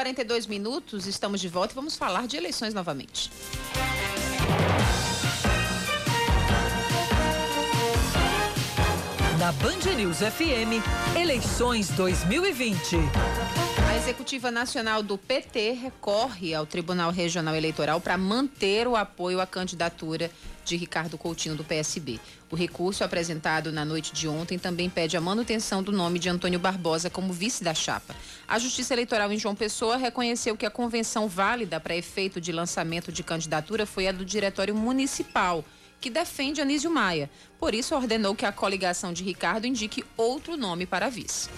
42 0.00 0.46
minutos, 0.46 1.06
estamos 1.06 1.42
de 1.42 1.48
volta 1.48 1.74
e 1.74 1.76
vamos 1.76 1.94
falar 1.94 2.26
de 2.26 2.34
eleições 2.34 2.72
novamente. 2.72 3.30
Na 9.38 9.52
Band 9.52 9.94
News 9.98 10.16
FM, 10.20 10.82
eleições 11.14 11.90
2020. 11.90 12.96
A 13.90 13.96
Executiva 13.96 14.50
Nacional 14.50 15.02
do 15.02 15.18
PT 15.18 15.72
recorre 15.72 16.54
ao 16.54 16.64
Tribunal 16.64 17.10
Regional 17.10 17.54
Eleitoral 17.54 18.00
para 18.00 18.16
manter 18.16 18.88
o 18.88 18.96
apoio 18.96 19.38
à 19.38 19.46
candidatura 19.46 20.30
de 20.70 20.76
Ricardo 20.76 21.18
Coutinho 21.18 21.56
do 21.56 21.64
PSB. 21.64 22.20
O 22.48 22.54
recurso 22.54 23.02
apresentado 23.02 23.72
na 23.72 23.84
noite 23.84 24.12
de 24.12 24.28
ontem 24.28 24.58
também 24.58 24.88
pede 24.88 25.16
a 25.16 25.20
manutenção 25.20 25.82
do 25.82 25.90
nome 25.90 26.18
de 26.18 26.28
Antônio 26.28 26.60
Barbosa 26.60 27.10
como 27.10 27.32
vice 27.32 27.64
da 27.64 27.74
chapa. 27.74 28.14
A 28.46 28.58
Justiça 28.58 28.94
Eleitoral 28.94 29.32
em 29.32 29.38
João 29.38 29.54
Pessoa 29.54 29.96
reconheceu 29.96 30.56
que 30.56 30.64
a 30.64 30.70
convenção 30.70 31.28
válida 31.28 31.80
para 31.80 31.96
efeito 31.96 32.40
de 32.40 32.52
lançamento 32.52 33.10
de 33.10 33.24
candidatura 33.24 33.84
foi 33.84 34.06
a 34.06 34.12
do 34.12 34.24
Diretório 34.24 34.74
Municipal 34.74 35.64
que 36.00 36.08
defende 36.08 36.62
Anísio 36.62 36.90
Maia. 36.90 37.28
Por 37.58 37.74
isso, 37.74 37.94
ordenou 37.94 38.34
que 38.34 38.46
a 38.46 38.52
coligação 38.52 39.12
de 39.12 39.22
Ricardo 39.22 39.66
indique 39.66 40.02
outro 40.16 40.56
nome 40.56 40.86
para 40.86 41.10
vice. 41.10 41.50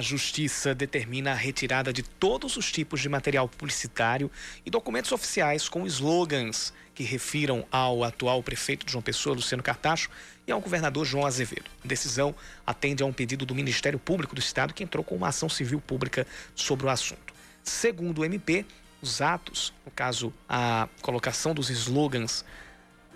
A 0.00 0.02
Justiça 0.02 0.74
determina 0.74 1.32
a 1.32 1.34
retirada 1.34 1.92
de 1.92 2.02
todos 2.02 2.56
os 2.56 2.72
tipos 2.72 3.02
de 3.02 3.08
material 3.10 3.46
publicitário 3.46 4.30
e 4.64 4.70
documentos 4.70 5.12
oficiais 5.12 5.68
com 5.68 5.86
slogans 5.86 6.72
que 6.94 7.02
refiram 7.02 7.66
ao 7.70 8.02
atual 8.02 8.42
prefeito 8.42 8.86
de 8.86 8.92
João 8.92 9.02
Pessoa, 9.02 9.36
Luciano 9.36 9.62
Cartacho, 9.62 10.08
e 10.46 10.52
ao 10.52 10.58
governador 10.58 11.04
João 11.04 11.26
Azevedo. 11.26 11.70
A 11.84 11.86
decisão 11.86 12.34
atende 12.66 13.02
a 13.02 13.06
um 13.06 13.12
pedido 13.12 13.44
do 13.44 13.54
Ministério 13.54 13.98
Público 13.98 14.34
do 14.34 14.38
Estado 14.38 14.72
que 14.72 14.82
entrou 14.82 15.04
com 15.04 15.14
uma 15.14 15.28
ação 15.28 15.50
civil 15.50 15.82
pública 15.82 16.26
sobre 16.54 16.86
o 16.86 16.88
assunto. 16.88 17.34
Segundo 17.62 18.22
o 18.22 18.24
MP, 18.24 18.64
os 19.02 19.20
atos, 19.20 19.70
no 19.84 19.92
caso 19.92 20.32
a 20.48 20.88
colocação 21.02 21.52
dos 21.52 21.68
slogans 21.68 22.42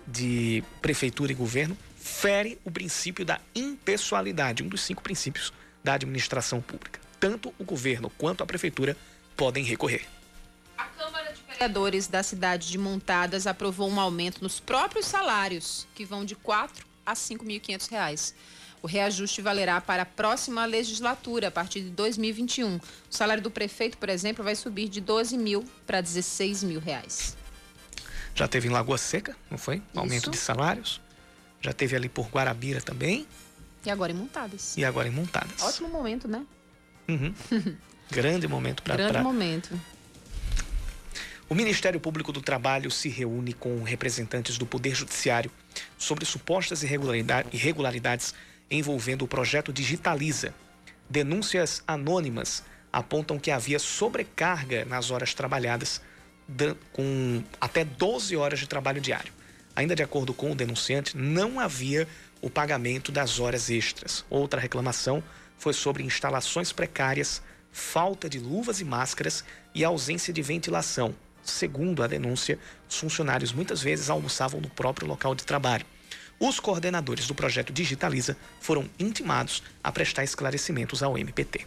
de 0.05 0.63
prefeitura 0.83 1.31
e 1.31 1.35
governo, 1.35 1.75
fere 1.97 2.59
o 2.63 2.69
princípio 2.69 3.25
da 3.25 3.41
impessoalidade, 3.55 4.61
um 4.61 4.67
dos 4.67 4.81
cinco 4.81 5.01
princípios 5.01 5.51
da 5.85 5.93
administração 5.93 6.59
pública. 6.59 6.99
Tanto 7.19 7.53
o 7.59 7.63
governo 7.63 8.09
quanto 8.17 8.43
a 8.43 8.45
prefeitura 8.45 8.97
podem 9.37 9.63
recorrer. 9.63 10.03
A 10.75 10.85
Câmara 10.85 11.31
de 11.31 11.41
Vereadores 11.43 12.07
da 12.07 12.23
cidade 12.23 12.69
de 12.69 12.77
Montadas 12.79 13.45
aprovou 13.45 13.87
um 13.87 13.99
aumento 13.99 14.41
nos 14.41 14.59
próprios 14.59 15.05
salários, 15.05 15.87
que 15.93 16.03
vão 16.03 16.25
de 16.25 16.33
R$ 16.33 16.39
4 16.41 16.83
a 17.05 17.11
R$ 17.11 17.15
5.500. 17.15 18.33
O 18.81 18.87
reajuste 18.87 19.43
valerá 19.43 19.79
para 19.79 20.01
a 20.01 20.05
próxima 20.05 20.65
legislatura, 20.65 21.49
a 21.49 21.51
partir 21.51 21.81
de 21.81 21.89
2021. 21.91 22.77
O 22.77 22.81
salário 23.09 23.43
do 23.43 23.51
prefeito, 23.51 23.97
por 23.99 24.09
exemplo, 24.09 24.43
vai 24.43 24.55
subir 24.55 24.89
de 24.89 24.99
12 24.99 25.37
mil 25.37 25.63
para 25.85 26.01
16 26.01 26.63
mil 26.63 26.79
reais. 26.79 27.37
Já 28.33 28.47
teve 28.47 28.67
em 28.67 28.71
Lagoa 28.71 28.97
Seca, 28.97 29.35
não 29.51 29.57
foi? 29.57 29.83
Aumento 29.95 30.23
Isso. 30.23 30.31
de 30.31 30.37
salários. 30.37 30.99
Já 31.61 31.73
teve 31.73 31.95
ali 31.95 32.09
por 32.09 32.27
Guarabira 32.27 32.81
também. 32.81 33.27
E 33.85 33.89
agora 33.91 34.11
em 34.11 34.15
Montadas. 34.15 34.75
E 34.77 34.83
agora 34.85 35.07
em 35.07 35.11
Montadas. 35.11 35.61
Ótimo 35.61 35.89
momento, 35.89 36.27
né? 36.27 36.45
Uhum. 37.07 37.33
Grande 38.11 38.47
momento 38.47 38.83
para 38.83 38.95
Grande 38.95 39.13
pra... 39.13 39.23
momento. 39.23 39.79
O 41.47 41.53
Ministério 41.53 41.99
Público 41.99 42.31
do 42.31 42.41
Trabalho 42.41 42.89
se 42.89 43.07
reúne 43.09 43.53
com 43.53 43.83
representantes 43.83 44.57
do 44.57 44.65
Poder 44.65 44.95
Judiciário 44.95 45.51
sobre 45.97 46.25
supostas 46.25 46.81
irregularidade- 46.81 47.49
irregularidades 47.53 48.33
envolvendo 48.69 49.23
o 49.23 49.27
projeto 49.27 49.71
Digitaliza. 49.71 50.53
Denúncias 51.07 51.83
anônimas 51.87 52.63
apontam 52.91 53.37
que 53.37 53.51
havia 53.51 53.77
sobrecarga 53.77 54.85
nas 54.85 55.11
horas 55.11 55.35
trabalhadas, 55.35 56.01
com 56.91 57.43
até 57.61 57.83
12 57.85 58.35
horas 58.35 58.59
de 58.59 58.67
trabalho 58.67 58.99
diário. 58.99 59.31
Ainda 59.75 59.95
de 59.95 60.03
acordo 60.03 60.33
com 60.33 60.51
o 60.51 60.55
denunciante, 60.55 61.17
não 61.17 61.59
havia 61.59 62.07
o 62.41 62.49
pagamento 62.49 63.11
das 63.11 63.39
horas 63.39 63.69
extras. 63.69 64.23
Outra 64.29 64.59
reclamação 64.59 65.23
foi 65.57 65.73
sobre 65.73 66.03
instalações 66.03 66.71
precárias, 66.71 67.41
falta 67.71 68.29
de 68.29 68.39
luvas 68.39 68.79
e 68.79 68.85
máscaras 68.85 69.43
e 69.73 69.83
ausência 69.83 70.33
de 70.33 70.41
ventilação. 70.41 71.13
Segundo 71.43 72.01
a 72.01 72.07
denúncia, 72.07 72.57
os 72.89 72.97
funcionários 72.97 73.51
muitas 73.51 73.81
vezes 73.81 74.09
almoçavam 74.09 74.61
no 74.61 74.69
próprio 74.69 75.07
local 75.07 75.35
de 75.35 75.43
trabalho. 75.43 75.85
Os 76.39 76.59
coordenadores 76.59 77.27
do 77.27 77.35
projeto 77.35 77.71
Digitaliza 77.71 78.35
foram 78.59 78.89
intimados 78.99 79.63
a 79.83 79.91
prestar 79.91 80.23
esclarecimentos 80.23 81.01
ao 81.03 81.17
MPT. 81.17 81.65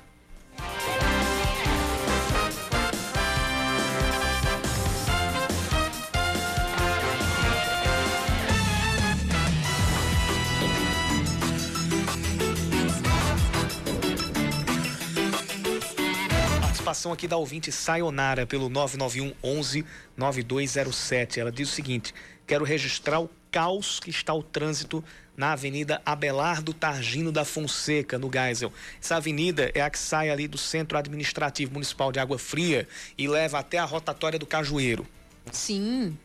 Participação 16.88 17.12
aqui 17.12 17.28
da 17.28 17.36
ouvinte 17.36 17.70
Sayonara 17.70 18.46
pelo 18.46 18.70
991 18.70 19.34
11 19.42 19.84
9207. 20.16 21.38
Ela 21.38 21.52
diz 21.52 21.68
o 21.68 21.72
seguinte: 21.72 22.14
quero 22.46 22.64
registrar 22.64 23.20
o 23.20 23.28
caos 23.50 24.00
que 24.00 24.08
está 24.08 24.32
o 24.32 24.42
trânsito 24.42 25.04
na 25.36 25.52
Avenida 25.52 26.00
Abelardo 26.06 26.72
Targino 26.72 27.30
da 27.30 27.44
Fonseca, 27.44 28.18
no 28.18 28.30
Geisel. 28.32 28.72
Essa 29.02 29.16
avenida 29.16 29.70
é 29.74 29.82
a 29.82 29.90
que 29.90 29.98
sai 29.98 30.30
ali 30.30 30.48
do 30.48 30.56
Centro 30.56 30.96
Administrativo 30.96 31.74
Municipal 31.74 32.10
de 32.10 32.20
Água 32.20 32.38
Fria 32.38 32.88
e 33.18 33.28
leva 33.28 33.58
até 33.58 33.76
a 33.76 33.84
rotatória 33.84 34.38
do 34.38 34.46
Cajueiro, 34.46 35.06
Sim. 35.52 36.16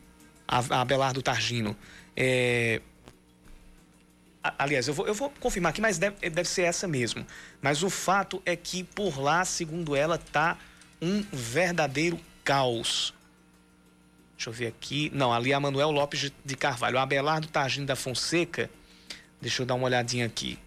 a, 0.48 0.60
a 0.76 0.80
Abelardo 0.80 1.20
Targino. 1.20 1.76
É, 2.16 2.80
Aliás, 4.58 4.86
eu 4.86 4.92
vou, 4.92 5.06
eu 5.06 5.14
vou 5.14 5.30
confirmar 5.40 5.70
aqui, 5.70 5.80
mas 5.80 5.96
deve, 5.96 6.28
deve 6.28 6.48
ser 6.48 6.62
essa 6.62 6.86
mesmo. 6.86 7.26
Mas 7.62 7.82
o 7.82 7.88
fato 7.88 8.42
é 8.44 8.54
que 8.54 8.84
por 8.84 9.18
lá, 9.18 9.42
segundo 9.44 9.96
ela, 9.96 10.18
tá 10.18 10.58
um 11.00 11.24
verdadeiro 11.32 12.20
caos. 12.44 13.14
Deixa 14.36 14.50
eu 14.50 14.52
ver 14.52 14.66
aqui. 14.66 15.10
Não, 15.14 15.32
ali 15.32 15.52
é 15.52 15.54
a 15.54 15.60
Manuel 15.60 15.90
Lopes 15.90 16.30
de- 16.44 16.56
Carvalho. 16.56 16.98
Abelardo 16.98 17.46
Targino 17.46 17.86
da 17.86 17.96
Fonseca. 17.96 18.68
Deixa 19.40 19.62
eu 19.62 19.66
dar 19.66 19.74
uma 19.76 19.86
olhadinha 19.86 20.26
aqui. 20.26 20.58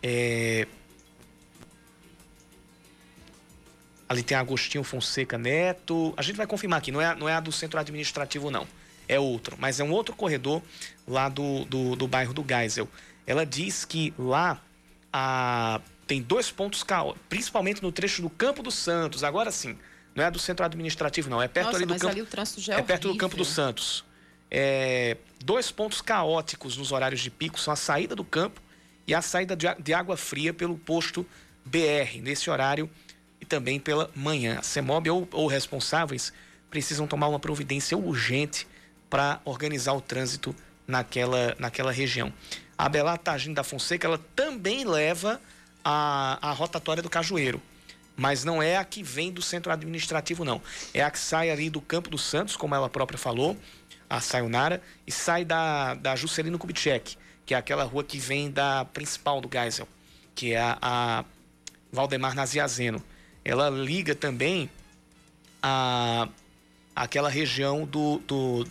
É... 0.00 0.68
Ali 4.08 4.22
tem 4.22 4.36
Agostinho 4.36 4.84
Fonseca 4.84 5.36
Neto. 5.36 6.14
A 6.16 6.22
gente 6.22 6.36
vai 6.36 6.46
confirmar 6.46 6.78
aqui. 6.78 6.92
Não 6.92 7.00
é, 7.00 7.14
não 7.16 7.28
é 7.28 7.32
a 7.34 7.40
do 7.40 7.50
centro 7.50 7.80
administrativo, 7.80 8.48
não. 8.50 8.66
É 9.08 9.18
outro. 9.18 9.56
Mas 9.58 9.80
é 9.80 9.84
um 9.84 9.90
outro 9.90 10.14
corredor 10.14 10.62
lá 11.08 11.28
do, 11.28 11.64
do, 11.64 11.96
do 11.96 12.06
bairro 12.06 12.32
do 12.32 12.44
Geisel. 12.46 12.88
Ela 13.26 13.44
diz 13.46 13.84
que 13.84 14.12
lá 14.18 14.60
a, 15.12 15.80
tem 16.06 16.20
dois 16.20 16.50
pontos 16.50 16.82
caóticos, 16.82 17.26
principalmente 17.28 17.82
no 17.82 17.90
trecho 17.90 18.22
do 18.22 18.30
Campo 18.30 18.62
dos 18.62 18.74
Santos. 18.74 19.24
Agora 19.24 19.50
sim, 19.50 19.78
não 20.14 20.24
é 20.24 20.30
do 20.30 20.38
centro 20.38 20.64
administrativo, 20.64 21.30
não. 21.30 21.40
É 21.40 21.48
perto 21.48 21.66
Nossa, 21.66 21.78
ali 21.78 21.86
do 21.86 21.94
campo. 21.94 22.08
ali 22.08 22.20
é 22.68 22.74
é 22.74 22.82
perto 22.82 23.12
do. 23.12 23.16
Campo 23.16 23.36
dos 23.36 23.48
Santos. 23.48 24.04
É, 24.50 25.16
dois 25.42 25.70
pontos 25.70 26.00
caóticos 26.00 26.76
nos 26.76 26.92
horários 26.92 27.20
de 27.20 27.30
pico 27.30 27.58
são 27.58 27.72
a 27.72 27.76
saída 27.76 28.14
do 28.14 28.24
campo 28.24 28.60
e 29.06 29.14
a 29.14 29.20
saída 29.20 29.56
de 29.56 29.92
água 29.92 30.16
fria 30.16 30.52
pelo 30.54 30.76
posto 30.78 31.26
BR, 31.64 32.20
nesse 32.22 32.50
horário 32.50 32.88
e 33.40 33.44
também 33.44 33.80
pela 33.80 34.10
manhã. 34.14 34.58
A 34.58 34.62
CEMOB 34.62 35.10
ou, 35.10 35.28
ou 35.32 35.46
responsáveis 35.46 36.32
precisam 36.70 37.06
tomar 37.06 37.28
uma 37.28 37.38
providência 37.38 37.96
urgente 37.96 38.66
para 39.08 39.40
organizar 39.44 39.92
o 39.94 40.00
trânsito 40.00 40.54
naquela, 40.86 41.54
naquela 41.58 41.92
região. 41.92 42.32
A 42.76 42.88
Belar 42.88 43.18
Targino 43.18 43.54
da 43.54 43.62
Fonseca 43.62 44.06
ela 44.06 44.20
também 44.34 44.84
leva 44.84 45.40
a, 45.84 46.38
a 46.40 46.52
rotatória 46.52 47.02
do 47.02 47.10
Cajueiro 47.10 47.60
mas 48.16 48.44
não 48.44 48.62
é 48.62 48.76
a 48.76 48.84
que 48.84 49.02
vem 49.02 49.32
do 49.32 49.42
centro 49.42 49.72
administrativo, 49.72 50.44
não. 50.44 50.62
É 50.92 51.02
a 51.02 51.10
que 51.10 51.18
sai 51.18 51.50
ali 51.50 51.68
do 51.68 51.80
Campo 51.80 52.08
dos 52.08 52.22
Santos, 52.22 52.56
como 52.56 52.74
ela 52.74 52.88
própria 52.88 53.18
falou, 53.18 53.56
a 54.08 54.20
Sayonara, 54.20 54.82
e 55.06 55.12
sai 55.12 55.44
da, 55.44 55.94
da 55.94 56.14
Juscelino 56.14 56.58
Kubitschek, 56.58 57.16
que 57.44 57.54
é 57.54 57.56
aquela 57.56 57.84
rua 57.84 58.04
que 58.04 58.18
vem 58.18 58.50
da 58.50 58.84
principal 58.84 59.40
do 59.40 59.50
Geisel, 59.52 59.88
que 60.34 60.52
é 60.52 60.60
a, 60.60 60.78
a 60.80 61.24
Valdemar 61.92 62.34
Naziazeno. 62.34 63.02
Ela 63.44 63.68
liga 63.68 64.14
também 64.14 64.70
a 65.62 66.28
aquela 66.96 67.28
região 67.28 67.84
do, 67.84 68.18
do, 68.18 68.64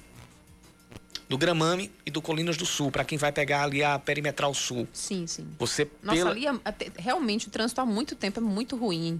do 1.33 1.37
Gramame 1.39 1.89
e 2.05 2.11
do 2.11 2.21
Colinas 2.21 2.55
do 2.57 2.63
Sul, 2.63 2.91
para 2.91 3.03
quem 3.03 3.17
vai 3.17 3.31
pegar 3.31 3.63
ali 3.63 3.83
a 3.83 3.97
Perimetral 3.97 4.53
Sul. 4.53 4.87
Sim, 4.93 5.25
sim. 5.25 5.47
Você 5.57 5.89
Nossa, 6.03 6.15
pela... 6.15 6.29
ali 6.29 6.45
é- 6.45 6.59
até- 6.63 6.91
realmente 6.95 7.47
o 7.47 7.49
trânsito 7.49 7.81
há 7.81 7.85
muito 7.87 8.15
tempo 8.15 8.39
é 8.39 8.43
muito 8.43 8.75
ruim 8.75 9.19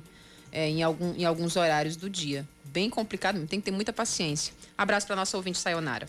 é, 0.51 0.70
em, 0.70 0.84
algum, 0.84 1.16
em 1.16 1.26
alguns 1.26 1.55
horários 1.55 1.95
do 1.95 2.07
dia. 2.07 2.47
Bem 2.66 2.88
complicado, 2.88 3.43
tem 3.47 3.59
que 3.59 3.66
ter 3.66 3.72
muita 3.72 3.91
paciência. 3.91 4.53
Abraço 4.78 5.07
para 5.07 5.16
nossa 5.16 5.36
ouvinte 5.36 5.57
Sayonara. 5.57 6.07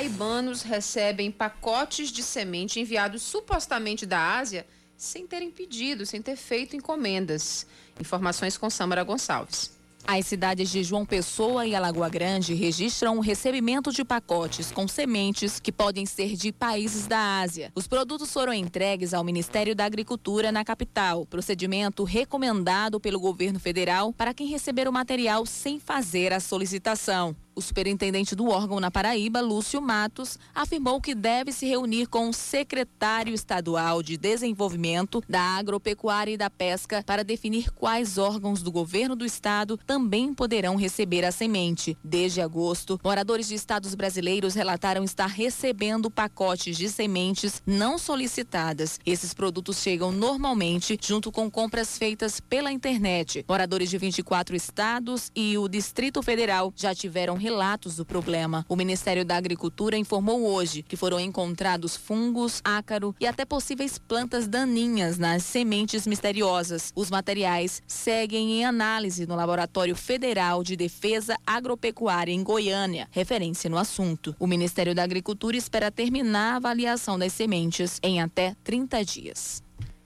Paraibanos 0.00 0.62
recebem 0.62 1.30
pacotes 1.30 2.10
de 2.10 2.22
semente 2.22 2.80
enviados 2.80 3.20
supostamente 3.20 4.06
da 4.06 4.38
Ásia 4.38 4.66
sem 4.96 5.26
terem 5.26 5.50
pedido, 5.50 6.06
sem 6.06 6.22
ter 6.22 6.36
feito 6.36 6.74
encomendas. 6.74 7.66
Informações 8.00 8.56
com 8.56 8.70
Samara 8.70 9.04
Gonçalves. 9.04 9.78
As 10.06 10.26
cidades 10.26 10.70
de 10.70 10.82
João 10.82 11.04
Pessoa 11.04 11.66
e 11.66 11.74
Alagoa 11.74 12.08
Grande 12.08 12.54
registram 12.54 13.18
o 13.18 13.20
recebimento 13.20 13.92
de 13.92 14.02
pacotes 14.02 14.72
com 14.72 14.88
sementes 14.88 15.60
que 15.60 15.70
podem 15.70 16.06
ser 16.06 16.34
de 16.34 16.50
países 16.50 17.06
da 17.06 17.40
Ásia. 17.40 17.70
Os 17.74 17.86
produtos 17.86 18.32
foram 18.32 18.54
entregues 18.54 19.12
ao 19.12 19.22
Ministério 19.22 19.74
da 19.74 19.84
Agricultura 19.84 20.50
na 20.50 20.64
capital, 20.64 21.26
procedimento 21.26 22.04
recomendado 22.04 22.98
pelo 22.98 23.20
governo 23.20 23.60
federal 23.60 24.14
para 24.14 24.32
quem 24.32 24.46
receber 24.48 24.88
o 24.88 24.92
material 24.92 25.44
sem 25.44 25.78
fazer 25.78 26.32
a 26.32 26.40
solicitação. 26.40 27.36
O 27.60 27.62
superintendente 27.62 28.34
do 28.34 28.48
órgão 28.48 28.80
na 28.80 28.90
Paraíba, 28.90 29.42
Lúcio 29.42 29.82
Matos, 29.82 30.38
afirmou 30.54 30.98
que 30.98 31.14
deve 31.14 31.52
se 31.52 31.66
reunir 31.66 32.06
com 32.06 32.30
o 32.30 32.32
secretário 32.32 33.34
estadual 33.34 34.02
de 34.02 34.16
Desenvolvimento 34.16 35.22
da 35.28 35.42
Agropecuária 35.42 36.32
e 36.32 36.38
da 36.38 36.48
Pesca 36.48 37.04
para 37.04 37.22
definir 37.22 37.70
quais 37.72 38.16
órgãos 38.16 38.62
do 38.62 38.72
governo 38.72 39.14
do 39.14 39.26
estado 39.26 39.76
também 39.76 40.32
poderão 40.32 40.74
receber 40.74 41.22
a 41.22 41.30
semente. 41.30 41.98
Desde 42.02 42.40
agosto, 42.40 42.98
moradores 43.04 43.46
de 43.46 43.56
estados 43.56 43.94
brasileiros 43.94 44.54
relataram 44.54 45.04
estar 45.04 45.26
recebendo 45.26 46.10
pacotes 46.10 46.78
de 46.78 46.88
sementes 46.88 47.62
não 47.66 47.98
solicitadas. 47.98 48.98
Esses 49.04 49.34
produtos 49.34 49.82
chegam 49.82 50.10
normalmente 50.10 50.98
junto 50.98 51.30
com 51.30 51.50
compras 51.50 51.98
feitas 51.98 52.40
pela 52.40 52.72
internet. 52.72 53.44
Moradores 53.46 53.90
de 53.90 53.98
24 53.98 54.56
estados 54.56 55.30
e 55.36 55.58
o 55.58 55.68
Distrito 55.68 56.22
Federal 56.22 56.72
já 56.74 56.94
tiveram 56.94 57.36
relatos 57.50 57.96
do 57.96 58.06
problema. 58.06 58.64
O 58.68 58.76
Ministério 58.76 59.24
da 59.24 59.36
Agricultura 59.36 59.96
informou 59.96 60.42
hoje 60.42 60.84
que 60.84 60.96
foram 60.96 61.18
encontrados 61.18 61.96
fungos, 61.96 62.60
ácaro 62.62 63.12
e 63.18 63.26
até 63.26 63.44
possíveis 63.44 63.98
plantas 63.98 64.46
daninhas 64.46 65.18
nas 65.18 65.42
sementes 65.42 66.06
misteriosas. 66.06 66.92
Os 66.94 67.10
materiais 67.10 67.82
seguem 67.88 68.52
em 68.52 68.64
análise 68.64 69.26
no 69.26 69.34
Laboratório 69.34 69.96
Federal 69.96 70.62
de 70.62 70.76
Defesa 70.76 71.36
Agropecuária 71.44 72.32
em 72.32 72.44
Goiânia, 72.44 73.08
referência 73.10 73.68
no 73.68 73.78
assunto. 73.78 74.34
O 74.38 74.46
Ministério 74.46 74.94
da 74.94 75.02
Agricultura 75.02 75.56
espera 75.56 75.90
terminar 75.90 76.52
a 76.52 76.56
avaliação 76.56 77.18
das 77.18 77.32
sementes 77.32 77.98
em 78.00 78.20
até 78.20 78.54
30 78.62 79.04
dias. 79.04 79.62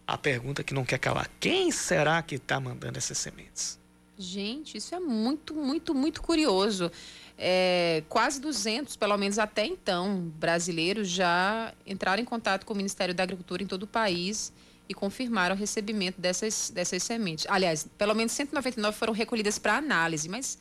A 0.06 0.16
pergunta 0.16 0.64
que 0.64 0.72
não 0.72 0.84
quer 0.84 0.98
calar: 0.98 1.28
quem 1.38 1.70
será 1.70 2.22
que 2.22 2.36
está 2.36 2.58
mandando 2.58 2.96
essas 2.96 3.18
sementes? 3.18 3.78
Gente, 4.16 4.78
isso 4.78 4.94
é 4.94 5.00
muito, 5.00 5.54
muito, 5.54 5.92
muito 5.92 6.22
curioso 6.22 6.90
é, 7.36 8.02
quase 8.08 8.40
200, 8.40 8.96
pelo 8.96 9.16
menos 9.16 9.38
até 9.38 9.66
então, 9.66 10.32
brasileiros 10.38 11.08
já 11.08 11.72
entraram 11.86 12.22
em 12.22 12.24
contato 12.24 12.64
com 12.64 12.72
o 12.72 12.76
Ministério 12.76 13.14
da 13.14 13.22
Agricultura 13.22 13.62
em 13.62 13.66
todo 13.66 13.84
o 13.84 13.86
país 13.86 14.52
e 14.88 14.94
confirmaram 14.94 15.54
o 15.54 15.58
recebimento 15.58 16.20
dessas, 16.20 16.70
dessas 16.70 17.02
sementes. 17.02 17.46
Aliás, 17.48 17.88
pelo 17.98 18.14
menos 18.14 18.32
199 18.32 18.96
foram 18.96 19.12
recolhidas 19.12 19.58
para 19.58 19.76
análise, 19.76 20.28
mas 20.28 20.58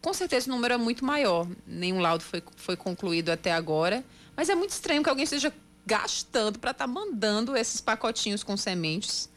com 0.00 0.12
certeza 0.12 0.50
o 0.50 0.54
número 0.54 0.74
é 0.74 0.76
muito 0.76 1.04
maior. 1.04 1.48
Nenhum 1.66 2.00
laudo 2.00 2.22
foi, 2.22 2.42
foi 2.56 2.76
concluído 2.76 3.30
até 3.30 3.52
agora. 3.52 4.04
Mas 4.36 4.48
é 4.48 4.54
muito 4.54 4.70
estranho 4.70 5.02
que 5.02 5.08
alguém 5.08 5.24
esteja 5.24 5.52
gastando 5.84 6.58
para 6.58 6.72
estar 6.72 6.86
tá 6.86 6.92
mandando 6.92 7.56
esses 7.56 7.80
pacotinhos 7.80 8.44
com 8.44 8.56
sementes. 8.56 9.28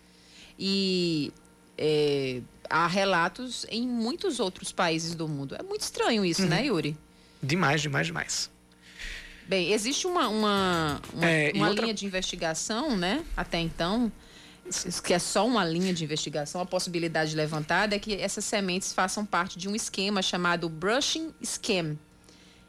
E 0.57 1.32
é, 1.78 2.41
há 2.70 2.88
relatos 2.88 3.65
em 3.70 3.88
muitos 3.88 4.39
outros 4.39 4.72
países 4.72 5.15
do 5.15 5.28
mundo. 5.28 5.55
É 5.55 5.63
muito 5.63 5.82
estranho 5.82 6.24
isso, 6.24 6.41
né, 6.41 6.57
uhum. 6.57 6.61
né, 6.61 6.67
Yuri? 6.67 6.97
Demais, 7.41 7.82
demais, 7.82 8.07
demais. 8.07 8.49
Bem, 9.47 9.72
existe 9.72 10.05
uma, 10.05 10.28
uma, 10.28 11.01
uma, 11.13 11.26
é, 11.26 11.51
uma 11.55 11.70
outra... 11.70 11.84
linha 11.84 11.93
de 11.93 12.05
investigação, 12.05 12.95
né? 12.95 13.26
Até 13.36 13.59
então, 13.59 14.11
que 15.03 15.13
é 15.13 15.17
só 15.20 15.47
uma 15.47 15.65
linha 15.65 15.93
de 15.93 16.03
investigação, 16.03 16.61
a 16.61 16.65
possibilidade 16.65 17.36
levantada 17.36 17.95
é 17.95 17.99
que 17.99 18.13
essas 18.13 18.45
sementes 18.45 18.93
façam 18.93 19.26
parte 19.26 19.57
de 19.57 19.67
um 19.67 19.76
esquema 19.76 20.22
chamado 20.22 20.70
brushing 20.70 21.34
scam, 21.43 21.97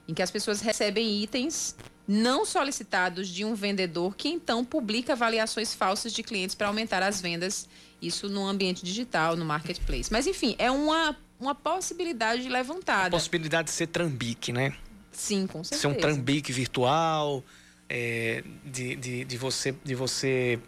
em 0.09 0.15
que 0.15 0.23
as 0.23 0.31
pessoas 0.31 0.63
recebem 0.63 1.23
itens 1.23 1.77
não 2.09 2.45
solicitados 2.45 3.29
de 3.29 3.45
um 3.45 3.55
vendedor 3.55 4.17
que 4.17 4.29
então 4.29 4.65
publica 4.65 5.13
avaliações 5.13 5.75
falsas 5.75 6.13
de 6.13 6.23
clientes 6.23 6.55
para 6.55 6.67
aumentar 6.67 7.03
as 7.03 7.21
vendas 7.21 7.69
isso 8.01 8.29
no 8.29 8.47
ambiente 8.47 8.85
digital, 8.85 9.37
no 9.37 9.45
marketplace. 9.45 10.11
Mas, 10.11 10.27
enfim, 10.27 10.55
é 10.59 10.71
uma, 10.71 11.17
uma 11.39 11.55
possibilidade 11.55 12.49
levantada. 12.49 13.09
A 13.09 13.11
possibilidade 13.11 13.69
de 13.69 13.75
ser 13.75 13.89
trambique, 13.89 14.53
né? 14.53 14.75
Sim, 15.13 15.47
com 15.47 15.63
certeza. 15.63 15.83
Ser 15.83 15.87
um 15.89 15.95
trambique 15.95 16.53
virtual, 16.53 17.45
é, 17.89 18.45
de, 18.65 18.97
de, 18.97 19.25
de, 19.25 19.37
você, 19.37 19.75
de 19.85 19.95
você 19.95 20.59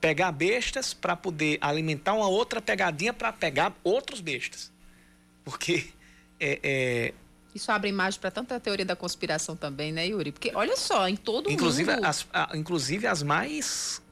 pegar 0.00 0.30
bestas 0.30 0.94
para 0.94 1.16
poder 1.16 1.58
alimentar 1.60 2.12
uma 2.12 2.28
outra 2.28 2.60
pegadinha 2.60 3.12
para 3.12 3.32
pegar 3.32 3.74
outros 3.82 4.20
bestas. 4.20 4.70
Porque 5.44 5.88
é, 6.38 6.60
é... 6.62 7.14
Isso 7.54 7.72
abre 7.72 7.88
imagem 7.88 8.20
para 8.20 8.30
tanta 8.30 8.60
teoria 8.60 8.84
da 8.84 8.94
conspiração 8.94 9.56
também, 9.56 9.90
né, 9.90 10.06
Yuri? 10.06 10.30
Porque 10.30 10.52
olha 10.54 10.76
só, 10.76 11.08
em 11.08 11.16
todo 11.16 11.50
inclusive, 11.50 11.90
mundo. 11.90 12.04
As, 12.04 12.26
a, 12.32 12.50
inclusive 12.54 13.06
as 13.06 13.22
mais 13.22 14.02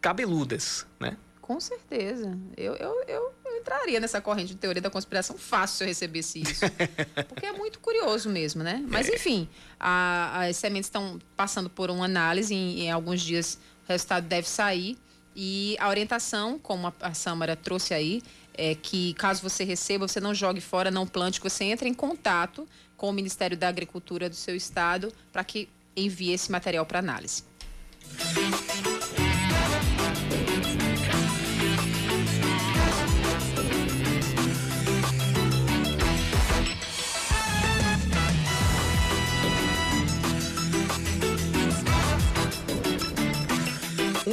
cabeludas, 0.00 0.86
né? 0.98 1.16
Com 1.40 1.58
certeza. 1.60 2.38
Eu, 2.58 2.74
eu, 2.74 3.04
eu, 3.08 3.32
entraria 3.58 3.98
nessa 3.98 4.20
corrente 4.20 4.52
de 4.52 4.58
teoria 4.58 4.82
da 4.82 4.90
conspiração 4.90 5.36
fácil 5.38 5.78
se 5.78 5.84
eu 5.84 5.88
recebesse 5.88 6.42
isso. 6.42 6.64
Porque 7.26 7.46
é 7.46 7.52
muito 7.52 7.78
curioso 7.80 8.28
mesmo, 8.28 8.62
né? 8.62 8.84
Mas, 8.86 9.08
é. 9.08 9.14
enfim, 9.14 9.48
a, 9.80 10.44
as 10.44 10.58
sementes 10.58 10.88
estão 10.88 11.18
passando 11.34 11.70
por 11.70 11.90
uma 11.90 12.04
análise. 12.04 12.54
Em, 12.54 12.80
em, 12.80 12.90
alguns 12.90 13.22
dias 13.22 13.58
o 13.86 13.92
resultado 13.92 14.26
deve 14.26 14.46
sair. 14.46 14.98
E 15.34 15.74
a 15.80 15.88
orientação, 15.88 16.58
como 16.58 16.88
a, 16.88 16.92
a 17.00 17.14
Samara 17.14 17.56
trouxe 17.56 17.94
aí, 17.94 18.22
é 18.52 18.74
que 18.74 19.14
caso 19.14 19.40
você 19.40 19.64
receba, 19.64 20.06
você 20.06 20.20
não 20.20 20.34
jogue 20.34 20.60
fora, 20.60 20.90
não 20.90 21.06
plante, 21.06 21.40
que 21.40 21.48
você 21.48 21.64
entre 21.64 21.88
em 21.88 21.94
contato 21.94 22.68
com 22.94 23.08
o 23.08 23.12
Ministério 23.12 23.56
da 23.56 23.68
Agricultura 23.68 24.28
do 24.28 24.36
seu 24.36 24.54
estado 24.54 25.10
para 25.32 25.44
que 25.44 25.68
envie 25.96 26.32
esse 26.32 26.52
material 26.52 26.84
para 26.84 26.98
análise. 26.98 27.42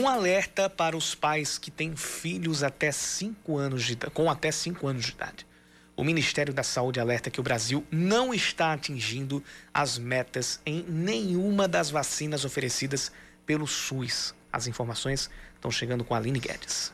Um 0.06 0.08
alerta 0.08 0.70
para 0.70 0.96
os 0.96 1.16
pais 1.16 1.58
que 1.58 1.72
têm 1.72 1.96
filhos 1.96 2.62
até 2.62 2.92
5 2.92 3.58
anos 3.58 3.84
de, 3.84 3.96
com 3.96 4.30
até 4.30 4.52
5 4.52 4.86
anos 4.86 5.06
de 5.06 5.14
idade. 5.14 5.48
O 5.96 6.04
Ministério 6.04 6.54
da 6.54 6.62
Saúde 6.62 7.00
alerta 7.00 7.32
que 7.32 7.40
o 7.40 7.44
Brasil 7.44 7.84
não 7.90 8.32
está 8.32 8.74
atingindo 8.74 9.44
as 9.74 9.98
metas 9.98 10.62
em 10.64 10.84
nenhuma 10.88 11.68
das 11.68 11.90
vacinas 11.90 12.46
oferecidas 12.46 13.12
pelo 13.48 13.66
SUS. 13.66 14.36
As 14.54 14.68
informações 14.68 15.28
estão 15.56 15.72
chegando 15.72 16.06
com 16.06 16.14
a 16.14 16.18
Aline 16.18 16.40
Guedes. 16.40 16.94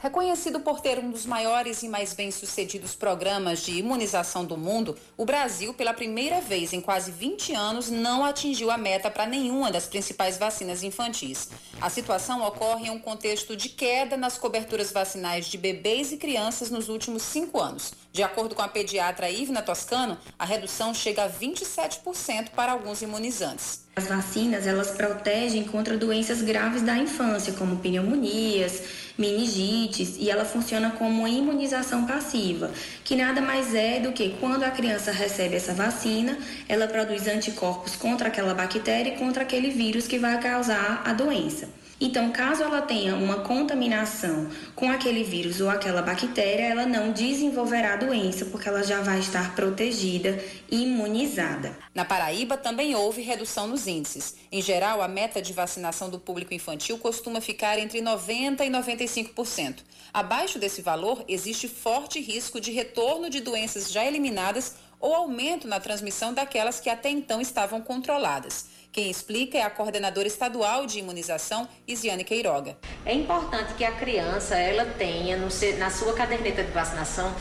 Reconhecido 0.00 0.60
por 0.60 0.80
ter 0.80 0.96
um 1.00 1.10
dos 1.10 1.26
maiores 1.26 1.82
e 1.82 1.88
mais 1.88 2.12
bem-sucedidos 2.14 2.94
programas 2.94 3.62
de 3.64 3.72
imunização 3.72 4.44
do 4.44 4.56
mundo, 4.56 4.96
o 5.16 5.24
Brasil, 5.24 5.74
pela 5.74 5.92
primeira 5.92 6.40
vez 6.40 6.72
em 6.72 6.80
quase 6.80 7.10
20 7.10 7.52
anos, 7.52 7.90
não 7.90 8.24
atingiu 8.24 8.70
a 8.70 8.78
meta 8.78 9.10
para 9.10 9.26
nenhuma 9.26 9.72
das 9.72 9.86
principais 9.86 10.38
vacinas 10.38 10.84
infantis. 10.84 11.48
A 11.80 11.90
situação 11.90 12.46
ocorre 12.46 12.86
em 12.86 12.90
um 12.90 12.98
contexto 13.00 13.56
de 13.56 13.70
queda 13.70 14.16
nas 14.16 14.38
coberturas 14.38 14.92
vacinais 14.92 15.46
de 15.46 15.58
bebês 15.58 16.12
e 16.12 16.16
crianças 16.16 16.70
nos 16.70 16.88
últimos 16.88 17.24
cinco 17.24 17.60
anos. 17.60 17.92
De 18.12 18.22
acordo 18.22 18.54
com 18.54 18.62
a 18.62 18.68
pediatra 18.68 19.30
Ivna 19.30 19.62
Toscano, 19.62 20.18
a 20.38 20.44
redução 20.44 20.94
chega 20.94 21.24
a 21.24 21.30
27% 21.30 22.50
para 22.56 22.72
alguns 22.72 23.02
imunizantes. 23.02 23.86
As 23.94 24.06
vacinas, 24.06 24.66
elas 24.66 24.92
protegem 24.92 25.64
contra 25.64 25.96
doenças 25.96 26.40
graves 26.40 26.82
da 26.82 26.96
infância, 26.96 27.52
como 27.52 27.76
pneumonias, 27.76 28.82
meningites, 29.18 30.16
e 30.18 30.30
ela 30.30 30.44
funciona 30.44 30.92
como 30.92 31.20
uma 31.20 31.28
imunização 31.28 32.06
passiva, 32.06 32.70
que 33.04 33.16
nada 33.16 33.40
mais 33.40 33.74
é 33.74 34.00
do 34.00 34.12
que 34.12 34.36
quando 34.40 34.62
a 34.62 34.70
criança 34.70 35.10
recebe 35.10 35.56
essa 35.56 35.74
vacina, 35.74 36.38
ela 36.68 36.86
produz 36.86 37.26
anticorpos 37.26 37.96
contra 37.96 38.28
aquela 38.28 38.54
bactéria 38.54 39.14
e 39.14 39.18
contra 39.18 39.42
aquele 39.42 39.70
vírus 39.70 40.06
que 40.06 40.18
vai 40.18 40.40
causar 40.40 41.02
a 41.04 41.12
doença. 41.12 41.68
Então, 42.00 42.30
caso 42.30 42.62
ela 42.62 42.80
tenha 42.80 43.16
uma 43.16 43.40
contaminação 43.40 44.48
com 44.74 44.88
aquele 44.88 45.24
vírus 45.24 45.60
ou 45.60 45.68
aquela 45.68 46.00
bactéria, 46.00 46.66
ela 46.66 46.86
não 46.86 47.10
desenvolverá 47.10 47.94
a 47.94 47.96
doença, 47.96 48.44
porque 48.46 48.68
ela 48.68 48.84
já 48.84 49.00
vai 49.00 49.18
estar 49.18 49.56
protegida 49.56 50.38
e 50.70 50.84
imunizada. 50.84 51.76
Na 51.92 52.04
Paraíba 52.04 52.56
também 52.56 52.94
houve 52.94 53.22
redução 53.22 53.66
nos 53.66 53.88
índices. 53.88 54.36
Em 54.52 54.62
geral, 54.62 55.02
a 55.02 55.08
meta 55.08 55.42
de 55.42 55.52
vacinação 55.52 56.08
do 56.08 56.20
público 56.20 56.54
infantil 56.54 56.98
costuma 56.98 57.40
ficar 57.40 57.78
entre 57.78 58.00
90% 58.00 58.60
e 58.60 58.70
95%. 58.70 59.78
Abaixo 60.14 60.58
desse 60.58 60.80
valor, 60.80 61.24
existe 61.26 61.66
forte 61.66 62.20
risco 62.20 62.60
de 62.60 62.70
retorno 62.70 63.28
de 63.28 63.40
doenças 63.40 63.90
já 63.90 64.04
eliminadas 64.04 64.76
ou 65.00 65.14
aumento 65.14 65.66
na 65.68 65.80
transmissão 65.80 66.32
daquelas 66.34 66.80
que 66.80 66.90
até 66.90 67.08
então 67.10 67.40
estavam 67.40 67.80
controladas. 67.80 68.66
Quem 68.90 69.10
explica 69.10 69.58
é 69.58 69.62
a 69.62 69.70
coordenadora 69.70 70.26
estadual 70.26 70.86
de 70.86 70.98
imunização, 70.98 71.68
Isiane 71.86 72.24
Queiroga. 72.24 72.76
É 73.04 73.12
importante 73.12 73.74
que 73.74 73.84
a 73.84 73.92
criança 73.92 74.56
ela 74.56 74.84
tenha 74.84 75.36
no, 75.36 75.48
na 75.78 75.90
sua 75.90 76.14
caderneta 76.14 76.64
de 76.64 76.72
vacinação 76.72 77.32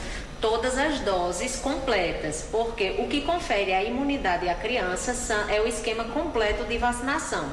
todas 0.41 0.77
as 0.77 0.99
doses 0.99 1.55
completas, 1.55 2.47
porque 2.51 2.95
o 2.99 3.07
que 3.07 3.21
confere 3.21 3.73
a 3.73 3.83
imunidade 3.83 4.47
à 4.47 4.55
criança 4.55 5.11
é 5.49 5.61
o 5.61 5.67
esquema 5.67 6.03
completo 6.05 6.63
de 6.65 6.77
vacinação. 6.77 7.49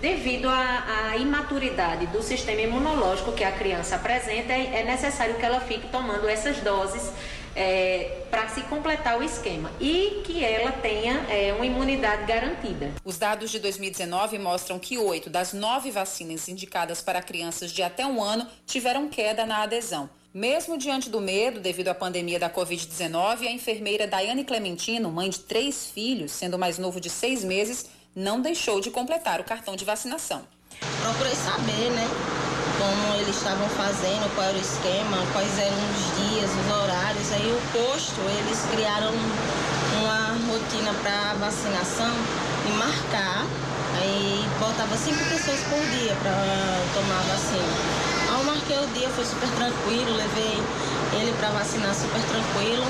Devido 0.00 0.48
à, 0.48 1.16
imaturidade 1.16 2.06
do 2.08 2.22
sistema 2.22 2.60
imunológico 2.60 3.32
que 3.32 3.44
a 3.44 3.52
criança 3.52 3.96
apresenta, 3.96 4.52
é, 4.52 4.80
é 4.80 4.84
necessário 4.84 5.36
que 5.36 5.44
ela 5.44 5.60
fique 5.60 5.88
tomando 5.88 6.28
essas 6.28 6.58
doses 6.58 7.12
é, 7.56 8.24
para 8.30 8.48
se 8.48 8.60
completar 8.62 9.18
o 9.18 9.22
esquema 9.22 9.72
e 9.80 10.20
que 10.24 10.44
ela 10.44 10.70
tenha 10.70 11.14
é, 11.30 11.52
uma 11.54 11.64
imunidade 11.64 12.26
garantida. 12.26 12.92
Os 13.02 13.16
dados 13.16 13.50
de 13.50 13.58
2019 13.58 14.38
mostram 14.38 14.78
que 14.78 14.98
oito 14.98 15.30
das 15.30 15.54
nove 15.54 15.90
vacinas 15.90 16.48
indicadas 16.48 17.00
para 17.00 17.22
crianças 17.22 17.72
de 17.72 17.82
até 17.82 18.06
um 18.06 18.22
ano 18.22 18.46
tiveram 18.66 19.08
queda 19.08 19.46
na 19.46 19.62
adesão. 19.62 20.08
Mesmo 20.34 20.76
diante 20.76 21.08
do 21.08 21.18
medo 21.18 21.60
devido 21.60 21.88
à 21.88 21.94
pandemia 21.94 22.38
da 22.38 22.50
Covid-19, 22.50 23.46
a 23.46 23.50
enfermeira 23.50 24.06
Daiane 24.06 24.44
Clementino, 24.44 25.10
mãe 25.10 25.30
de 25.30 25.40
três 25.40 25.86
filhos, 25.86 26.30
sendo 26.32 26.54
o 26.54 26.58
mais 26.58 26.76
novo 26.76 27.00
de 27.00 27.08
seis 27.08 27.42
meses, 27.42 27.86
não 28.14 28.42
deixou 28.42 28.78
de 28.78 28.90
completar 28.90 29.40
o 29.40 29.44
cartão 29.44 29.74
de 29.74 29.84
vacinação. 29.86 30.46
Procurei 31.02 31.34
saber, 31.34 31.90
né? 31.90 32.55
Como 32.78 33.14
eles 33.16 33.36
estavam 33.36 33.68
fazendo, 33.70 34.28
qual 34.34 34.46
era 34.48 34.56
o 34.56 34.60
esquema, 34.60 35.18
quais 35.32 35.58
eram 35.58 35.76
os 35.76 36.04
dias, 36.20 36.50
os 36.50 36.68
horários. 36.76 37.32
Aí 37.32 37.48
o 37.50 37.60
posto, 37.72 38.20
eles 38.38 38.60
criaram 38.70 39.12
uma 40.00 40.36
rotina 40.52 40.92
para 41.02 41.34
vacinação 41.40 42.12
e 42.68 42.72
marcar. 42.76 43.46
Aí 43.98 44.46
botava 44.60 44.96
cinco 44.96 45.24
pessoas 45.24 45.60
por 45.70 45.80
dia 45.96 46.14
para 46.20 46.36
tomar 46.92 47.20
a 47.20 47.26
vacina. 47.32 48.06
Ao 48.34 48.44
marquei 48.44 48.78
o 48.78 48.86
dia, 48.88 49.08
foi 49.08 49.24
super 49.24 49.48
tranquilo, 49.56 50.14
levei 50.14 50.62
ele 51.14 51.32
para 51.38 51.48
vacinar 51.50 51.94
super 51.94 52.20
tranquilo. 52.20 52.84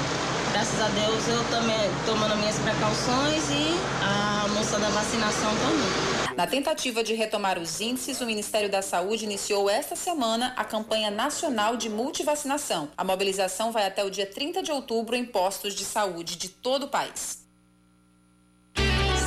Graças 0.52 0.80
a 0.80 0.88
Deus 0.88 1.28
eu 1.28 1.44
também 1.50 1.90
tomando 2.06 2.34
minhas 2.36 2.56
precauções 2.56 3.44
e 3.50 3.78
a 4.02 4.48
moça 4.48 4.78
da 4.78 4.88
vacinação 4.88 5.50
também. 5.62 6.25
Na 6.36 6.46
tentativa 6.46 7.02
de 7.02 7.14
retomar 7.14 7.58
os 7.58 7.80
índices, 7.80 8.20
o 8.20 8.26
Ministério 8.26 8.68
da 8.68 8.82
Saúde 8.82 9.24
iniciou 9.24 9.70
esta 9.70 9.96
semana 9.96 10.52
a 10.54 10.64
campanha 10.64 11.10
nacional 11.10 11.78
de 11.78 11.88
multivacinação. 11.88 12.90
A 12.94 13.02
mobilização 13.02 13.72
vai 13.72 13.86
até 13.86 14.04
o 14.04 14.10
dia 14.10 14.26
30 14.26 14.62
de 14.62 14.70
outubro 14.70 15.16
em 15.16 15.24
postos 15.24 15.74
de 15.74 15.82
saúde 15.82 16.36
de 16.36 16.50
todo 16.50 16.82
o 16.82 16.88
país. 16.88 17.42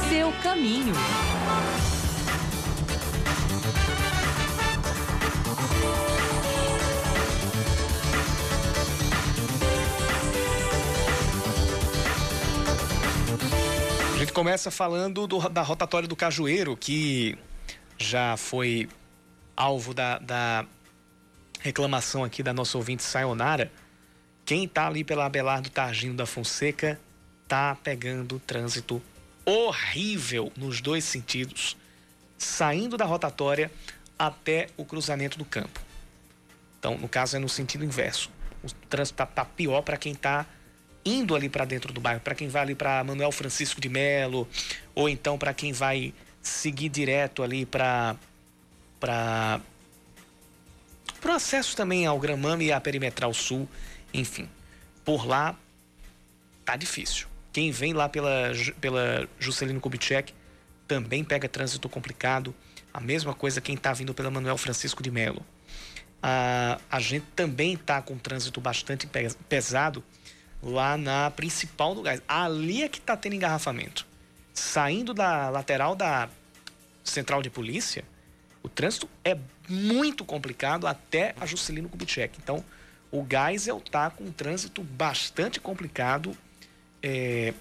Seu 0.07 0.31
caminho. 0.43 0.93
Começa 14.39 14.71
falando 14.71 15.27
do, 15.27 15.49
da 15.49 15.61
rotatória 15.61 16.07
do 16.07 16.15
Cajueiro, 16.15 16.77
que 16.77 17.37
já 17.97 18.37
foi 18.37 18.87
alvo 19.53 19.93
da, 19.93 20.17
da 20.17 20.65
reclamação 21.59 22.23
aqui 22.23 22.41
da 22.41 22.53
nossa 22.53 22.77
ouvinte 22.77 23.03
Sayonara. 23.03 23.69
Quem 24.45 24.63
está 24.63 24.87
ali 24.87 25.03
pela 25.03 25.25
Abelardo 25.25 25.69
Targino 25.69 26.13
da 26.13 26.25
Fonseca 26.25 26.97
tá 27.49 27.75
pegando 27.83 28.39
trânsito 28.39 29.01
horrível 29.43 30.53
nos 30.55 30.79
dois 30.79 31.03
sentidos, 31.03 31.75
saindo 32.37 32.95
da 32.95 33.03
rotatória 33.03 33.69
até 34.17 34.69
o 34.77 34.85
cruzamento 34.85 35.37
do 35.37 35.43
campo. 35.43 35.81
Então, 36.79 36.97
no 36.97 37.09
caso, 37.09 37.35
é 37.35 37.39
no 37.39 37.49
sentido 37.49 37.83
inverso. 37.83 38.31
O 38.63 38.71
trânsito 38.87 39.17
tá, 39.17 39.25
tá 39.25 39.43
pior 39.43 39.81
para 39.81 39.97
quem 39.97 40.13
está 40.13 40.45
indo 41.05 41.35
ali 41.35 41.49
para 41.49 41.65
dentro 41.65 41.93
do 41.93 42.01
bairro, 42.01 42.19
para 42.21 42.35
quem 42.35 42.47
vai 42.47 42.61
ali 42.61 42.75
para 42.75 43.03
Manuel 43.03 43.31
Francisco 43.31 43.79
de 43.79 43.89
Melo, 43.89 44.47
ou 44.93 45.07
então 45.07 45.37
para 45.37 45.53
quem 45.53 45.71
vai 45.71 46.13
seguir 46.41 46.89
direto 46.89 47.43
ali 47.43 47.65
para 47.65 48.15
para 48.99 49.61
o 51.25 51.31
acesso 51.31 51.75
também 51.75 52.05
ao 52.05 52.19
Gramame 52.19 52.65
e 52.65 52.71
à 52.71 52.79
Perimetral 52.79 53.33
Sul, 53.33 53.67
enfim. 54.13 54.49
Por 55.03 55.25
lá 55.25 55.55
tá 56.65 56.75
difícil. 56.75 57.27
Quem 57.51 57.71
vem 57.71 57.93
lá 57.93 58.07
pela, 58.07 58.51
pela 58.79 59.27
Juscelino 59.39 59.79
Kubitschek 59.79 60.33
também 60.87 61.23
pega 61.23 61.47
trânsito 61.47 61.89
complicado. 61.89 62.53
A 62.93 62.99
mesma 62.99 63.33
coisa 63.33 63.61
quem 63.61 63.75
está 63.75 63.93
vindo 63.93 64.13
pela 64.13 64.29
Manuel 64.29 64.57
Francisco 64.57 65.01
de 65.01 65.11
Melo. 65.11 65.45
A, 66.21 66.79
a 66.91 66.99
gente 66.99 67.25
também 67.35 67.73
está 67.73 68.01
com 68.01 68.17
trânsito 68.17 68.59
bastante 68.59 69.07
pesado 69.47 70.03
lá 70.61 70.97
na 70.97 71.31
principal 71.31 71.95
do 71.95 72.01
gás. 72.01 72.21
Ali 72.27 72.83
é 72.83 72.89
que 72.89 72.99
está 72.99 73.15
tendo 73.15 73.35
engarrafamento. 73.35 74.05
Saindo 74.53 75.13
da 75.13 75.49
lateral 75.49 75.95
da 75.95 76.29
central 77.03 77.41
de 77.41 77.49
polícia, 77.49 78.03
o 78.61 78.67
trânsito 78.67 79.09
é 79.23 79.37
muito 79.67 80.25
complicado 80.25 80.85
até 80.85 81.33
a 81.39 81.45
Juscelino 81.45 81.87
Kubitschek. 81.87 82.37
Então, 82.41 82.63
o 83.11 83.25
Geisel 83.27 83.77
está 83.77 84.09
com 84.09 84.25
um 84.25 84.31
trânsito 84.31 84.83
bastante 84.83 85.59
complicado 85.59 86.35
é, 87.01 87.53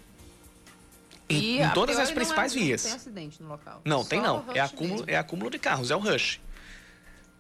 em, 1.28 1.62
em 1.62 1.70
todas 1.70 1.99
as 1.99 2.11
principais 2.11 2.55
não 2.55 2.62
é, 2.62 2.64
vias. 2.64 2.82
Não 2.84 2.90
tem 2.90 2.96
acidente 2.96 3.42
no 3.42 3.49
local. 3.49 3.82
Não, 3.84 4.03
Só 4.03 4.09
tem 4.09 4.20
não. 4.20 4.44
É 4.55 4.61
acúmulo, 4.61 5.05
é 5.07 5.16
acúmulo 5.16 5.51
de 5.51 5.59
carros, 5.59 5.90
é 5.90 5.96
o 5.96 5.99
rush. 5.99 6.40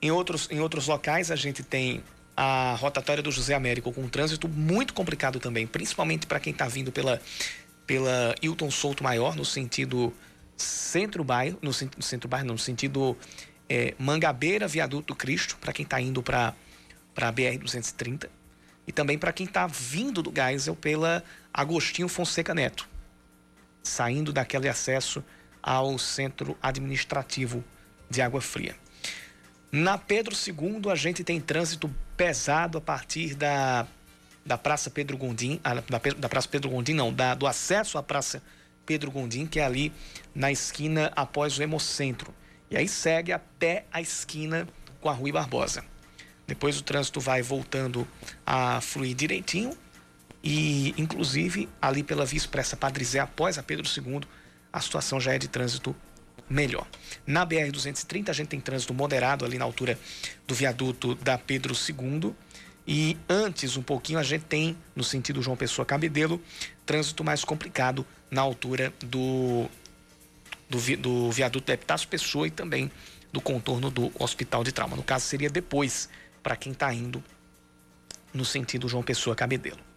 Em 0.00 0.10
outros, 0.10 0.48
em 0.50 0.60
outros 0.60 0.86
locais, 0.86 1.30
a 1.30 1.36
gente 1.36 1.62
tem 1.62 2.02
a 2.40 2.76
rotatória 2.76 3.20
do 3.20 3.32
José 3.32 3.52
Américo 3.52 3.92
com 3.92 4.00
um 4.00 4.08
trânsito 4.08 4.48
muito 4.48 4.94
complicado 4.94 5.40
também, 5.40 5.66
principalmente 5.66 6.24
para 6.24 6.38
quem 6.38 6.52
está 6.52 6.68
vindo 6.68 6.92
pela, 6.92 7.20
pela 7.84 8.32
Hilton 8.40 8.70
Souto 8.70 9.02
Maior, 9.02 9.34
no 9.34 9.44
sentido 9.44 10.14
centro-bairro, 10.56 11.58
no, 11.60 11.72
no 11.96 12.02
centro-bairro, 12.02 12.46
no 12.46 12.56
sentido 12.56 13.16
é, 13.68 13.92
Mangabeira, 13.98 14.68
Viaduto 14.68 15.16
Cristo, 15.16 15.56
para 15.60 15.72
quem 15.72 15.82
está 15.82 16.00
indo 16.00 16.22
para 16.22 16.54
a 17.16 17.32
BR-230, 17.32 18.28
e 18.86 18.92
também 18.92 19.18
para 19.18 19.32
quem 19.32 19.44
está 19.44 19.66
vindo 19.66 20.22
do 20.22 20.32
Geisel 20.32 20.76
pela 20.76 21.24
Agostinho 21.52 22.06
Fonseca 22.06 22.54
Neto, 22.54 22.88
saindo 23.82 24.32
daquele 24.32 24.68
acesso 24.68 25.24
ao 25.60 25.98
centro 25.98 26.56
administrativo 26.62 27.64
de 28.08 28.22
Água 28.22 28.40
Fria. 28.40 28.76
Na 29.72 29.98
Pedro 29.98 30.36
II, 30.36 30.88
a 30.88 30.94
gente 30.94 31.24
tem 31.24 31.40
trânsito 31.40 31.92
pesado 32.18 32.78
a 32.78 32.80
partir 32.80 33.36
da, 33.36 33.86
da 34.44 34.58
Praça 34.58 34.90
Pedro 34.90 35.16
Gondim, 35.16 35.60
da, 35.62 35.98
da 36.18 36.28
Praça 36.28 36.48
Pedro 36.48 36.68
Gondim, 36.68 36.92
não, 36.92 37.12
da, 37.12 37.32
do 37.34 37.46
acesso 37.46 37.96
à 37.96 38.02
Praça 38.02 38.42
Pedro 38.84 39.10
Gondim, 39.12 39.46
que 39.46 39.60
é 39.60 39.64
ali 39.64 39.92
na 40.34 40.50
esquina 40.50 41.12
após 41.14 41.56
o 41.56 41.62
Hemocentro. 41.62 42.34
E 42.68 42.76
aí 42.76 42.88
segue 42.88 43.32
até 43.32 43.86
a 43.92 44.02
esquina 44.02 44.66
com 45.00 45.08
a 45.08 45.12
Rui 45.12 45.30
Barbosa. 45.30 45.84
Depois 46.44 46.78
o 46.78 46.82
trânsito 46.82 47.20
vai 47.20 47.40
voltando 47.40 48.06
a 48.44 48.80
fluir 48.80 49.14
direitinho 49.14 49.76
e, 50.42 50.94
inclusive, 50.98 51.68
ali 51.80 52.02
pela 52.02 52.26
Via 52.26 52.38
Expressa 52.38 52.76
Padre 52.76 53.04
Zé, 53.04 53.20
após 53.20 53.58
a 53.58 53.62
Pedro 53.62 53.86
II, 53.86 54.22
a 54.72 54.80
situação 54.80 55.20
já 55.20 55.34
é 55.34 55.38
de 55.38 55.46
trânsito 55.46 55.94
melhor. 56.48 56.86
Na 57.26 57.46
BR-230, 57.46 58.28
a 58.28 58.32
gente 58.32 58.48
tem 58.48 58.60
trânsito 58.60 58.94
moderado 58.94 59.44
ali 59.44 59.58
na 59.58 59.64
altura 59.64 59.98
do 60.46 60.54
viaduto 60.54 61.14
da 61.16 61.36
Pedro 61.36 61.74
II. 61.74 62.34
E 62.86 63.16
antes, 63.28 63.76
um 63.76 63.82
pouquinho, 63.82 64.18
a 64.18 64.22
gente 64.22 64.44
tem, 64.44 64.76
no 64.96 65.04
sentido 65.04 65.42
João 65.42 65.56
Pessoa 65.56 65.84
Cabedelo, 65.84 66.40
trânsito 66.86 67.22
mais 67.22 67.44
complicado 67.44 68.06
na 68.30 68.40
altura 68.40 68.92
do, 69.00 69.68
do, 70.70 70.96
do 70.96 71.30
viaduto 71.30 71.66
da 71.66 71.74
Epitácio 71.74 72.08
Pessoa 72.08 72.46
e 72.46 72.50
também 72.50 72.90
do 73.30 73.40
contorno 73.40 73.90
do 73.90 74.10
Hospital 74.18 74.64
de 74.64 74.72
Trauma. 74.72 74.96
No 74.96 75.02
caso, 75.02 75.26
seria 75.26 75.50
depois, 75.50 76.08
para 76.42 76.56
quem 76.56 76.72
está 76.72 76.92
indo 76.92 77.22
no 78.32 78.44
sentido 78.44 78.88
João 78.88 79.02
Pessoa 79.02 79.36
Cabedelo. 79.36 79.87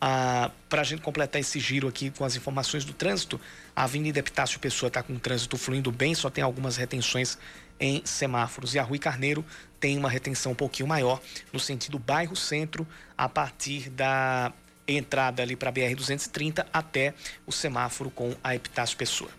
Ah, 0.00 0.50
Para 0.68 0.82
a 0.82 0.84
gente 0.84 1.02
completar 1.02 1.40
esse 1.40 1.58
giro 1.58 1.88
aqui 1.88 2.10
com 2.10 2.24
as 2.24 2.36
informações 2.36 2.84
do 2.84 2.92
trânsito, 2.92 3.40
a 3.74 3.84
Avenida 3.84 4.18
Epitácio 4.18 4.60
Pessoa 4.60 4.88
está 4.88 5.02
com 5.02 5.14
o 5.14 5.18
trânsito 5.18 5.56
fluindo 5.56 5.90
bem, 5.90 6.14
só 6.14 6.30
tem 6.30 6.44
algumas 6.44 6.76
retenções 6.76 7.38
em 7.80 8.02
semáforos. 8.04 8.74
E 8.74 8.78
a 8.78 8.82
Rui 8.82 8.98
Carneiro 8.98 9.44
tem 9.80 9.98
uma 9.98 10.10
retenção 10.10 10.52
um 10.52 10.54
pouquinho 10.54 10.88
maior 10.88 11.20
no 11.52 11.58
sentido 11.58 11.98
bairro 11.98 12.36
centro, 12.36 12.86
a 13.16 13.28
partir 13.28 13.88
da 13.90 14.52
entrada 14.86 15.42
ali 15.42 15.56
para 15.56 15.70
a 15.70 15.72
BR-230 15.72 16.66
até 16.72 17.14
o 17.46 17.52
semáforo 17.52 18.10
com 18.10 18.34
a 18.42 18.54
Epitácio 18.54 18.96
Pessoa. 18.96 19.30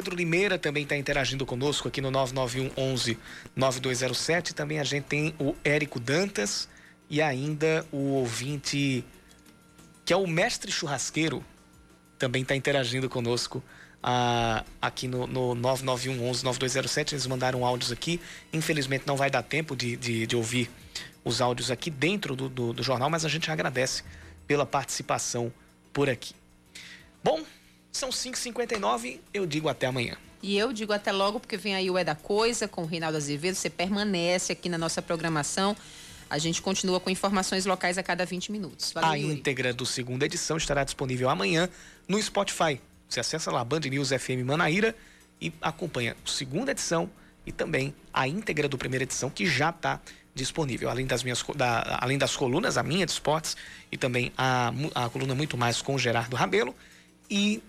Pedro 0.00 0.16
Limeira 0.16 0.58
também 0.58 0.84
está 0.84 0.96
interagindo 0.96 1.44
conosco 1.44 1.86
aqui 1.86 2.00
no 2.00 2.10
991 2.10 2.72
11 2.74 3.18
9207. 3.54 4.54
Também 4.54 4.80
a 4.80 4.84
gente 4.84 5.04
tem 5.04 5.34
o 5.38 5.54
Érico 5.62 6.00
Dantas 6.00 6.66
e 7.10 7.20
ainda 7.20 7.84
o 7.92 8.14
ouvinte 8.14 9.04
que 10.02 10.10
é 10.14 10.16
o 10.16 10.26
mestre 10.26 10.72
churrasqueiro 10.72 11.44
também 12.18 12.40
está 12.40 12.56
interagindo 12.56 13.10
conosco 13.10 13.62
ah, 14.02 14.64
aqui 14.80 15.06
no, 15.06 15.26
no 15.26 15.54
991 15.54 16.30
11 16.30 16.44
9207. 16.44 17.14
Eles 17.14 17.26
mandaram 17.26 17.62
áudios 17.66 17.92
aqui. 17.92 18.18
Infelizmente 18.54 19.04
não 19.06 19.18
vai 19.18 19.30
dar 19.30 19.42
tempo 19.42 19.76
de, 19.76 19.98
de, 19.98 20.26
de 20.26 20.34
ouvir 20.34 20.70
os 21.22 21.42
áudios 21.42 21.70
aqui 21.70 21.90
dentro 21.90 22.34
do, 22.34 22.48
do, 22.48 22.72
do 22.72 22.82
jornal, 22.82 23.10
mas 23.10 23.26
a 23.26 23.28
gente 23.28 23.50
agradece 23.50 24.02
pela 24.46 24.64
participação 24.64 25.52
por 25.92 26.08
aqui. 26.08 26.32
Bom, 27.22 27.44
são 27.92 28.10
5h59, 28.10 29.20
eu 29.32 29.46
digo 29.46 29.68
até 29.68 29.86
amanhã. 29.86 30.16
E 30.42 30.56
eu 30.56 30.72
digo 30.72 30.92
até 30.92 31.12
logo, 31.12 31.38
porque 31.38 31.56
vem 31.56 31.74
aí 31.74 31.90
o 31.90 31.98
É 31.98 32.04
da 32.04 32.14
Coisa 32.14 32.66
com 32.66 32.82
o 32.82 32.86
Reinaldo 32.86 33.16
Azevedo. 33.16 33.54
Você 33.54 33.68
permanece 33.68 34.52
aqui 34.52 34.68
na 34.68 34.78
nossa 34.78 35.02
programação. 35.02 35.76
A 36.30 36.38
gente 36.38 36.62
continua 36.62 37.00
com 37.00 37.10
informações 37.10 37.66
locais 37.66 37.98
a 37.98 38.02
cada 38.02 38.24
20 38.24 38.52
minutos. 38.52 38.92
Valeu, 38.92 39.10
a 39.10 39.14
Yuri. 39.14 39.34
íntegra 39.34 39.74
do 39.74 39.84
segunda 39.84 40.24
edição 40.24 40.56
estará 40.56 40.84
disponível 40.84 41.28
amanhã 41.28 41.68
no 42.08 42.22
Spotify. 42.22 42.80
Você 43.08 43.20
acessa 43.20 43.50
lá 43.50 43.64
Band 43.64 43.80
News 43.80 44.10
FM 44.10 44.44
Manaíra 44.44 44.94
e 45.40 45.52
acompanha 45.60 46.16
a 46.24 46.30
segunda 46.30 46.70
edição 46.70 47.10
e 47.44 47.52
também 47.52 47.94
a 48.12 48.28
íntegra 48.28 48.68
do 48.68 48.78
primeira 48.78 49.02
edição 49.02 49.28
que 49.28 49.44
já 49.44 49.70
está 49.70 50.00
disponível. 50.34 50.88
Além 50.88 51.06
das 51.06 51.22
minhas 51.22 51.42
da, 51.54 51.98
além 52.00 52.16
das 52.16 52.36
colunas, 52.36 52.78
a 52.78 52.82
minha 52.82 53.04
de 53.04 53.12
esportes 53.12 53.56
e 53.90 53.96
também 53.96 54.32
a, 54.38 54.72
a 54.94 55.08
coluna 55.08 55.34
muito 55.34 55.58
mais 55.58 55.82
com 55.82 55.96
o 55.96 55.98
Gerardo 55.98 56.36
Rabelo 56.36 56.74
e 57.28 57.62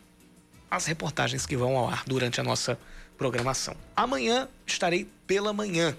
as 0.72 0.86
reportagens 0.86 1.46
que 1.46 1.58
vão 1.58 1.76
ao 1.76 1.90
ar 1.90 2.04
durante 2.08 2.40
a 2.40 2.44
nossa 2.44 2.80
programação. 3.18 3.76
Amanhã 3.94 4.48
estarei 4.66 5.06
pela 5.28 5.52
manhã, 5.52 5.96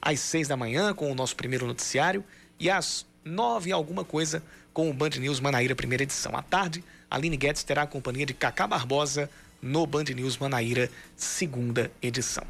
às 0.00 0.20
seis 0.20 0.46
da 0.46 0.56
manhã, 0.56 0.94
com 0.94 1.10
o 1.10 1.14
nosso 1.14 1.34
primeiro 1.34 1.66
noticiário, 1.66 2.24
e 2.60 2.70
às 2.70 3.04
nove 3.24 3.72
alguma 3.72 4.04
coisa 4.04 4.42
com 4.72 4.88
o 4.88 4.94
Band 4.94 5.10
News 5.18 5.40
Manaíra, 5.40 5.74
primeira 5.74 6.04
edição. 6.04 6.36
À 6.36 6.42
tarde, 6.42 6.84
Aline 7.10 7.36
Guedes 7.36 7.64
terá 7.64 7.82
a 7.82 7.86
companhia 7.86 8.24
de 8.24 8.32
Cacá 8.32 8.66
Barbosa 8.66 9.28
no 9.60 9.84
Band 9.84 10.04
News 10.14 10.38
Manaíra, 10.38 10.88
segunda 11.16 11.90
edição. 12.00 12.44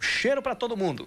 Cheiro 0.00 0.40
para 0.40 0.54
todo 0.54 0.76
mundo! 0.76 1.06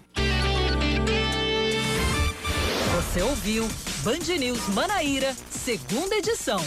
Você 2.94 3.22
ouviu 3.22 3.66
Band 4.04 4.38
News 4.38 4.68
Manaíra, 4.68 5.34
segunda 5.50 6.14
edição. 6.16 6.60